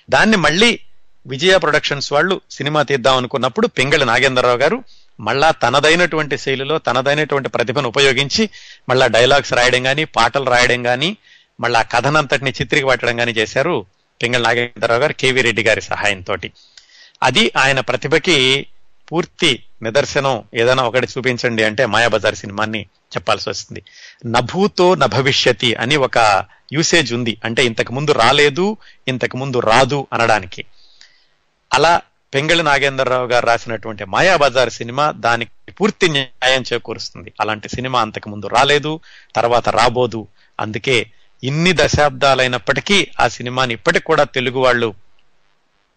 దాన్ని 0.10 0.38
మళ్ళీ 0.38 0.80
విజయ 1.28 1.58
ప్రొడక్షన్స్ 1.58 2.14
వాళ్ళు 2.14 2.42
సినిమా 2.52 2.84
తీద్దాం 2.84 3.18
అనుకున్నప్పుడు 3.18 3.68
పింగళి 3.68 4.06
నాగేంద్రరావు 4.06 4.58
గారు 4.58 4.84
మళ్ళా 5.20 5.52
తనదైనటువంటి 5.52 6.38
శైలిలో 6.38 6.78
తనదైనటువంటి 6.78 7.50
ప్రతిభను 7.50 7.88
ఉపయోగించి 7.88 8.50
మళ్ళా 8.90 9.08
డైలాగ్స్ 9.08 9.54
రాయడం 9.54 9.84
కానీ 9.84 10.04
పాటలు 10.04 10.44
రాయడం 10.44 10.84
కానీ 10.84 11.18
మళ్ళా 11.60 11.80
ఆ 11.80 11.84
కథనంతటిని 11.84 12.54
చిత్రికి 12.62 12.86
పట్టడం 12.86 13.18
కానీ 13.18 13.32
చేశారు 13.32 13.86
పింగళి 14.24 14.44
నాగేంద్రరావు 14.44 15.02
గారు 15.02 15.14
కేవీ 15.14 15.42
రెడ్డి 15.42 15.64
గారి 15.64 15.82
సహాయంతో 15.82 16.36
అది 17.24 17.52
ఆయన 17.58 17.80
ప్రతిభకి 17.80 18.68
పూర్తి 19.12 19.64
నిదర్శనం 19.84 20.44
ఏదైనా 20.54 20.84
ఒకటి 20.84 21.08
చూపించండి 21.18 21.64
అంటే 21.64 21.86
మాయాబజార్ 21.86 22.36
సినిమాని 22.36 22.86
చెప్పాల్సి 23.16 23.50
వస్తుంది. 23.50 23.84
నభూతో 24.26 24.96
నభవిష్యతి 24.96 25.76
అని 25.76 25.96
ఒక 25.96 26.46
యూసేజ్ 26.74 27.14
ఉంది. 27.14 27.38
అంటే 27.46 27.66
ఇంతకు 27.66 27.94
ముందు 27.94 28.12
రాలేదు 28.12 28.78
ఇంతకు 29.08 29.38
ముందు 29.38 29.60
రాదు 29.60 30.08
అనడానికి. 30.14 30.64
అలా 31.74 32.02
పెంగళి 32.34 32.64
నాగేంద్రరావు 32.64 33.28
గారు 33.28 33.46
రాసినటువంటి 33.46 34.06
మాయాబజార్ 34.06 34.70
సినిమా 34.70 35.12
దానికి 35.12 35.72
పూర్తి 35.72 36.10
న్యాయం 36.10 36.64
చేకూరుస్తుంది. 36.74 37.34
అలాంటి 37.42 37.70
సినిమా 37.70 38.02
అంతకు 38.02 38.30
ముందు 38.30 38.48
రాలేదు 38.48 39.00
తర్వాత 39.36 39.70
రాబోదు. 39.70 40.28
అందుకే 40.60 40.98
ఇన్ని 41.44 41.72
దశాబ్దాలైనప్పటికీ 41.74 43.08
ఆ 43.20 43.28
సినిమాని 43.28 43.74
ఇప్పటికి 43.74 44.06
కూడా 44.06 44.24
తెలుగు 44.24 44.60
వాళ్ళు 44.60 44.94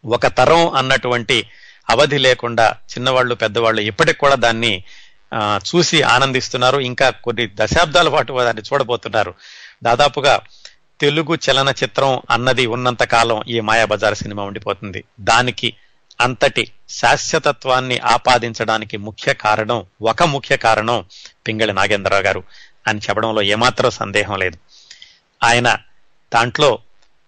ఒక 0.05 0.27
తరం 0.27 0.69
అన్నటువంటి 0.71 1.49
అవధి 1.91 2.19
లేకుండా 2.19 2.75
చిన్నవాళ్ళు 2.93 3.35
పెద్దవాళ్ళు 3.35 3.81
ఇప్పటికి 3.81 4.19
కూడా 4.19 4.35
దాన్ని 4.35 4.85
చూసి 5.69 6.03
ఆనందిస్తున్నారు. 6.03 6.79
ఇంకా 6.81 7.11
కొన్ని 7.11 7.49
దశాబ్దాల 7.55 8.09
పాటు 8.09 8.33
దాన్ని 8.33 8.63
చూడబోతున్నారు. 8.63 9.35
దాదాపుగా 9.83 10.41
తెలుగు 11.01 11.35
చలనచిత్రం 11.35 12.21
అన్నది 12.31 12.67
ఉన్నంత 12.67 13.03
కాలం 13.03 13.43
ఈ 13.49 13.61
మాయాబజార్ 13.61 14.15
సినిమా 14.15 14.43
ఉండిపోతుంది. 14.43 15.05
దానికి 15.21 15.77
అంతటి 16.21 16.73
శాశ్వతత్వాన్ని 16.89 17.99
ఆపాదించడానికి 17.99 18.97
ముఖ్య 18.97 19.35
కారణం 19.35 19.85
ఒక 20.03 20.23
ముఖ్య 20.23 20.57
కారణం 20.57 21.05
పింగళి 21.47 21.73
నాగేంద్రరావు 21.73 22.23
గారు 22.23 22.43
అని 22.87 22.99
చెప్పడంలో 22.99 23.43
ఏమాత్రం 23.43 23.91
సందేహం 23.91 24.39
లేదు. 24.39 24.59
ఆయన 25.45 25.79
దాంట్లో 26.35 26.79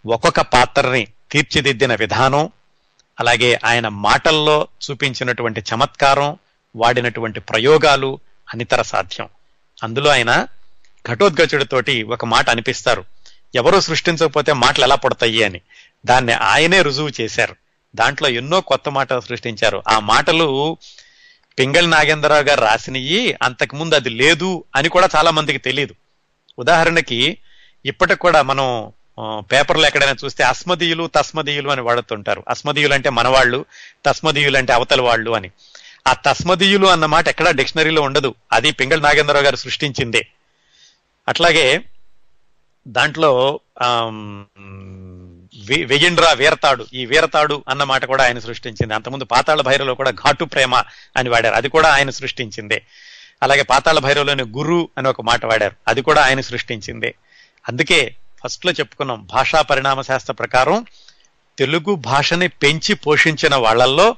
ఒక్కొక్క 0.06 0.40
పాత్రని 0.40 1.08
తీర్చిదిద్దిన 1.30 1.94
విధానం 1.94 2.50
అలాగే 3.20 3.58
ఆయన 3.64 3.88
మాటల్లో 3.88 4.68
చూపించినటువంటి 4.90 5.62
చమత్కారం 5.74 6.36
వాడినటువంటి 6.76 7.40
ప్రయోగాలు 7.40 8.18
అనితర 8.54 8.82
సాధ్యం. 8.82 9.28
అందులో 9.82 10.10
ఆయన 10.10 10.46
ఘటోద్గచుడితోటి 11.12 12.02
ఒక 12.02 12.24
మాట 12.24 12.50
అనిపిస్తారు. 12.50 13.04
ఎవరూ 13.54 13.80
సృష్టించకపోతే 13.80 14.52
మాటలు 14.52 14.84
ఎలా 14.84 14.94
పడతాయి 14.94 15.42
అని. 15.42 15.60
దాన్ని 16.06 16.32
ఆయనే 16.32 16.82
రుజువు 16.82 17.10
చేశారు. 17.20 17.56
దాంట్లో 17.94 18.28
ఎన్నో 18.28 18.60
కొత్త 18.60 18.88
మాటలు 18.88 19.20
సృష్టించారు. 19.20 19.82
ఆ 19.88 19.98
మాటలు 19.98 20.76
పింగళి 21.58 21.86
నాగేంద్రరావు 21.86 22.42
గారు 22.42 22.60
రాసినవి 22.60 23.36
అంతకుముందు 23.42 23.94
అది 23.94 24.10
లేదు 24.10 24.64
అని 24.76 24.88
కూడా 24.88 25.08
చాలా 25.16 25.30
మందికి 25.30 25.58
తెలియదు 25.58 25.94
ఉదాహరణకి 26.58 27.38
ఇప్పటికి 27.86 28.20
కూడా 28.20 28.42
మనం 28.42 28.92
పేపర్లు 29.18 29.42
పేపర్లో 29.52 29.86
ఎక్కడైనా 29.86 30.16
చూస్తే 30.24 30.44
అస్మదీయులు 30.44 31.10
తస్మదీయులు 31.14 31.70
అని 31.70 31.80
వాడుతుంటారు. 31.80 32.42
అస్మదీయులు 32.48 32.94
అంటే 32.94 33.10
మనవాళ్ళు 33.10 33.64
తస్మదీయులు 34.06 34.58
అంటే 34.58 34.72
అవతల 34.72 35.00
వాళ్ళు 35.00 35.30
అని. 35.30 35.50
ఆ 36.08 36.12
తస్మదీయులు 36.12 36.86
అన్న 36.86 37.06
మాట 37.06 37.28
ఎక్కడా 37.28 37.50
డిక్షనరీలో 37.50 38.02
ఉండదు. 38.02 38.34
అది 38.52 38.70
పింగళి 38.70 39.00
నాగేంద్రరావు 39.00 39.44
గారు 39.44 39.56
సృష్టించిందే. 39.56 40.26
అట్లాగే 41.28 41.80
దాంట్లో 42.88 43.60
ఆమ్, 43.82 44.44
వీరతాడు 46.34 46.86
ఈ 46.94 47.06
వీరతాడు 47.06 47.64
అన్న 47.68 47.84
మాట 47.84 48.04
కూడా 48.04 48.24
ఆయన 48.24 48.38
సృష్టించింది. 48.38 48.94
అంతకుముందు 48.94 49.24
పాతాళ 49.24 49.60
భైరవలో 49.60 49.94
కూడా 49.94 50.10
ఘాటు 50.10 50.44
ప్రేమ 50.44 50.74
అని 51.16 51.28
వాడారు. 51.28 51.54
అది 51.54 51.68
కూడా 51.68 51.88
ఆయన 51.94 52.10
సృష్టించిందే. 52.10 52.82
అలాగే 53.42 53.62
పాతాళ 53.62 53.98
భైరవలోని 53.98 54.42
గురు 54.42 54.88
అని 54.98 55.08
ఒక 55.08 55.20
మాట 55.20 55.46
వాడారు. 55.46 55.76
అది 55.88 56.02
కూడా 56.02 56.22
ఆయన 56.22 56.40
సృష్టించిందే. 56.40 57.14
అందుకే 57.68 58.14
ఫస్ట్లో 58.44 58.72
చెప్పుకున్నాం 58.72 59.28
భాషా 59.32 59.62
పరిణామ 59.62 60.00
శాస్త్ర 60.00 60.32
ప్రకారం 60.32 60.86
తెలుగు 61.58 61.94
భాషని 61.94 62.48
పెంచి 62.48 62.94
పోషించిన 62.94 63.54
వాళ్ళల్లో 63.54 64.16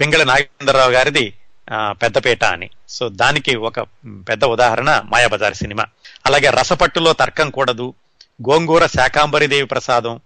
పింగళ 0.00 0.22
నాగేంద్రరావు 0.24 0.90
గారిది 0.90 1.34
పెద్దపేట 1.88 2.44
అని. 2.44 2.68
సో 2.88 3.08
దానికి 3.08 3.56
ఒక 3.56 3.80
పెద్ద 4.28 4.44
ఉదాహరణ 4.44 5.02
మాయాబజార్ 5.04 5.54
సినిమా. 5.54 5.84
అలాగే 6.26 6.50
రసపట్టులో 6.50 7.12
తర్కం 7.12 7.50
కూడదు 7.50 7.94
గోంగూర 8.48 8.86
శాకాంబరిదేవి 8.86 9.66
ప్రసాదం 9.66 10.20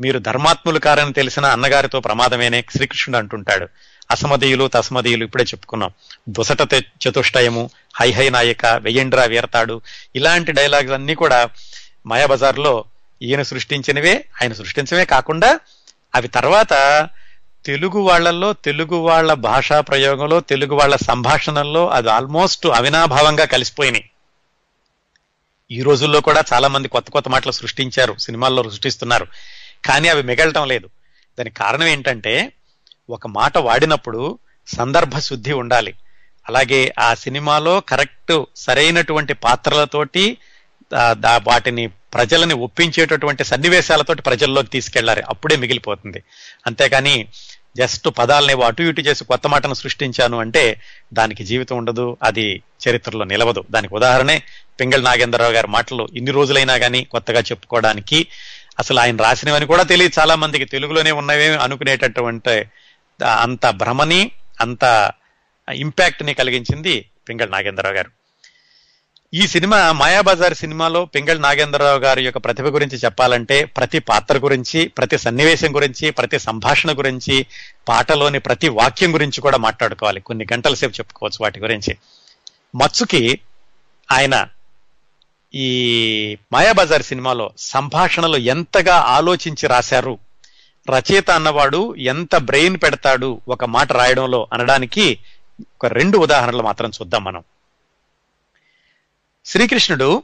మీరు 0.00 0.18
ధర్మాత్ములు 0.18 0.78
కారని 0.78 1.12
తెలిసిన 1.12 1.44
అన్నగారితో 1.44 2.00
ప్రమాదమేనే 2.00 2.64
శ్రీకృష్ణుడు 2.76 3.18
అంటుంటాడు. 3.18 3.68
అసమదీయులు 4.10 4.68
తస్మదీయులు 4.68 5.24
ఇప్పుడే 5.24 5.44
చెప్పుకున్నాం. 5.44 5.90
దుసట 6.28 6.74
చతుష్టయము 6.74 7.70
హై 8.00 8.12
హై 8.12 8.30
నాయక 8.30 8.66
వెయ్యండ్రా 8.66 9.24
వీరతాడు 9.24 9.80
ఇలాంటి 10.16 10.52
డైలాగ్స్ 10.52 10.92
అన్నీ 10.92 11.14
కూడా 11.14 11.48
మాయాబజార్లో 12.06 12.84
ఈయన 13.22 13.42
సృష్టించినవే 13.42 14.24
ఆయన 14.42 14.52
సృష్టించవే 14.52 15.04
కాకుండా 15.04 15.60
అవి 16.14 16.28
తర్వాత 16.28 16.72
తెలుగు 17.66 18.00
వాళ్ళల్లో 18.00 18.52
తెలుగు 18.52 18.96
వాళ్ళ 18.96 19.32
భాషా 19.32 19.80
ప్రయోగంలో 19.80 20.40
తెలుగు 20.40 20.74
వాళ్ళ 20.74 20.96
సంభాషణల్లో 20.96 21.88
అది 21.88 22.10
ఆల్మోస్ట్ 22.10 22.66
అవినాభావంగా 22.66 23.44
కలిసిపోయినాయి. 23.44 24.10
ఈ 25.70 25.82
రోజుల్లో 25.82 26.20
కూడా 26.20 26.42
చాలా 26.52 26.68
మంది 26.68 26.88
కొత్త 26.88 27.10
కొత్త 27.10 27.28
మాటలు 27.28 27.52
సృష్టించారు 27.52 28.16
సినిమాల్లో 28.18 28.62
సృష్టిస్తున్నారు. 28.70 29.26
కానీ 29.84 30.08
అవి 30.08 30.22
మిగలటం 30.22 30.68
లేదు. 30.68 30.90
దానికి 31.38 31.56
కారణం 31.56 31.86
ఏంటంటే 31.86 32.52
ఒక 33.10 33.26
మాట 33.26 33.58
వాడినప్పుడు 33.58 34.38
సందర్భ 34.66 35.18
శుద్ధి 35.18 35.52
ఉండాలి. 35.52 35.94
అలాగే 36.48 36.92
ఆ 36.98 37.14
సినిమాలో 37.14 37.80
కరెక్ట్ 37.80 38.44
సరైనటువంటి 38.56 39.34
పాత్రలతోటి 39.34 40.38
వాటిని 41.42 41.86
ప్రజలని 41.86 42.54
ఒప్పించేటటువంటి 42.54 43.44
సన్నివేశాలతోటి 43.44 44.22
ప్రజల్లోకి 44.22 44.68
తీసుకెళ్ళాలి. 44.68 45.22
అప్పుడే 45.28 45.56
మిగిలిపోతుంది. 45.56 46.22
అంతేకాని 46.66 47.26
జస్ట్ 47.76 48.08
పదాలని 48.18 48.64
అటు 48.64 48.82
ఇటు 48.82 49.00
చేసి 49.00 49.24
కొత్త 49.24 49.46
మాటను 49.46 49.74
సృష్టించాను 49.74 50.38
అంటే 50.38 50.80
దానికి 51.12 51.44
జీవితం 51.44 51.76
ఉండదు 51.76 52.16
అది 52.22 52.62
చరిత్రలో 52.88 53.24
నిలవదు. 53.24 53.64
దానికి 53.70 53.94
ఉదాహరణే 53.94 54.42
పింగళ 54.80 55.00
నాగేంద్రరావు 55.00 55.52
గారి 55.52 55.68
మాటలు 55.68 56.08
ఇన్ని 56.14 56.32
రోజులైనా 56.32 56.78
కానీ 56.78 57.04
కొత్తగా 57.04 57.40
చెప్పుకోవడానికి 57.40 58.26
అసలు 58.78 59.00
ఆయన 59.00 59.16
రాసినవని 59.16 59.66
కూడా 59.66 59.82
తెలియదు. 59.82 60.20
చాలా 60.20 60.34
మందికి 60.34 60.64
తెలుగులోనే 60.64 61.10
ఉన్నవే 61.10 61.56
అనుకునేటటువంటి 61.56 62.64
అంత 63.40 63.70
భ్రమని 63.70 64.30
అంత 64.60 65.12
ఇంపాక్ట్ని 65.72 66.34
కలిగించింది 66.34 67.08
పింగళ 67.28 67.48
నాగేంద్రరావు 67.48 67.96
గారు. 67.96 68.23
ఈ 69.34 69.46
సినిమా 69.46 69.92
మాయాబజార్ 69.92 70.54
సినిమాలో 70.54 71.04
పింగళి 71.04 71.38
నాగేంద్రరావు 71.38 71.98
గారి 71.98 72.24
యొక్క 72.24 72.38
ప్రతిభ 72.38 72.66
గురించి 72.66 72.98
చెప్పాలంటే 72.98 73.64
ప్రతి 73.64 73.98
పాత్ర 73.98 74.38
గురించి 74.38 74.88
ప్రతి 74.88 75.18
సన్నివేశం 75.18 75.74
గురించి 75.74 76.10
ప్రతి 76.10 76.38
సంభాషణ 76.38 76.98
గురించి 76.98 77.46
పాటలోని 77.88 78.38
ప్రతి 78.38 78.68
వాక్యం 78.68 79.14
గురించి 79.14 79.40
కూడా 79.40 79.58
మాట్లాడుకోవాలి. 79.58 80.20
కొన్ని 80.20 80.46
గంటల 80.52 80.74
సేపు 80.74 80.92
చెప్పుకోవచ్చు 80.92 81.38
వాటి 81.40 81.60
గురించి. 81.60 81.96
మత్సుకి 82.74 83.40
ఆయన 84.12 84.46
ఈ 85.54 86.38
మాయాబజార్ 86.52 87.02
సినిమాలో 87.02 87.52
సంభాషణలు 87.58 88.36
ఎంతగా 88.36 88.94
ఆలోచించి 88.94 89.66
రాశారు 89.66 90.18
రచయిత 90.90 91.30
అన్నవాడు 91.30 91.94
ఎంత 91.94 92.36
బ్రెయిన్ 92.36 92.76
పెడతాడు 92.76 93.40
ఒక 93.48 93.64
మాట 93.64 93.92
రాయడంలో 93.92 94.48
అనడానికి 94.52 95.18
ఒక 95.60 95.86
రెండు 95.86 96.18
ఉదాహరణలు 96.18 96.62
మాత్రం 96.62 96.90
చూద్దాం 96.90 97.24
మనం. 97.24 97.42
శ్రీకృష్ణుడు 99.46 100.22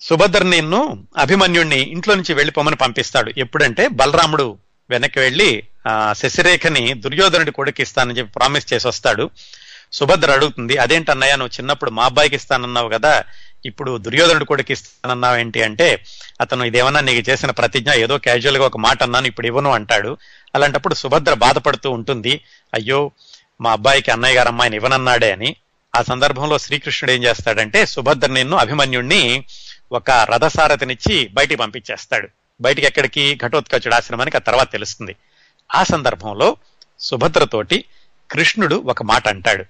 సుభద్రనిన్ను 0.00 0.80
అభిమన్యుణ్ణి 1.16 1.80
ఇంట్లో 1.94 2.14
నుంచి 2.14 2.34
వెళ్ళిపోమని 2.34 2.76
పంపిస్తాడు. 2.76 3.30
ఎప్పుడంటే 3.36 3.88
బలరాముడు 3.88 4.46
వెనక్కి 4.90 5.18
వెళ్ళి 5.18 5.50
ఆ 5.88 6.12
శశిరేఖని 6.12 6.94
దుర్యోధనుడి 7.04 7.50
కొడుకు 7.50 7.82
ఇస్తానని 7.82 8.18
చెప్పి 8.18 8.32
ప్రామిస్ 8.32 8.72
చేసి 8.72 8.88
వస్తాడు. 8.88 9.30
సుభద్ర 9.92 10.30
అడుగుతుంది 10.32 10.76
అదేంటన్నయ్య 10.76 11.36
నువ్వు 11.36 11.54
చిన్నప్పుడు 11.58 11.90
మా 11.90 12.04
అబ్బాయికి 12.04 12.36
ఇస్తానన్నావు 12.36 12.88
కదా 12.88 13.24
ఇప్పుడు 13.66 13.98
దుర్యోధనుడు 13.98 14.44
కొడుకు 14.44 14.72
ఇస్తానన్నావు 14.72 15.36
ఏంటి 15.36 15.62
అంటే 15.62 16.04
అతను 16.40 16.64
ఇదేమన్నా 16.64 17.00
నీకు 17.00 17.30
చేసిన 17.30 17.50
ప్రతిజ్ఞ 17.50 17.90
ఏదో 18.04 18.18
క్యాజువల్గా 18.18 18.64
ఒక 18.64 18.76
మాట 18.76 19.02
అన్నాను 19.02 19.26
ఇప్పుడు 19.26 19.46
ఇవ్వను 19.46 19.70
అంటాడు. 19.70 20.18
అలాంటప్పుడు 20.54 20.94
సుభద్ర 20.94 21.34
బాధపడుతూ 21.34 21.90
ఉంటుంది 21.90 22.34
అయ్యో 22.74 23.10
మా 23.60 23.72
అబ్బాయికి 23.72 24.10
అన్నయ్య 24.10 24.36
గారు 24.36 24.48
అమ్మాయిని 24.48 24.76
ఇవ్వనన్నాడే 24.76 25.32
అని. 25.32 25.56
ఆ 25.96 26.02
సందర్భంలో 26.02 26.58
శ్రీకృష్ణుడు 26.58 27.12
ఏం 27.12 27.24
చేస్తాడంటే 27.24 27.86
సుభద్ర 27.86 28.56
అభిమన్యుణ్ణి 28.60 29.44
ఒక 29.92 30.10
రథసారథినిచ్చి 30.10 31.28
బయటికి 31.32 31.56
పంపించేస్తాడు. 31.56 32.28
బయటికి 32.60 32.86
ఎక్కడికి? 32.86 33.38
ఘటోత్కచుడు 33.46 33.94
ఆశ్రమానికి 33.94 34.36
ఆ 34.36 34.40
తర్వాత 34.40 34.72
తెలుస్తుంది. 34.72 35.16
ఆ 35.74 35.82
సందర్భంలో 35.82 36.56
సుభద్రతోటి 37.00 37.84
కృష్ణుడు 38.30 38.74
ఒక 38.74 39.02
మాట 39.02 39.28
అంటాడు. 39.28 39.64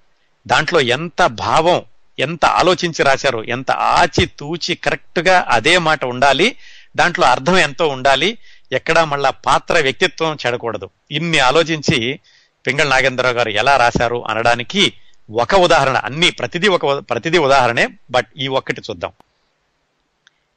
దాంట్లో 0.47 0.81
ఎంత 0.81 1.27
భావం 1.27 1.83
ఎంత 2.19 2.45
ఆలోచించి 2.45 3.03
రాశారు 3.03 3.43
ఎంత 3.43 3.71
ఆచి 3.71 4.27
తూచి 4.27 4.75
కరెక్ట్గా 4.75 5.47
అదే 5.49 5.79
మాట 5.79 6.05
ఉండాలి 6.05 6.57
దాంట్లో 6.97 7.27
అర్థం 7.27 7.59
ఎంతో 7.59 7.89
ఉండాలి 7.89 8.39
ఎక్కడా 8.73 9.05
మళ్ళా 9.05 9.31
పాత్ర 9.31 9.81
వ్యక్తిత్వం 9.81 10.37
చెడకూడదు. 10.47 10.91
ఇన్ని 11.11 11.39
ఆలోచించి 11.39 12.21
పింగళ 12.67 12.89
నాగేంద్రరావు 12.89 13.35
గారు 13.35 13.49
ఎలా 13.49 13.77
రాశారు 13.77 14.27
అనడానికి 14.29 14.93
ఒక 15.31 15.55
ఉదాహరణ 15.55 15.97
అన్ని 15.97 16.31
ప్రతిదీ 16.31 16.69
ఒక 16.69 17.11
ప్రతిదీ 17.11 17.39
ఉదాహరణే 17.39 17.89
బట్ 18.11 18.27
ఈ 18.39 18.49
ఒక్కటి 18.49 18.81
చూద్దాం. 18.91 19.13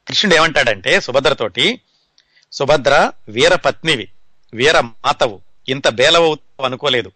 కృష్ణుడు 0.08 0.36
ఏమంటాడంటే 0.36 1.02
సుభద్రతోటి 1.02 1.82
సుభద్ర 2.52 3.12
వీర 3.30 3.56
పత్నివి 3.56 4.08
వీర 4.54 4.80
మాతవు 4.80 5.42
ఇంత 5.70 5.88
బేలవవుతావు 5.88 6.66
అనుకోలేదు. 6.66 7.12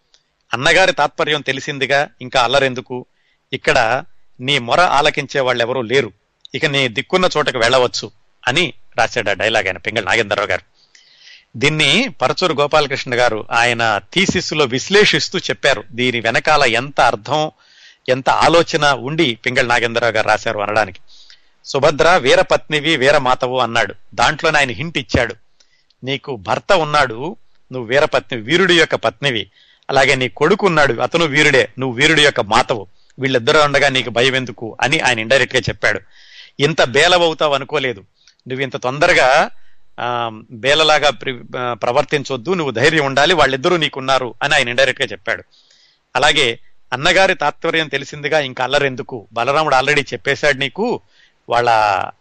అన్నగారి 0.52 0.92
తాత్పర్యం 0.92 1.40
తెలిసిందిగా 1.40 2.08
ఇంకా 2.20 2.40
అల్లరెందుకు? 2.40 3.06
ఇక్కడ 3.52 4.04
నీ 4.40 4.58
మొర 4.58 4.80
ఆలకించే 4.80 5.40
వాళ్ళెవరూ 5.40 5.82
లేరు. 5.82 6.12
ఇక 6.54 6.66
నీ 6.66 6.88
దిక్కున్న 6.88 7.28
చోటకు 7.36 7.58
వెళ్ళవచ్చు 7.58 8.10
అని 8.48 8.72
రాశాడు 8.98 9.30
ఆ 9.30 9.32
డైలాగ్ 9.32 9.66
ఆయన 9.66 9.78
పింగళ 9.78 10.02
నాగేంద్రరావు 10.02 10.48
గారు. 10.48 10.73
దీన్ని 11.56 12.08
పరచూరు 12.22 12.52
గోపాలకృష్ణ 12.52 13.14
గారు 13.14 13.46
ఆయన 13.50 14.00
థీసిస్లో 14.14 14.64
విశ్లేషిస్తూ 14.64 15.38
చెప్పారు. 15.38 15.84
దీని 15.92 16.20
వెనకాల 16.20 16.62
ఎంత 16.62 17.00
అర్థం 17.00 17.50
ఎంత 18.08 18.30
ఆలోచన 18.30 18.84
ఉండి 18.86 19.34
పింగళ 19.34 19.66
నాగేంద్రరావు 19.66 20.12
గారు 20.12 20.28
రాశారు 20.28 20.58
అనడానికి. 20.58 21.00
సుభద్ర 21.64 22.16
వీరపత్నివి 22.16 22.96
వీరమాతవు 22.96 23.58
అన్నాడు. 23.58 23.94
దాంట్లోనే 24.14 24.58
ఆయన 24.58 24.70
హింట్ 24.70 24.98
ఇచ్చాడు. 24.98 25.34
నీకు 26.04 26.36
భర్త 26.36 26.72
ఉన్నాడు 26.72 27.36
నువ్వు 27.72 27.88
వీరపత్ని 27.88 28.40
వీరుడి 28.40 28.78
యొక్క 28.78 28.94
పత్నివి. 28.94 29.50
అలాగే 29.90 30.14
నీ 30.14 30.28
కొడుకు 30.28 30.66
ఉన్నాడు 30.66 31.00
అతను 31.00 31.24
వీరుడే 31.24 31.68
నువ్వు 31.78 31.96
వీరుడి 31.96 32.22
యొక్క 32.22 32.40
మాతవు. 32.40 32.86
వీళ్ళిద్దరూ 33.18 33.60
ఉండగా 33.60 33.88
నీకు 33.88 34.10
భయం 34.10 34.36
ఎందుకు 34.36 34.76
అని 34.80 35.00
ఆయన 35.00 35.18
ఇండైరెక్ట్గా 35.18 35.60
చెప్పాడు. 35.60 36.00
ఇంత 36.60 36.82
బేలవవుతావు 36.82 37.54
అనుకోలేదు. 37.54 38.00
నువ్వు 38.48 38.62
ఇంత 38.62 38.76
తొందరగా 38.76 39.50
బేలలాగా 40.50 41.10
ప్రవర్తించొద్దు 41.72 42.50
నువ్వు 42.50 42.72
ధైర్యం 42.72 43.04
ఉండాలి 43.04 43.34
వాళ్ళిద్దరూ 43.34 43.76
నీకున్నారు 43.76 44.34
అని 44.42 44.54
ఆయన 44.54 44.68
ఇండైరెక్ట్గా 44.68 45.08
చెప్పాడు. 45.12 45.42
అలాగే 46.16 46.58
అన్నగారి 46.92 47.34
తాత్పర్యం 47.34 47.88
తెలిసిందిగా 47.88 48.40
ఇంకా 48.40 48.64
అల్లరెందుకు? 48.64 49.28
బలరాముడు 49.32 49.74
ఆల్రెడీ 49.74 50.02
చెప్పేశాడు 50.12 50.58
నీకు 50.58 51.00
వాళ్ళ 51.48 51.70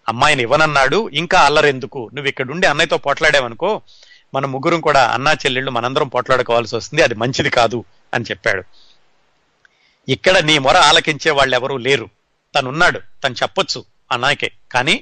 అమ్మాయిని 0.07 0.41
ఇవ్వనన్నాడు 0.43 1.09
ఇంకా 1.09 1.39
అల్లరెందుకు? 1.39 2.09
నువ్వు 2.13 2.29
ఇక్కడ 2.29 2.51
ఉండి 2.51 2.67
అన్నయ్యతో 2.67 2.97
పోట్లాడావనుకో 2.97 3.81
మన 4.33 4.45
ముగ్గురం 4.45 4.81
కూడా 4.81 5.01
అన్నా 5.07 5.31
చెల్లెళ్ళు 5.31 5.71
మనందరం 5.71 6.07
పోట్లాడుకోవాల్సి 6.07 6.75
వస్తుంది 6.75 7.01
అది 7.03 7.15
మంచిది 7.15 7.49
కాదు 7.49 7.79
అని 8.13 8.25
చెప్పాడు. 8.31 8.63
ఇక్కడ 10.09 10.37
నీ 10.37 10.57
మొర 10.57 10.77
ఆలకించే 10.77 11.31
వాళ్ళు 11.31 11.55
ఎవరూ 11.55 11.77
లేరు. 11.77 12.09
తనున్నాడు 12.55 12.99
తను 13.23 13.35
చెప్పొచ్చు 13.41 13.85
అన్నాకే. 14.11 14.51
కానీ 14.71 14.95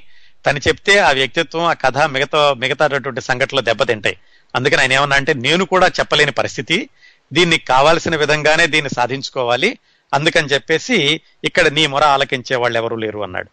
తను 0.46 0.58
చెప్తే 0.58 0.98
ఆ 0.98 1.10
వ్యక్తిత్వం 1.10 1.64
ఆ 1.64 1.72
కథ 1.72 1.98
మిగతా 1.98 2.54
మిగతాటువంటి 2.54 3.20
సంఘటనలు 3.20 3.60
దెబ్బతింటాయి. 3.60 4.16
అందుకని 4.54 4.80
ఆయన 4.80 4.92
ఏమన్నా 4.92 5.16
అంటే 5.16 5.34
నేను 5.34 5.64
కూడా 5.64 5.86
చెప్పలేని 5.86 6.32
పరిస్థితి 6.32 6.88
దీన్ని 7.32 7.58
కావాల్సిన 7.58 8.16
విధంగానే 8.16 8.66
దీన్ని 8.66 8.94
సాధించుకోవాలి 8.94 9.78
అందుకని 10.14 10.48
చెప్పేసి 10.48 11.20
ఇక్కడ 11.44 11.68
నీ 11.68 11.86
మొర 11.86 12.04
ఆలకించే 12.04 12.56
వాళ్ళు 12.56 12.78
ఎవరూ 12.78 12.96
లేరు 12.96 13.18
అన్నాడు. 13.18 13.50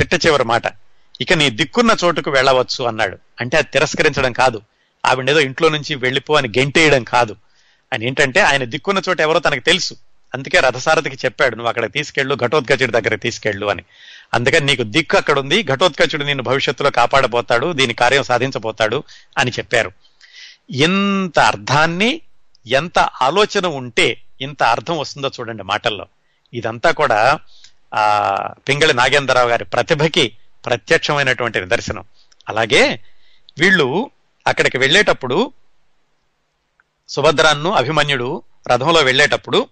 చిట్ట 0.00 0.26
చివరి 0.26 0.44
మాట. 0.44 0.62
ఇక 1.20 1.32
నీ 1.32 1.50
దిక్కున్న 1.50 1.96
చోటుకు 2.04 2.30
వెళ్ళవచ్చు 2.30 2.84
అన్నాడు. 2.84 3.18
అంటే 3.40 3.56
అది 3.56 3.68
తిరస్కరించడం 3.72 4.32
కాదు. 4.32 4.62
ఆవిడేదో 5.06 5.40
ఇంట్లో 5.40 5.68
నుంచి 5.68 5.94
వెళ్ళిపో 5.94 6.34
అని 6.34 6.48
గెంటేయడం 6.48 7.04
కాదు. 7.04 7.36
అని 7.92 8.06
ఏంటంటే 8.06 8.40
ఆయన 8.40 8.64
దిక్కున్న 8.64 9.02
చోట 9.08 9.20
ఎవరో 9.20 9.38
తనకు 9.38 9.60
తెలుసు. 9.60 9.94
అందుకే 10.34 10.60
రథసారథికి 10.60 11.16
చెప్పాడు 11.24 11.56
నువ్వు 11.56 11.68
అక్కడ 11.68 11.92
తీసుకెళ్ళు 11.92 12.34
ఘటోత్కచుడి 12.34 12.92
దగ్గర 12.92 13.14
తీసుకెళ్ళు 13.14 13.66
అని. 13.66 13.84
అందుకని 14.34 14.66
నీకు 14.66 14.82
దిక్కు 14.82 15.16
అక్కడ 15.16 15.38
ఉంది 15.38 15.62
ఘటోత్కచుడు 15.62 16.24
నిన్ను 16.24 16.42
భవిష్యత్తులో 16.42 16.90
కాపాడబోతాడు 16.90 17.72
దీని 17.72 17.94
కార్యం 17.94 18.22
సాధించబోతాడు 18.22 19.04
అని 19.38 19.50
చెప్పారు. 19.50 19.92
ఎంత 20.70 21.38
అర్థాన్ని 21.38 22.20
ఎంత 22.66 22.98
ఆలోచన 22.98 23.66
ఉంటే 23.66 24.20
ఇంత 24.40 24.62
అర్థం 24.62 24.98
వస్తుందో 24.98 25.30
చూడండి 25.40 25.62
మాటల్లో. 25.62 26.06
ఇదంతా 26.54 26.90
కూడా 26.90 27.38
ఆ 27.94 28.46
పింగళి 28.68 28.94
నాగేంద్రరావు 28.94 29.48
గారి 29.48 29.64
ప్రతిభకి 29.64 30.36
ప్రత్యక్షమైనటువంటి 30.66 31.60
నిదర్శనం. 31.60 32.04
అలాగే 32.48 33.00
వీళ్ళు 33.58 34.10
అక్కడికి 34.46 34.78
వెళ్ళేటప్పుడు 34.78 35.52
సుభద్రాన్ను 37.08 37.70
అభిమన్యుడు 37.70 38.42
రథంలో 38.68 39.00
వెళ్ళేటప్పుడు 39.00 39.68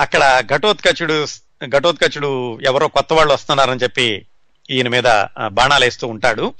అక్కడ 0.00 0.42
ఘటోత్కచుడు 0.54 1.26
ఘటోత్కచుడు 1.66 2.60
ఎవరో 2.60 2.88
కొత్త 2.88 3.12
వాళ్ళు 3.12 3.34
వస్తున్నారని 3.34 3.80
చెప్పి 3.82 4.26
ఈయన 4.70 4.88
మీద 4.88 5.24
బాణాలు 5.48 5.84
వేస్తూ 5.84 6.06
ఉంటాడు. 6.06 6.54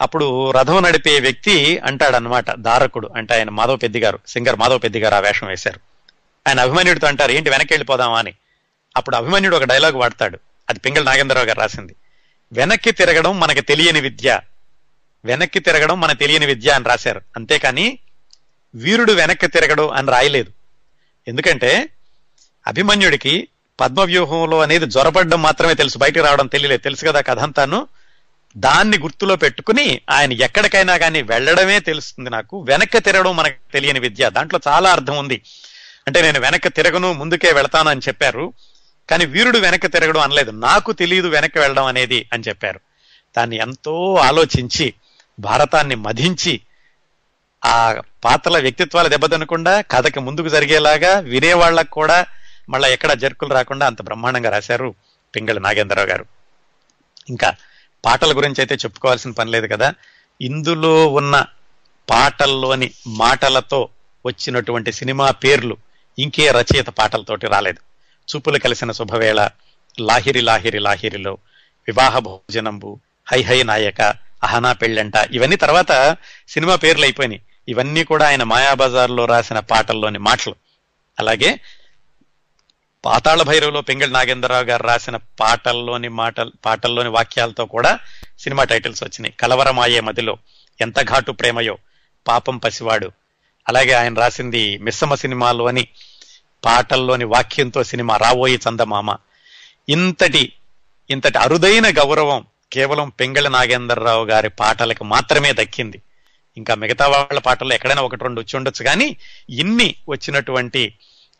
అప్పుడు 0.00 0.50
రథం 0.50 0.82
నడిపే 0.82 1.20
వ్యక్తి 1.20 1.78
అంటాడనమాట 1.78 2.50
దారకుడు 2.50 3.10
అంటే 3.16 3.34
ఆయన 3.34 3.50
మాధవ 3.50 3.76
పెద్ది 3.76 4.00
గారు 4.00 4.18
సింగర్ 4.28 4.56
మాధవ 4.56 4.78
పెద్ది 4.78 4.98
గారు 5.00 5.14
ఆ 5.14 5.18
వేషం 5.18 5.46
వేశారు. 5.46 5.80
ఆయన 6.48 6.60
అభిమన్యుడితో 6.60 7.06
అంటారు 7.06 7.32
ఏంటి 7.32 7.50
వెనక్కి 7.50 7.72
వెళ్ళిపోదామా 7.74 8.18
అని. 8.18 8.34
అప్పుడు 8.96 9.16
అభిమన్యుడు 9.16 9.56
ఒక 9.56 9.64
డైలాగ్ 9.64 9.94
వాడతాడు 9.94 10.38
అది 10.70 10.78
పింగళ 10.78 11.02
నాగేంద్రరావు 11.02 11.46
గారు 11.46 11.60
రాసింది. 11.60 11.94
వెనక్కి 12.52 12.92
తిరగడం 12.92 13.40
మనకి 13.40 13.60
తెలియని 13.60 14.00
విద్య 14.00 14.40
వెనక్కి 15.24 15.60
తిరగడం 15.60 16.00
మన 16.00 16.12
తెలియని 16.12 16.46
విద్య 16.46 16.70
అని 16.70 16.84
రాశారు. 16.84 17.20
అంతేకాని 17.36 17.98
వీరుడు 18.74 19.12
వెనక్కి 19.12 19.46
తిరగడు 19.46 19.88
అని 19.88 20.10
రాయలేదు. 20.10 20.50
ఎందుకంటే 21.28 21.88
అభిమన్యుడికి 22.66 23.48
పద్మవ్యూహంలో 23.80 24.60
అనేది 24.60 24.86
జ్వరపడడం 24.86 25.42
మాత్రమే 25.42 25.74
తెలుసు. 25.74 25.98
బయటికి 25.98 26.26
రావడం 26.26 26.46
తెలియలేదు. 26.46 26.82
తెలుసు 26.82 27.06
కదా 27.06 27.20
కథ 27.20 27.38
అంతాను 27.38 27.86
దాన్ని 28.56 28.98
గుర్తులో 28.98 29.36
పెట్టుకుని 29.36 30.00
ఆయన 30.10 30.32
ఎక్కడికైనా 30.32 30.96
కానీ 30.96 31.22
వెళ్ళడమే 31.22 31.80
తెలుస్తుంది 31.80 32.30
నాకు. 32.30 32.60
వెనక్కి 32.60 33.00
తిరగడం 33.00 33.36
మనకు 33.36 33.72
తెలియని 33.72 34.00
విద్య. 34.00 34.30
దాంట్లో 34.30 34.60
చాలా 34.68 34.92
అర్థం 34.92 35.16
ఉంది. 35.16 35.42
అంటే 36.06 36.22
నేను 36.22 36.40
వెనక్కి 36.40 36.68
తిరగను 36.68 37.12
ముందుకే 37.12 37.52
వెళ్తాను 37.52 37.90
అని 37.90 38.00
చెప్పారు. 38.08 38.52
కానీ 39.10 39.24
వీరుడు 39.24 39.58
వెనక్కి 39.58 39.88
తిరగడం 39.88 40.20
అనలేదు. 40.20 40.50
నాకు 40.50 40.92
తెలియదు 40.92 41.28
వెనక్కి 41.28 41.58
వెళ్ళడం 41.58 41.84
అనేది 41.84 42.28
అని 42.32 42.42
చెప్పారు. 42.48 42.80
దాన్ని 43.36 43.56
ఎంతో 43.56 44.14
ఆలోచించి 44.14 44.94
భారతాన్ని 45.40 45.94
మధించి 45.94 46.60
ఆ 47.64 48.00
పాత్రల 48.24 48.58
వ్యక్తిత్వాలు 48.58 49.08
దెబ్బతినకుండా 49.08 49.80
కథకి 49.80 50.20
ముందుకు 50.20 50.48
జరిగేలాగా 50.48 51.18
వినేవాళ్ళకు 51.18 51.90
కూడా 51.90 52.26
మళ్ళీ 52.68 52.92
ఎక్కడ 52.92 53.12
జర్కులు 53.12 53.54
రాకుండా 53.54 53.86
అంత 53.86 54.02
బ్రహ్మాండంగా 54.02 54.50
రాశారు 54.50 54.94
పింగళి 55.36 55.60
నాగేంద్రరావు 55.60 56.08
గారు. 56.08 56.24
ఇంకా 57.28 57.56
పాటల 58.04 58.36
గురించి 58.36 58.54
అయితే 58.58 58.74
చెప్పుకోవాల్సిన 58.74 59.30
పని 59.30 59.50
లేదు 59.50 59.66
కదా. 59.66 59.94
ఇందులో 60.40 61.08
ఉన్న 61.08 61.46
పాటల్లోని 62.10 62.90
మాటలతో 63.06 63.88
వచ్చినటువంటి 64.26 64.92
సినిమా 64.92 65.30
పేర్లు 65.30 65.76
ఇంకే 66.18 66.50
రచయిత 66.50 66.86
పాటలతోటి 66.86 67.46
రాలేదు. 67.46 67.78
చూపులు 68.36 68.58
కలిసిన 68.58 68.92
శుభవేళ 68.92 69.48
లాహిరి 70.00 70.40
లాహిరి 70.40 70.78
లాహిరిలో 70.78 71.32
వివాహ 71.86 72.18
భోజనంబు 72.18 73.00
హై 73.32 73.42
హై 73.42 73.62
నాయక 73.62 74.00
అహనా 74.42 74.72
పెళ్ళంట 74.72 75.12
ఇవన్నీ 75.30 75.56
తర్వాత 75.56 76.16
సినిమా 76.48 76.76
పేర్లు 76.76 77.04
అయిపోయినాయి. 77.04 77.42
ఇవన్నీ 77.68 78.04
కూడా 78.04 78.26
ఆయన 78.26 78.42
మాయాబజార్లో 78.42 79.24
రాసిన 79.24 79.58
పాటల్లోని 79.58 80.18
మాటలు. 80.18 80.54
అలాగే 81.18 81.60
పాతాళ 83.04 83.42
భైరవులో 83.42 83.80
పెంగళ 83.80 84.10
నాగేంద్రరావు 84.10 84.64
గారు 84.64 84.82
రాసిన 84.82 85.16
పాటల్లోని 85.16 86.08
మాటలు 86.08 86.52
పాటల్లోని 86.64 87.08
వాక్యాలతో 87.08 87.64
కూడా 87.64 87.98
సినిమా 88.38 88.64
టైటిల్స్ 88.64 89.02
వచ్చినాయి. 89.02 89.34
కలవరమాయే 89.40 90.00
మదిలో 90.00 90.38
ఎంత 90.80 91.02
ఘాటు 91.02 91.32
ప్రేమయో 91.32 91.78
పాపం 92.28 92.58
పసివాడు. 92.58 93.12
అలాగే 93.68 93.92
ఆయన 93.92 94.14
రాసింది 94.14 94.78
మిస్సమ్మ 94.78 95.14
సినిమాలోని 95.14 95.88
పాటల్లోని 96.64 97.24
వాక్యంతో 97.24 97.84
సినిమా 97.84 98.16
రావోయి 98.16 98.60
చందమామ. 98.68 99.16
ఇంతటి 99.88 100.52
ఇంతటి 101.10 101.38
అరుదైన 101.38 101.98
గౌరవం 101.98 102.46
కేవలం 102.72 103.08
పెంగళ 103.08 103.48
నాగేంద్రరావు 103.48 104.24
గారి 104.24 104.48
పాటలకు 104.48 105.04
మాత్రమే 105.04 105.52
దక్కింది. 105.52 106.00
ఇంకా 106.56 106.74
మిగతా 106.74 107.06
వాళ్ళ 107.06 107.38
పాటల్లో 107.38 107.74
ఎక్కడైనా 107.74 108.02
ఒకటి 108.02 108.22
రెండు 108.22 108.40
వచ్చి 108.40 108.56
ఉండొచ్చు. 108.56 108.84
కానీ 108.84 109.16
ఇన్ని 109.50 109.94
వచ్చినటువంటి 110.08 110.94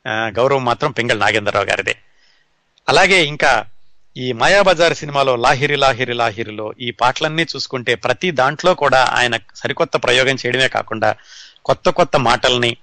గౌరవం 0.09 0.65
మాత్రం 0.65 0.91
పింగళ 0.91 1.19
నాగేంద్రరావు 1.19 1.67
గారిదే. 1.67 1.97
అలాగే 2.89 3.25
ఇంకా 3.25 3.65
ఈ 4.17 4.33
మాయాబజార్ 4.33 4.95
సినిమాలో 4.95 5.37
లాహిరి 5.37 5.77
లాహిరి 5.77 6.13
లాహిరిలో 6.13 6.75
ఈ 6.81 6.91
పాటలన్నీ 6.91 7.43
చూసుకుంటే 7.43 7.95
ప్రతి 7.95 8.31
దాంట్లో 8.31 8.75
కూడా 8.75 9.05
ఆయన 9.05 9.37
సరికొత్త 9.37 9.97
ప్రయోగం 9.97 10.35
చేయడమే 10.35 10.69
కాకుండా 10.69 11.15
కొత్త 11.65 11.91
కొత్త 11.91 12.17
మాటల్ని 12.17 12.77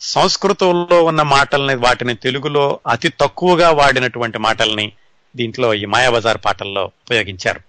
సంస్కృతంలో 0.00 1.04
ఉన్న 1.04 1.22
మాటల్ని 1.22 1.74
వాటిని 1.74 2.14
తెలుగులో 2.14 2.80
అతి 2.90 3.08
తక్కువగా 3.08 3.70
వాడినటువంటి 3.70 4.38
మాటల్ని 4.38 4.92
దీంట్లో 5.36 5.74
ఈ 5.74 5.84
మాయాబజార్ 5.84 6.38
పాటల్లో 6.44 6.84
ఉపయోగించారు. 6.84 7.60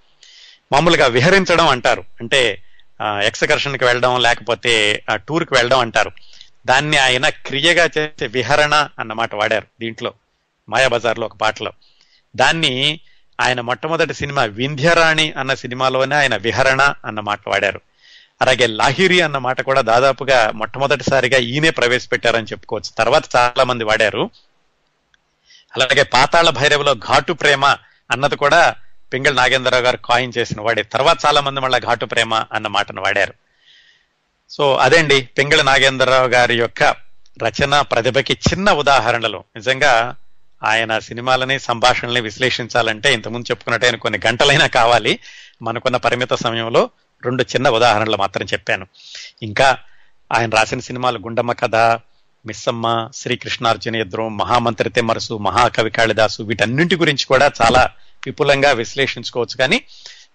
మామూలుగా 0.72 1.08
విహరించడం 1.08 1.68
అంటారు. 1.68 2.04
అంటే 2.20 2.64
ఎక్స్కర్షన్కి 3.02 3.86
వెళ్ళడం 3.86 4.22
లేకపోతే 4.22 5.04
టూర్కి 5.14 5.54
వెళ్ళడం 5.54 5.80
అంటారు. 5.80 6.12
దాన్ని 6.68 6.98
ఆయన 6.98 7.30
క్రియగా 7.30 7.90
చేసే 7.98 8.28
విహరణ 8.28 8.90
అన్నమాట 9.00 9.36
వాడారు 9.36 9.68
దీంట్లో 9.80 10.14
మాయాబజార్లో 10.70 11.26
ఒక 11.26 11.36
పాటలో. 11.36 11.74
దాన్ని 12.36 13.00
ఆయన 13.42 13.62
మొట్టమొదటి 13.62 14.14
సినిమా 14.14 14.44
వింధ్యరాణి 14.44 15.32
అన్న 15.32 15.54
సినిమాలోనే 15.54 16.16
ఆయన 16.16 16.36
విహరణ 16.36 16.94
అన్న 17.06 17.20
మాట 17.20 17.40
వాడారు. 17.48 17.82
అలాగే 18.42 18.68
లాహిరి 18.68 19.22
అన్న 19.22 19.38
మాట 19.38 19.62
కూడా 19.62 19.82
దాదాపుగా 19.82 20.52
మొట్టమొదటిసారిగా 20.52 21.38
ఈయనే 21.38 21.70
ప్రవేశపెట్టారని 21.70 22.46
చెప్పుకోవచ్చు. 22.46 22.92
తర్వాత 22.98 23.24
చాలా 23.36 23.64
మంది 23.64 23.84
వాడారు. 23.84 24.30
అలాగే 25.76 26.04
పాతాళ 26.04 26.50
భైరవిలో 26.50 26.94
ఘాటు 26.94 27.34
ప్రేమ 27.34 27.66
అన్నది 28.12 28.36
కూడా 28.36 28.76
పింగళ 29.14 29.34
నాగేంద్రరావు 29.34 29.84
గారు 29.84 29.98
కాయిన్ 29.98 30.34
చేసిన 30.38 30.62
వాడే. 30.62 30.84
తర్వాత 30.84 31.18
చాలా 31.26 31.42
మంది 31.42 31.60
మళ్ళీ 31.60 31.80
ఘాటు 31.80 32.06
ప్రేమ 32.06 32.34
అన్న 32.34 32.68
మాటను 32.68 33.02
వాడారు. 33.02 33.34
సో 34.50 34.76
అదేండి 34.76 35.30
పింగళ 35.38 35.62
నాగేంద్రరావు 35.62 36.28
గారి 36.28 36.58
యొక్క 36.58 36.84
రచన 37.44 37.82
ప్రతిభకి 37.82 38.34
చిన్న 38.34 38.72
ఉదాహరణలు. 38.72 39.44
నిజంగా 39.56 40.16
ఆయన 40.64 41.00
సినిమాలని 41.00 41.60
సంభాషణల్ని 41.60 42.22
విశ్లేషించాలంటే 42.22 43.14
ఇంతకుముందు 43.14 43.52
చెప్పుకున్నట్టు 43.52 43.86
ఆయన 43.86 43.96
కొన్ని 43.96 44.20
గంటలైనా 44.28 44.68
కావాలి. 44.68 45.20
మనకున్న 45.62 45.98
పరిమిత 45.98 46.34
సమయంలో 46.34 46.90
రెండు 47.26 47.44
చిన్న 47.44 47.70
ఉదాహరణలు 47.70 48.18
మాత్రం 48.18 48.46
చెప్పాను. 48.54 48.88
ఇంకా 49.44 49.78
ఆయన 50.34 50.50
రాసిన 50.50 50.80
సినిమాలు 50.80 51.20
గుండమ్మ 51.20 51.52
కథ 51.52 51.76
మిస్సమ్మ 52.46 53.10
శ్రీకృష్ణార్జున 53.16 53.96
యుద్ధం 53.96 54.38
మహామంత్రి 54.38 54.90
తిమ్మరసు 54.90 55.38
మహాకవి 55.38 55.90
కాళిదాసు 55.90 56.44
వీటన్నింటి 56.44 56.96
గురించి 56.96 57.26
కూడా 57.26 57.52
చాలా 57.62 57.90
విపులంగా 58.26 58.72
విశ్లేషించుకోవచ్చు. 58.72 59.58
కానీ 59.58 59.84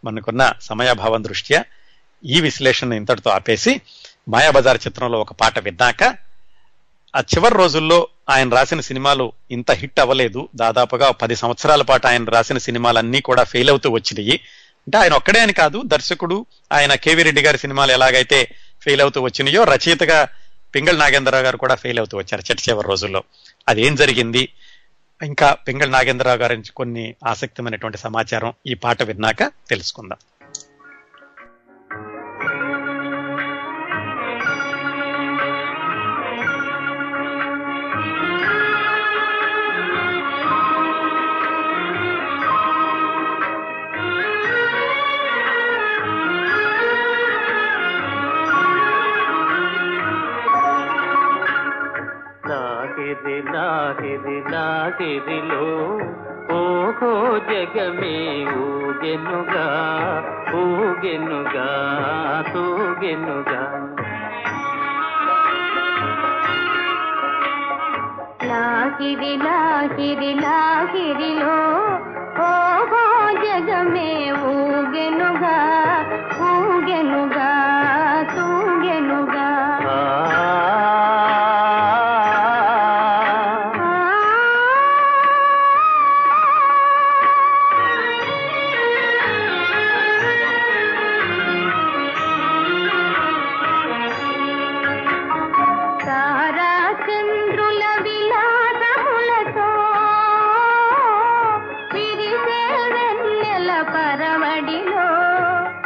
మనకున్న 0.04 0.52
సమయాభావం 0.62 1.24
దృష్ట్యా 1.24 1.64
ఈ 2.24 2.40
విశ్లేషణ 2.40 2.92
ఇంతటితో 2.92 3.30
ఆపేసి 3.30 3.80
మాయాబజార్ 4.28 4.78
చిత్రంలో 4.86 5.20
ఒక 5.20 5.32
పాట 5.32 5.58
విన్నాక 5.58 6.04
ఆ 7.16 7.20
చివరి 7.20 7.54
రోజుల్లో 7.54 8.08
ఆయన 8.30 8.48
రాసిన 8.48 8.80
సినిమాలు 8.80 9.32
ఇంత 9.50 9.70
హిట్ 9.70 10.00
అవ్వలేదు. 10.00 10.48
దాదాపుగా 10.56 11.10
పది 11.10 11.36
సంవత్సరాల 11.36 11.82
పాటు 11.82 12.06
ఆయన 12.06 12.24
రాసిన 12.24 12.58
సినిమాలన్నీ 12.58 13.20
కూడా 13.20 13.44
ఫెయిల్ 13.44 13.70
అవుతూ 13.70 13.90
వచ్చినాయి. 13.90 14.40
అంటే 14.82 14.98
ఆయన 14.98 15.12
ఒక్కడే 15.12 15.40
అని 15.40 15.52
కాదు 15.52 15.82
దర్శకుడు 15.84 16.46
ఆయన 16.72 16.94
కేవీ 16.94 17.22
రెడ్డి 17.22 17.42
గారి 17.42 17.58
సినిమాలు 17.58 17.92
ఎలాగైతే 17.92 18.54
ఫెయిల్ 18.82 19.02
అవుతూ 19.02 19.20
వచ్చినాయో 19.20 19.64
రచయితగా 19.64 20.28
పింగళ 20.74 20.96
నాగేంద్రరావు 20.96 21.44
గారు 21.44 21.56
కూడా 21.56 21.74
ఫెయిల్ 21.74 21.98
అవుతూ 21.98 22.18
వచ్చారు 22.18 22.42
చిట్ట 22.50 22.68
చివరి 22.68 22.88
రోజుల్లో. 22.88 23.22
అదేం 23.68 23.94
జరిగింది? 23.94 24.48
ఇంకా 25.22 25.52
పింగళ 25.52 25.88
నాగేంద్రరావు 25.88 26.38
గారి 26.38 26.56
నుంచి 26.56 26.72
కొన్ని 26.72 27.14
ఆసక్తిమైనటువంటి 27.26 27.98
సమాచారం 27.98 28.52
ఈ 28.66 28.74
పాట 28.74 29.02
విన్నాక 29.02 29.42
తెలుసుకుందాం. 29.42 30.18
లాహిరి 53.12 53.42
లాహిరి 53.52 54.50
లాహిరిలో 54.50 55.64
ఓహో 56.56 57.38
జగమే 57.38 58.16
ఊగెనుగా 58.56 59.66
ఊగెనుగా 60.54 61.66
తూగెనుగా. 62.54 63.62
లాహిరి 68.44 69.36
లాహిరి 69.36 70.32
లాహిరిలో 70.34 71.56
ఓహో 72.40 73.04
జగమే 73.44 74.32
ఊగెనుగా 74.32 75.56
ఊగెనుగా 76.48 77.50
తూగెనుగా. 78.36 79.48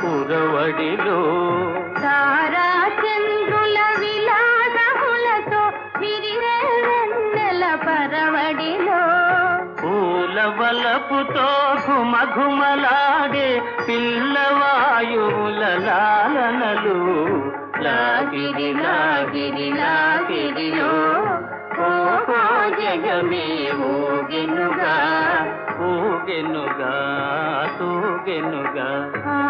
పురవడిలో 0.04 1.22
తారా 2.02 2.86
చంద్రుల 2.86 3.78
విలాసములతో 4.00 5.58
విరిసే 6.00 6.82
వెన్నెల 6.88 7.74
పరవడిలో. 7.74 9.00
పూల 9.82 10.54
వలపుతో 10.60 11.74
ఘుమఘుమలాడే 11.86 13.62
పిల్లవాయువుల 13.88 15.60
లాలనలు. 15.84 17.26
లాగిరి 17.82 18.74
లాగిరి 18.74 19.72
లాగిరిలో. 19.72 20.92
ఓహో 21.80 22.68
జగమే 22.70 23.72
ఊగెనుగా. 23.74 24.96
ఊగెనుగా 25.80 26.94
తూగెనుగా. 27.78 28.88
ఆ 29.26 29.42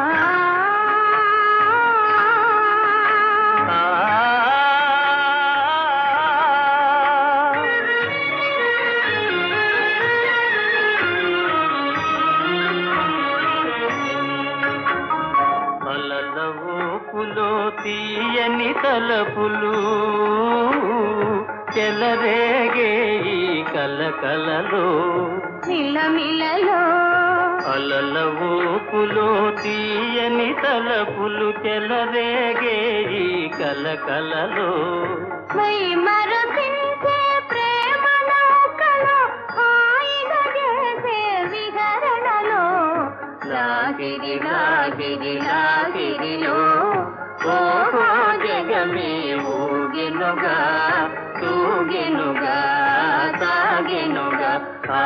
తీయని 17.83 18.73
తలపులు 18.73 19.75
చెలరేగే 21.79 23.15
ఈ 23.27 23.63
కలకలలో. 23.63 25.06
మిలమిలలో 26.09 26.81
అలల 27.67 28.17
ఊపులో 28.49 29.29
తీయని 29.63 30.55
తలపులు 30.63 31.49
చెలరేగే 31.65 32.77
ఈ 33.17 33.25
కలకలలో. 33.59 34.69
మై 35.57 35.79
మరపించే 35.97 37.17
ప్రేమ 37.51 38.05
నౌకలో 38.29 39.19
హాయిగా 39.57 40.43
చేసే 40.57 41.19
విహరణలో. 41.53 42.63
లాగిరి 43.53 44.37
లాగిరి 44.47 45.35
లాగిరిలో 45.41 46.59
ఓహో 47.49 48.07
జగమే 48.45 49.13
ఊగెనుగా 49.55 50.57
తూగెనుగా 51.41 52.59
సాగెనుగా 53.41 54.53
ఆ 54.95 55.05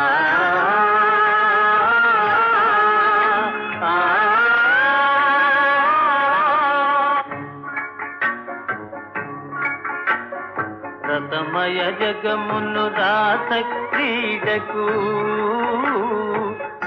రతమయ 11.60 11.90
జగమును 11.92 12.88
రాత 12.88 13.60
క్రీడకు 13.90 14.86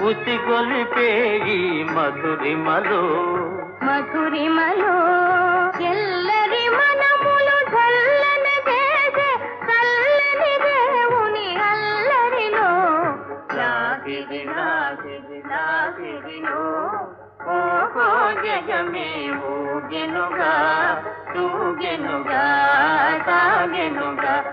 ఉసిగొలిపే 0.06 1.38
ఈ 1.48 1.84
మధురిమలో. 1.84 3.02
మధురిమలో 3.86 4.96
ఎల్లరి 5.84 6.70
మనములు 6.70 7.58
చల్లని 7.76 8.58
చేసే 8.70 9.30
చల్లని 9.64 10.54
దేవుని 10.64 11.56
అల్లరిలో. 11.56 12.72
లాగిరి 13.58 14.44
లాగిరి 14.46 15.44
లాగిరిలో. 15.50 16.90
ఓహో 17.48 18.34
జగమే 18.42 19.32
ఊగెనుగా 19.46 20.56
తూగెనుగా. 21.34 22.70
ఆ 23.30 24.53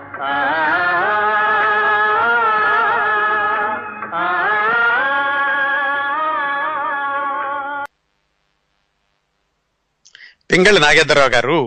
పింగళి 10.49 10.79
నాగేంద్రరావు 10.79 11.31
గారు 11.35 11.59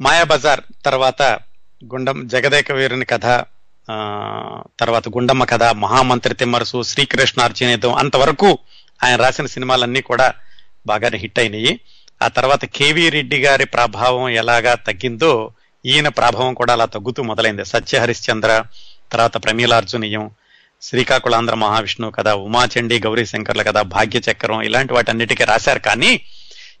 మాయాబజార్ 0.00 0.62
తర్వాత 0.84 1.22
గుండం 1.82 2.18
జగదేక 2.26 2.72
వీరుని 2.72 3.04
కథ 3.04 3.26
ఆ, 3.88 3.96
తర్వాత 4.80 5.08
గుండమ్మ 5.08 5.44
కథ 5.44 5.64
మహామంత్రి 5.76 6.34
తిమ్మరసు 6.34 6.82
శ్రీకృష్ణార్జునేతం 6.82 7.92
అంతవరకు 7.94 8.48
ఆయన 9.00 9.16
రాసిన 9.16 9.46
సినిమాలన్నీ 9.46 10.00
కూడా 10.00 10.26
బాగానే 10.86 11.16
హిట్ 11.16 11.38
అయినాయి. 11.38 11.72
ఆ 12.20 12.28
తర్వాత 12.28 12.64
కేవీ 12.76 13.08
రెడ్డి 13.08 13.38
గారి 13.40 13.64
ప్రభావం 13.66 14.28
ఎలాగా 14.36 14.74
తగ్గిందో 14.86 15.32
ఈయన 15.86 16.08
ప్రభావం 16.08 16.54
కూడా 16.54 16.72
అలా 16.72 16.84
తగ్గుతూ 16.84 17.22
మొదలైంది. 17.22 17.64
సత్య 17.64 17.98
హరిశ్చంద్ర 17.98 18.64
తర్వాత 19.12 19.44
ప్రమీలార్జునీయం 19.44 20.30
శ్రీకాకుళాంధ్ర 20.82 21.54
మహావిష్ణువు 21.54 22.12
కథ 22.12 22.28
ఉమాచండి 22.28 23.00
గౌరీ 23.00 23.26
శంకర్ల 23.26 23.62
కథ 23.62 23.78
భాగ్య 23.78 24.20
చక్రం 24.32 24.62
ఇలాంటి 24.62 24.92
వాటన్నిటికీ 24.92 25.44
రాశారు. 25.44 25.78
కానీ 25.78 26.20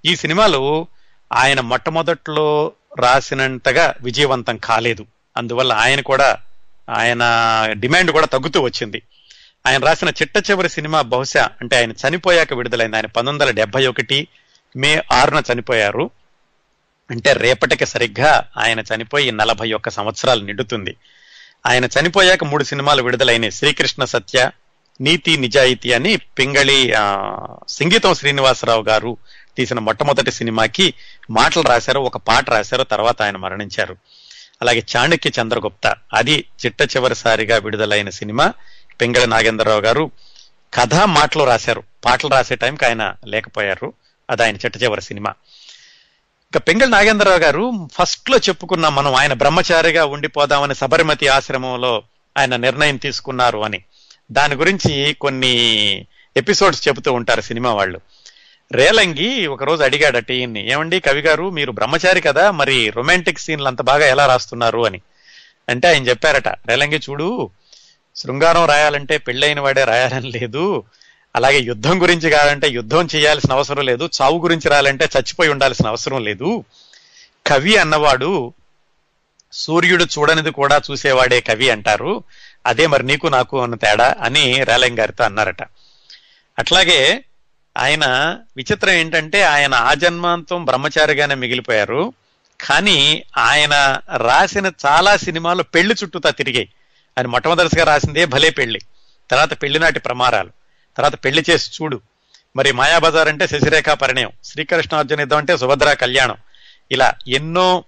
ఈ 0.04 0.16
సినిమాలు 0.16 0.86
ఆయన 1.32 1.60
మొట్టమొదట్లో 1.60 2.72
రాసినంతగా 2.98 3.94
విజయవంతం 4.00 4.56
కాలేదు. 4.56 5.06
అందువల్ల 5.36 5.72
ఆయన 5.72 6.00
కూడా 6.00 6.38
ఆయన 6.90 7.20
డిమాండ్ 7.70 8.10
కూడా 8.10 8.26
తగ్గుతూ 8.26 8.60
వచ్చింది. 8.60 9.02
ఆయన 9.66 9.84
రాసిన 9.84 10.08
చిట్ట 10.08 10.50
చివరి 10.50 10.68
సినిమా 10.68 11.02
బహుశా 11.02 11.50
అంటే 11.60 11.76
ఆయన 11.76 11.92
చనిపోయాక 11.92 12.54
విడుదలైంది. 12.54 12.96
ఆయన 12.96 13.06
పంతొమ్మిది 13.06 13.44
వందల 13.44 13.56
డెబ్బై 13.56 13.86
ఒకటి 13.86 14.28
మే 14.76 15.02
ఆరున 15.12 15.42
చనిపోయారు. 15.52 16.10
అంటే 17.10 17.32
రేపటికి 17.32 17.86
సరిగ్గా 17.86 18.44
ఆయన 18.56 18.80
చనిపోయి 18.80 19.32
నలభై 19.32 19.72
ఒక్క 19.72 19.88
సంవత్సరాలు 19.88 20.44
నిండుతుంది. 20.44 20.96
ఆయన 21.66 21.84
చనిపోయాక 21.84 22.44
మూడు 22.44 22.64
సినిమాలు 22.64 23.02
విడుదలైన 23.02 23.48
శ్రీకృష్ణ 23.48 24.04
సత్య 24.04 24.50
నీతి 25.00 25.36
నిజాయితీ 25.36 25.92
అని 25.92 26.16
పింగళి 26.16 26.92
ఆ, 26.92 27.28
సంగీతం 27.68 28.14
శ్రీనివాసరావు 28.14 28.82
గారు 28.82 29.16
తీసిన 29.56 29.78
మొట్టమొదటి 29.78 30.32
సినిమాకి 30.32 30.94
మాటలు 31.30 31.62
రాశారు 31.62 32.00
ఒక 32.00 32.16
పాట 32.16 32.50
రాశారు 32.50 32.82
తర్వాత 32.82 33.22
ఆయన 33.22 33.36
మరణించారు. 33.36 33.96
అలాగే 34.62 34.82
చాణక్య 34.96 35.30
చంద్రగుప్త 35.40 35.94
అది 36.14 36.44
చిట్ట 36.66 36.82
చివరిసారిగా 36.82 37.56
విడుదలైన 37.56 38.08
సినిమా. 38.10 38.52
పింగళి 39.00 39.26
నాగేంద్రరావు 39.26 39.80
గారు 39.80 40.10
కథ 40.74 40.94
మాటలు 40.94 41.44
రాశారు. 41.44 41.82
పాటలు 42.04 42.30
రాసే 42.30 42.54
టైంకి 42.56 42.84
ఆయన 42.84 43.14
లేకపోయారు. 43.26 43.92
అది 44.30 44.42
ఆయన 44.42 44.56
చిట్ట 44.56 44.82
చివరి 44.82 45.02
సినిమా. 45.02 45.34
ఇక 46.56 46.68
పెంగళ 46.68 46.84
నాగేంద్రరావు 46.84 47.38
గారు 47.38 47.88
ఫస్ట్లో 47.94 48.38
చెప్పుకున్నాం 48.38 48.94
మనం 48.94 49.14
ఆయన 49.14 49.32
బ్రహ్మచారిగా 49.32 50.04
ఉండిపోదామని 50.04 50.74
సబర్మతి 50.74 51.28
ఆశ్రమంలో 51.28 52.02
ఆయన 52.38 52.56
నిర్ణయం 52.56 52.96
తీసుకున్నారు 52.96 53.64
అని. 53.64 53.82
దాని 54.32 54.54
గురించి 54.54 55.16
కొన్ని 55.20 55.54
ఎపిసోడ్స్ 56.36 56.88
చెబుతూ 56.88 57.12
ఉంటారు 57.12 57.40
సినిమా 57.40 57.74
వాళ్ళు. 57.74 58.00
రేలంగి 58.72 59.46
ఒకరోజు 59.46 59.82
అడిగాడట 59.82 60.30
ఈయన్ని 60.30 60.72
ఏమండి 60.72 61.00
కవి 61.00 61.20
గారు 61.20 61.50
మీరు 61.50 61.72
బ్రహ్మచారి 61.72 62.20
కదా 62.20 62.50
మరి 62.50 62.90
రొమాంటిక్ 62.90 63.38
సీన్లు 63.38 63.66
అంత 63.66 63.82
బాగా 63.82 64.06
ఎలా 64.06 64.26
రాస్తున్నారు? 64.26 64.86
అని. 64.86 65.00
అంటే 65.68 65.88
ఆయన 65.88 66.02
చెప్పారట 66.02 66.48
రేలంగి 66.48 67.00
చూడు 67.10 67.50
శృంగారం 68.16 68.64
రాయాలంటే 68.64 69.18
పెళ్ళైన 69.18 69.60
వాడే 69.60 69.84
రాయాలని 69.84 70.30
లేదు 70.30 70.84
అలాగే 71.36 71.58
యుద్ధం 71.58 72.02
గురించి 72.02 72.30
కావాలంటే 72.30 72.68
యుద్ధం 72.68 73.08
చేయాల్సిన 73.14 73.52
అవసరం 73.52 73.84
లేదు 73.84 74.10
చావు 74.22 74.38
గురించి 74.38 74.68
రాలంటే 74.68 75.04
చచ్చిపోయి 75.04 75.50
ఉండాల్సిన 75.50 75.86
అవసరం 75.86 76.24
లేదు. 76.24 76.64
కవి 77.46 77.76
అన్నవాడు 77.76 78.54
సూర్యుడు 79.52 80.04
చూడనిది 80.04 80.50
కూడా 80.50 80.80
చూసేవాడే 80.90 81.40
కవి 81.40 81.70
అంటారు. 81.70 82.22
అదే 82.66 82.86
మరి 82.86 83.02
నీకు 83.02 83.26
నాకు 83.26 83.62
అన్న 83.62 83.74
తేడా 83.74 84.14
అని 84.20 84.64
రేలంగి 84.64 84.96
గారితో 84.96 85.24
అన్నారట. 85.24 85.62
అట్లాగే 86.58 87.24
ఆయన 87.76 88.06
విచిత్రం 88.56 88.90
ఏంటంటే 88.90 89.42
ఆయన 89.42 89.74
ఆ 89.74 89.94
జన్మాంతం 89.94 90.64
బ్రహ్మచారిగానే 90.64 91.34
మిగిలిపోయారు. 91.34 92.12
కానీ 92.60 93.24
ఆయన 93.36 94.00
రాసిన 94.16 94.72
చాలా 94.86 95.16
సినిమాలు 95.16 95.62
పెళ్ళి 95.62 95.94
చుట్టూతా 96.04 96.30
తిరిగాయి. 96.30 96.68
ఆయన 97.18 97.26
మొట్టమొదటిగా 97.26 97.84
రాసిందే 97.84 98.24
భలే 98.24 98.50
పెళ్ళి. 98.50 98.80
తర్వాత 99.30 99.62
పెళ్ళినాటి 99.62 100.00
ప్రమారాలు 100.00 100.55
తర్వాత 100.96 101.24
పెళ్ళి 101.24 101.44
చేసి 101.50 101.70
చూడు. 101.82 102.00
మరి 102.56 102.72
మాయాబజార్ 102.72 103.28
అంటే 103.28 103.46
శశిరేఖ 103.46 103.88
పరిణయం. 103.88 104.30
శ్రీకృష్ణార్జున 104.44 105.20
యుద్ధం 105.20 105.36
అంటే 105.36 105.56
సుభద్ర 105.56 105.92
కళ్యాణం. 105.92 106.36
ఇలా 106.92 107.14
ఎన్నో 107.28 107.84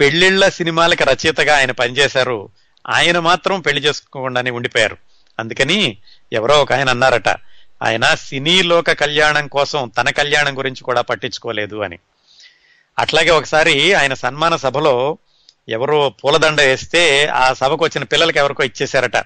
పెళ్ళిళ్ళ 0.00 0.48
సినిమాలకి 0.48 1.04
రచయితగా 1.04 1.56
ఆయన 1.56 1.70
పనిచేశారు. 1.70 2.48
ఆయన 2.88 3.18
మాత్రం 3.18 3.60
పెళ్ళి 3.60 3.82
చేసుకోకుండానే 3.82 4.50
ఉండిపోయారు. 4.50 4.96
అందుకని 5.38 5.96
ఎవరో 6.32 6.62
ఒక 6.62 6.72
ఆయన 6.72 6.88
అన్నారట 6.88 7.28
ఆయన 7.82 8.14
సినీ 8.14 8.62
లోక 8.62 8.90
కళ్యాణం 8.90 9.48
కోసం 9.48 9.92
తన 9.98 10.10
కళ్యాణం 10.10 10.58
గురించి 10.58 10.84
కూడా 10.84 11.00
పట్టించుకోలేదు 11.00 11.76
అని. 11.76 11.98
అట్లాగే 12.98 13.30
ఒకసారి 13.30 13.94
ఆయన 13.94 14.14
సన్మాన 14.14 14.56
సభలో 14.56 15.18
ఎవరో 15.68 16.10
పూలదండ 16.10 16.60
వేస్తే 16.60 17.26
ఆ 17.26 17.52
సభకు 17.52 17.84
వచ్చిన 17.84 18.04
పిల్లలకి 18.04 18.38
ఎవరికో 18.38 18.62
ఇచ్చేశారట. 18.62 19.16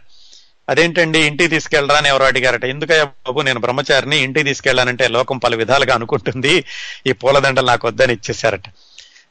అదేంటండి 0.68 1.18
ఇంటికి 1.18 1.48
తీసుకెళ్ళరా 1.48 1.96
అని 1.96 2.08
ఎవరో 2.08 2.26
అడిగారట. 2.26 2.64
ఎందుకయ్యా 2.64 3.04
బాబు 3.04 3.40
నేను 3.40 3.60
బ్రహ్మచారిని 3.60 4.16
ఇంటికి 4.16 4.44
తీసుకెళ్ళానంటే 4.44 5.08
లోకం 5.08 5.38
పలు 5.38 5.56
విధాలుగా 5.56 5.94
అనుకుంటుంది. 5.94 6.64
ఈ 7.06 7.12
పూలదండలు 7.12 7.66
నాకు 7.66 7.88
వద్దని 7.88 8.12
ఇచ్చేశారట. 8.12 8.62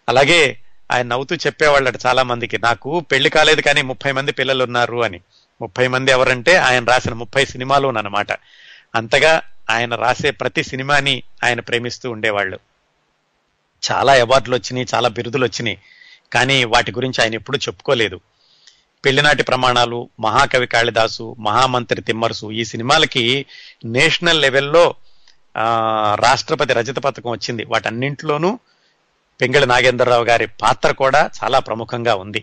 అలాగే 0.09 0.57
ఆయన 0.91 1.07
నవ్వుతూ 1.07 1.35
చెప్పేవాళ్ళట 1.35 1.95
చాలా 2.05 2.23
మందికి 2.23 2.57
నాకు 2.57 2.99
పెళ్ళి 2.99 3.29
కాలేదు 3.29 3.61
కానీ 3.61 3.81
ముప్పై 3.81 4.11
మంది 4.11 4.31
పిల్లలు 4.31 4.63
ఉన్నారు 4.63 5.03
అని. 5.03 5.21
ముప్పై 5.61 5.87
మంది 5.87 6.11
ఎవరంటే 6.11 6.55
ఆయన 6.55 6.85
రాసిన 6.85 7.13
ముప్పై 7.13 7.45
సినిమాలు 7.45 7.87
అనమాట 7.87 8.31
అంతగా 8.95 9.41
ఆయన 9.69 9.95
రాసే 9.95 10.31
ప్రతి 10.31 10.63
సినిమాని 10.63 11.23
ఆయన 11.43 11.59
ప్రేమిస్తూ 11.59 12.11
ఉండేవాళ్ళు. 12.11 12.59
చాలా 13.91 14.13
అవార్డులు 14.13 14.55
వచ్చినాయి 14.55 14.87
చాలా 14.93 15.09
బిరుదులు 15.09 15.45
వచ్చినాయి. 15.45 15.77
కానీ 16.33 16.63
వాటి 16.63 16.91
గురించి 16.91 17.21
ఆయన 17.21 17.33
ఎప్పుడూ 17.33 17.57
చెప్పుకోలేదు. 17.57 18.19
పెళ్ళినాటి 19.05 19.43
ప్రమాణాలు 19.43 20.09
మహాకవి 20.19 20.67
కాళిదాసు 20.67 21.35
మహామంత్రి 21.39 22.01
తిమ్మరుసు 22.01 22.51
ఈ 22.51 22.63
సినిమాలకి 22.65 23.45
నేషనల్ 23.85 24.41
లెవెల్లో 24.41 24.85
ఆ, 25.55 25.65
రాష్ట్రపతి 26.19 26.73
రజత 26.73 26.95
పథకం 26.99 27.31
వచ్చింది. 27.31 27.63
వాటన్నింటిలోనూ 27.63 28.59
పింగళి 29.41 29.65
నాగేంద్రరావు 29.65 30.23
గారి 30.23 30.45
పాత్ర 30.61 30.91
కూడా 30.91 31.29
చాలా 31.37 31.59
ప్రముఖంగా 31.59 32.15
ఉంది. 32.15 32.41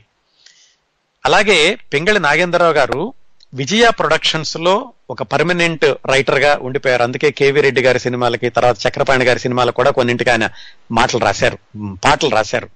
అలాగే 1.24 1.58
పింగళి 1.94 2.18
నాగేంద్రరావు 2.18 2.72
గారు 2.72 3.14
విజయ 3.54 3.90
ప్రొడక్షన్స్లో 3.90 4.74
ఒక 5.10 5.22
పర్మనెంట్ 5.22 5.84
రైటర్గా 6.06 6.58
ఉండిపోయారు. 6.62 7.02
అందుకే 7.02 7.30
కేవీ 7.30 7.60
రెడ్డి 7.60 7.80
గారి 7.82 7.98
సినిమాలకి 7.98 8.50
తర్వాత 8.50 8.76
చక్రపాణి 8.88 9.24
గారి 9.24 9.38
సినిమాలకు 9.38 9.76
కూడా 9.76 9.90
కొన్నింటికి 9.90 10.30
ఆయన 10.30 10.46
మాటలు 10.90 11.20
రాశారు 11.20 11.58
పాటలు 12.04 12.30
రాశారు. 12.30 12.68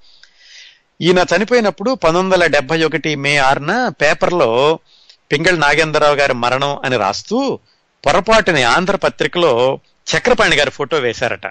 ఈయన 1.01 1.24
చనిపోయినప్పుడు 1.32 1.94
పంతొమ్మిది 1.94 2.35
వందల 2.35 2.47
డెబ్బై 2.47 2.82
ఒకటి 2.82 3.16
మే 3.16 3.36
ఆరున 3.36 3.89
పేపర్లో 3.89 4.78
పింగళి 5.32 5.59
నాగేంద్రరావు 5.59 6.14
గారి 6.14 6.35
మరణం 6.35 6.78
అని 6.85 6.97
రాస్తూ 6.97 7.59
పొరపాటుని 8.06 8.62
ఆంధ్ర 8.62 8.97
పత్రికలో 8.97 9.81
చక్రపాణి 10.06 10.56
గారి 10.56 10.70
ఫోటో 10.70 10.98
వేశారట. 10.98 11.47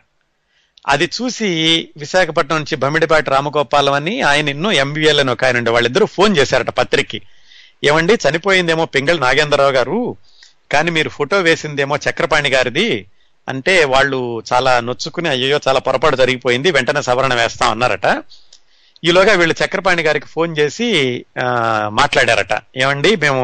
అది 0.88 1.06
చూసి 1.06 1.50
విశాఖపట్నం 1.98 2.58
నుంచి 2.58 2.76
బమిడిపాటి 2.76 3.30
రామగోపాలం 3.30 3.94
అని 3.94 4.22
ఆయన 4.22 4.50
ఎన్నో 4.50 4.72
ఎంబీఎల్ 4.72 5.20
అని 5.20 5.32
ఒక 5.32 5.46
ఆయన 5.46 5.58
ఉండే 5.58 5.72
వాళ్ళిద్దరూ 5.72 6.06
ఫోన్ 6.06 6.38
చేశారట 6.38 6.70
పత్రికకి. 6.70 7.22
ఏమండి 7.84 8.14
చనిపోయిందేమో 8.14 8.86
పింగళి 8.86 9.20
నాగేంద్రరావు 9.20 9.72
గారు 9.72 10.18
కానీ 10.72 10.92
మీరు 10.92 11.10
ఫోటో 11.10 11.40
వేసిందేమో 11.40 11.98
చక్రపాణి 11.98 12.50
గారిది 12.50 13.06
అంటే 13.50 13.84
వాళ్ళు 13.86 14.44
చాలా 14.54 14.80
నొచ్చుకుని 14.80 15.30
అయ్యో 15.30 15.60
చాలా 15.68 15.80
పొరపాటు 15.80 16.16
జరిగిపోయింది 16.16 16.72
వెంటనే 16.72 17.02
సవరణ 17.02 17.34
వేస్తాం 17.34 17.72
అన్నారట. 17.72 18.08
ఈలోగా 19.08 19.34
వీళ్ళు 19.40 19.56
చక్రపాణి 19.62 20.04
గారికి 20.04 20.26
ఫోన్ 20.26 20.52
చేసి 20.60 20.88
మాట్లాడారట. 22.00 22.54
ఏమండి 22.78 23.12
మేము 23.24 23.44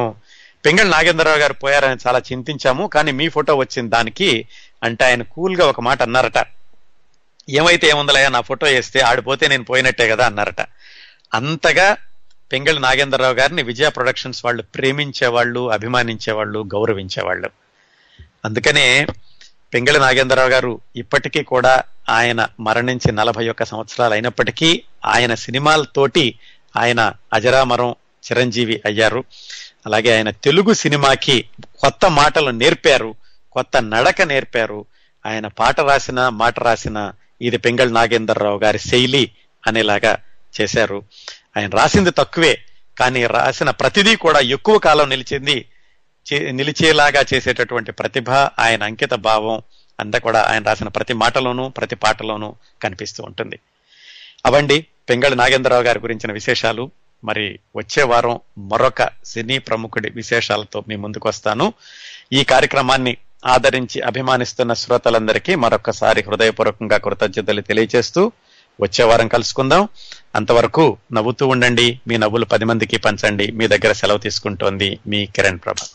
పెంగళ 0.65 0.87
నాగేంద్రరావు 0.87 1.37
గారు 1.37 1.53
పోయారని 1.53 1.99
చాలా 2.07 2.19
చింతించాము 2.19 2.83
కానీ 2.87 3.11
మీ 3.19 3.25
ఫోటో 3.35 3.55
వచ్చింది 3.55 3.91
దానికి 3.95 4.29
అంటే 4.83 5.03
ఆయన 5.05 5.23
కూల్గా 5.33 5.65
ఒక 5.65 5.81
మాట 5.81 6.01
అన్నారట. 6.01 6.39
ఏమైతే 7.49 7.85
ఏముందలయ్యా 7.87 8.29
నా 8.29 8.41
ఫోటో 8.41 8.65
వేస్తే 8.67 8.99
ఆడిపోతే 8.99 9.47
నేను 9.47 9.63
పోయినట్టే 9.63 10.07
కదా 10.09 10.25
అన్నారట. 10.25 10.61
అంతగా 11.33 11.87
పెంగళి 12.53 12.79
నాగేంద్రరావు 12.79 13.33
గారిని 13.33 13.63
విజయ 13.63 13.89
ప్రొడక్షన్స్ 13.89 14.45
వాళ్ళు 14.45 14.63
ప్రేమించేవాళ్ళు 14.75 15.61
అభిమానించేవాళ్ళు 15.71 16.59
గౌరవించేవాళ్ళు. 16.75 17.49
అందుకనే 18.45 18.87
పెంగళి 19.73 19.99
నాగేంద్రరావు 19.99 20.49
గారు 20.49 20.81
ఇప్పటికీ 20.95 21.43
కూడా 21.43 21.83
ఆయన 22.09 22.47
మరణించి 22.59 23.11
నలభై 23.11 23.49
ఒక్క 23.49 23.63
సంవత్సరాలు 23.63 24.13
అయినప్పటికీ 24.13 24.83
ఆయన 25.05 25.33
సినిమాలతోటి 25.33 26.39
ఆయన 26.77 27.13
అజరామరం 27.33 27.91
చిరంజీవి 27.91 28.81
అయ్యారు. 28.85 29.23
అలాగే 29.85 30.17
ఆయన 30.17 30.29
తెలుగు 30.29 30.73
సినిమాకి 30.73 31.49
కొత్త 31.63 32.11
మాటలు 32.11 32.49
నేర్పారు 32.49 33.15
కొత్త 33.51 33.81
నడక 33.81 34.21
నేర్పారు. 34.21 34.85
ఆయన 35.25 35.47
పాట 35.47 35.79
రాసిన 35.79 36.29
మాట 36.29 36.59
రాసిన 36.59 37.11
ఇది 37.41 37.57
పెంగళి 37.57 37.91
నాగేంద్రరావు 37.91 38.59
గారి 38.59 38.79
శైలి 38.79 39.31
అనేలాగా 39.67 40.17
చేశారు. 40.61 41.03
ఆయన 41.57 41.69
రాసింది 41.69 42.11
తక్కువే 42.11 42.61
కానీ 42.99 43.25
రాసిన 43.25 43.69
ప్రతిదీ 43.69 44.15
కూడా 44.15 44.39
ఎక్కువ 44.39 44.77
కాలం 44.77 45.09
నిలిచింది 45.09 45.65
నిలిచేలాగా 46.51 47.23
చేసేటటువంటి 47.33 47.91
ప్రతిభ 47.91 48.29
ఆయన 48.31 48.83
అంకిత 48.83 49.13
భావం 49.13 49.61
అంతా 49.99 50.19
కూడా 50.19 50.41
ఆయన 50.41 50.63
రాసిన 50.63 50.87
ప్రతి 50.87 51.13
మాటలోనూ 51.13 51.69
ప్రతి 51.69 51.95
పాటలోనూ 51.95 52.55
కనిపిస్తూ 52.81 53.23
ఉంటుంది. 53.23 53.59
అవండి 54.45 54.85
పెంగళి 55.09 55.35
నాగేంద్రరావు 55.35 55.83
గారి 55.83 55.99
గురించిన 55.99 56.31
విశేషాలు. 56.31 56.91
మరి 57.23 57.59
వచ్చే 57.75 58.03
వారం 58.03 58.39
మరొక 58.57 59.09
సినీ 59.25 59.57
ప్రముఖుడి 59.57 60.09
విశేషాలతో 60.09 60.83
మీ 60.87 60.95
ముందుకు 60.95 61.29
వస్తాను. 61.29 61.73
ఈ 62.33 62.43
కార్యక్రమాన్ని 62.43 63.17
ఆదరించి 63.45 64.01
అభిమానిస్తున్న 64.01 64.73
శ్రోతలందరికీ 64.73 65.55
మరొకసారి 65.55 66.23
హృదయపూర్వకంగా 66.27 66.97
కృతజ్ఞతలు 66.97 67.61
తెలియజేస్తూ 67.61 68.31
వచ్చే 68.81 69.05
వారం 69.05 69.27
కలుసుకుందాం. 69.27 69.87
అంతవరకు 70.35 70.97
నవ్వుతూ 71.13 71.47
ఉండండి. 71.47 71.99
మీ 72.07 72.17
నవ్వులు 72.17 72.45
పది 72.45 72.65
మందికి 72.65 72.97
పంచండి. 72.97 73.51
మీ 73.51 73.67
దగ్గర 73.67 73.91
సెలవు 73.91 74.17
తీసుకుంటోంది 74.17 74.99
మీ 75.07 75.25
కిరణ్ 75.25 75.59
ప్రభా. 75.65 75.87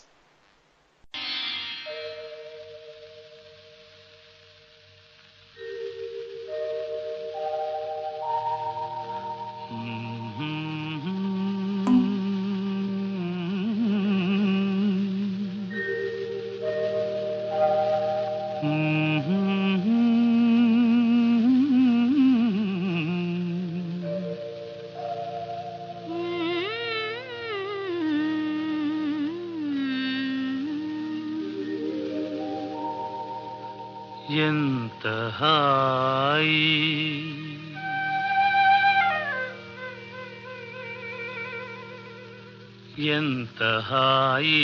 ఎంత 43.09 43.63
హాయి 43.89 44.61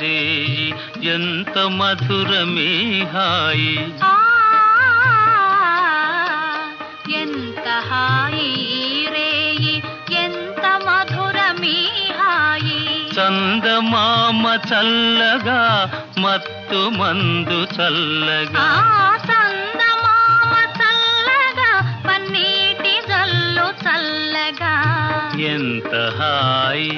రే 0.00 0.16
ఎంత 1.12 1.56
మధురమే 1.78 2.70
హాయి 3.12 3.74
ఎంత 7.20 7.68
హాయి 7.90 8.48
రేయి 9.14 9.74
ఎంత 10.22 10.64
మధురమీ 10.86 11.78
హాయి 12.20 12.80
చందమామ 13.16 14.44
చల్లగా 14.68 15.60
మత్తు 16.20 16.82
మందు 16.98 17.60
చల్లగా 17.76 18.66
చందమామ 19.28 20.52
చల్లగా 20.78 21.70
పన్నీటి 22.08 22.94
జల్లు 23.10 23.68
చల్లగా 23.84 24.74
ఎంత 25.48 25.94
హాయి 26.18 26.90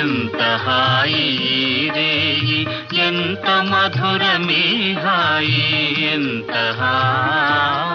ఎంత 0.00 0.40
హాయి 0.64 1.28
రేయి 1.96 2.60
ఎంత 3.06 3.48
మధురమే 3.70 4.64
హాయి 5.04 5.64
ఎంత 6.12 6.52
హాయి 6.80 7.89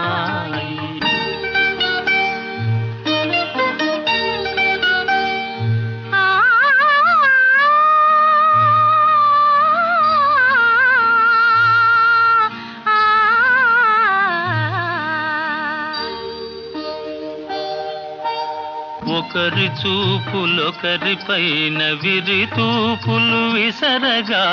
ఒకరి 19.35 19.67
చూపులొకరి 19.67 21.15
పైన 21.15 21.83
విరి 21.91 22.45
తూపులు 22.45 23.41
విసరగా. 23.53 24.45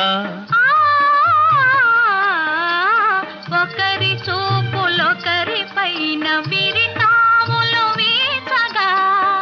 ఒకరి 3.62 4.12
చూపులొకరి 4.14 5.62
పైన 5.76 6.26
విరితాములు 6.46 7.84
వీచగా. 7.98 8.88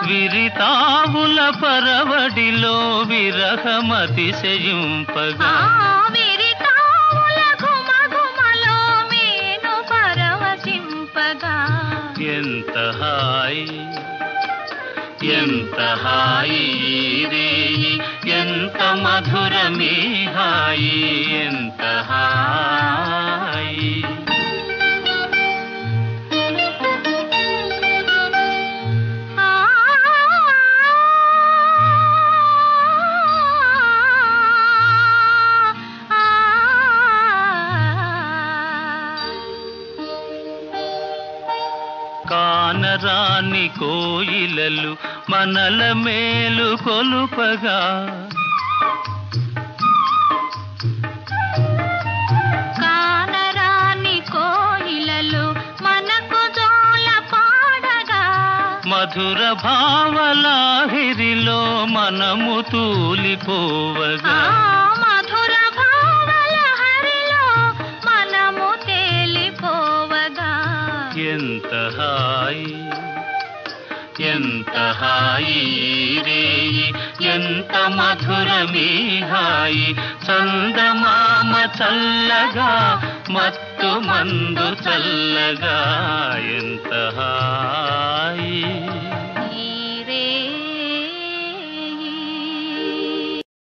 విరితావుల 0.06 1.38
పరవడిలో 1.62 2.76
ఆ 2.76 3.02
విరహమతిశయింపగా 3.02 4.20
ఎంత 12.20 12.76
హాయి 13.02 13.89
ఎంత 15.22 15.80
హాయి 15.80 17.26
రేయి 17.30 18.00
ఎంత 18.30 18.76
మధురమే 18.76 20.32
హాయి 20.36 21.34
ఎంత 21.34 21.82
హాయి. 21.82 24.04
కానరాని 42.30 43.68
కోయిలలు 43.68 44.99
మనల 45.30 45.92
మేలు 45.92 46.76
కొలుపగా. 46.76 48.06
కానరాని 52.78 54.22
కోయిలలు 54.32 55.54
మనకు 55.82 56.40
జోల 56.56 57.08
పాడగా. 57.32 58.24
మధుర 58.86 59.56
భావలాహిరిలో 59.64 61.84
మనము 61.84 62.64
తూలిపోవగా. 62.72 64.69
ఎంత 74.80 74.86
హాయి 75.00 75.62
రేయి 76.26 76.86
ఎంత 77.32 77.74
మధురమే 77.88 78.88
హాయి 79.30 79.88
చందమామ 80.26 81.52
చల్లగా 81.78 82.70
మత్తు 83.30 83.90
మందు 84.06 84.68
చల్లగా 84.84 85.76
ఎంత 86.58 86.92
హాయి. 87.18 88.64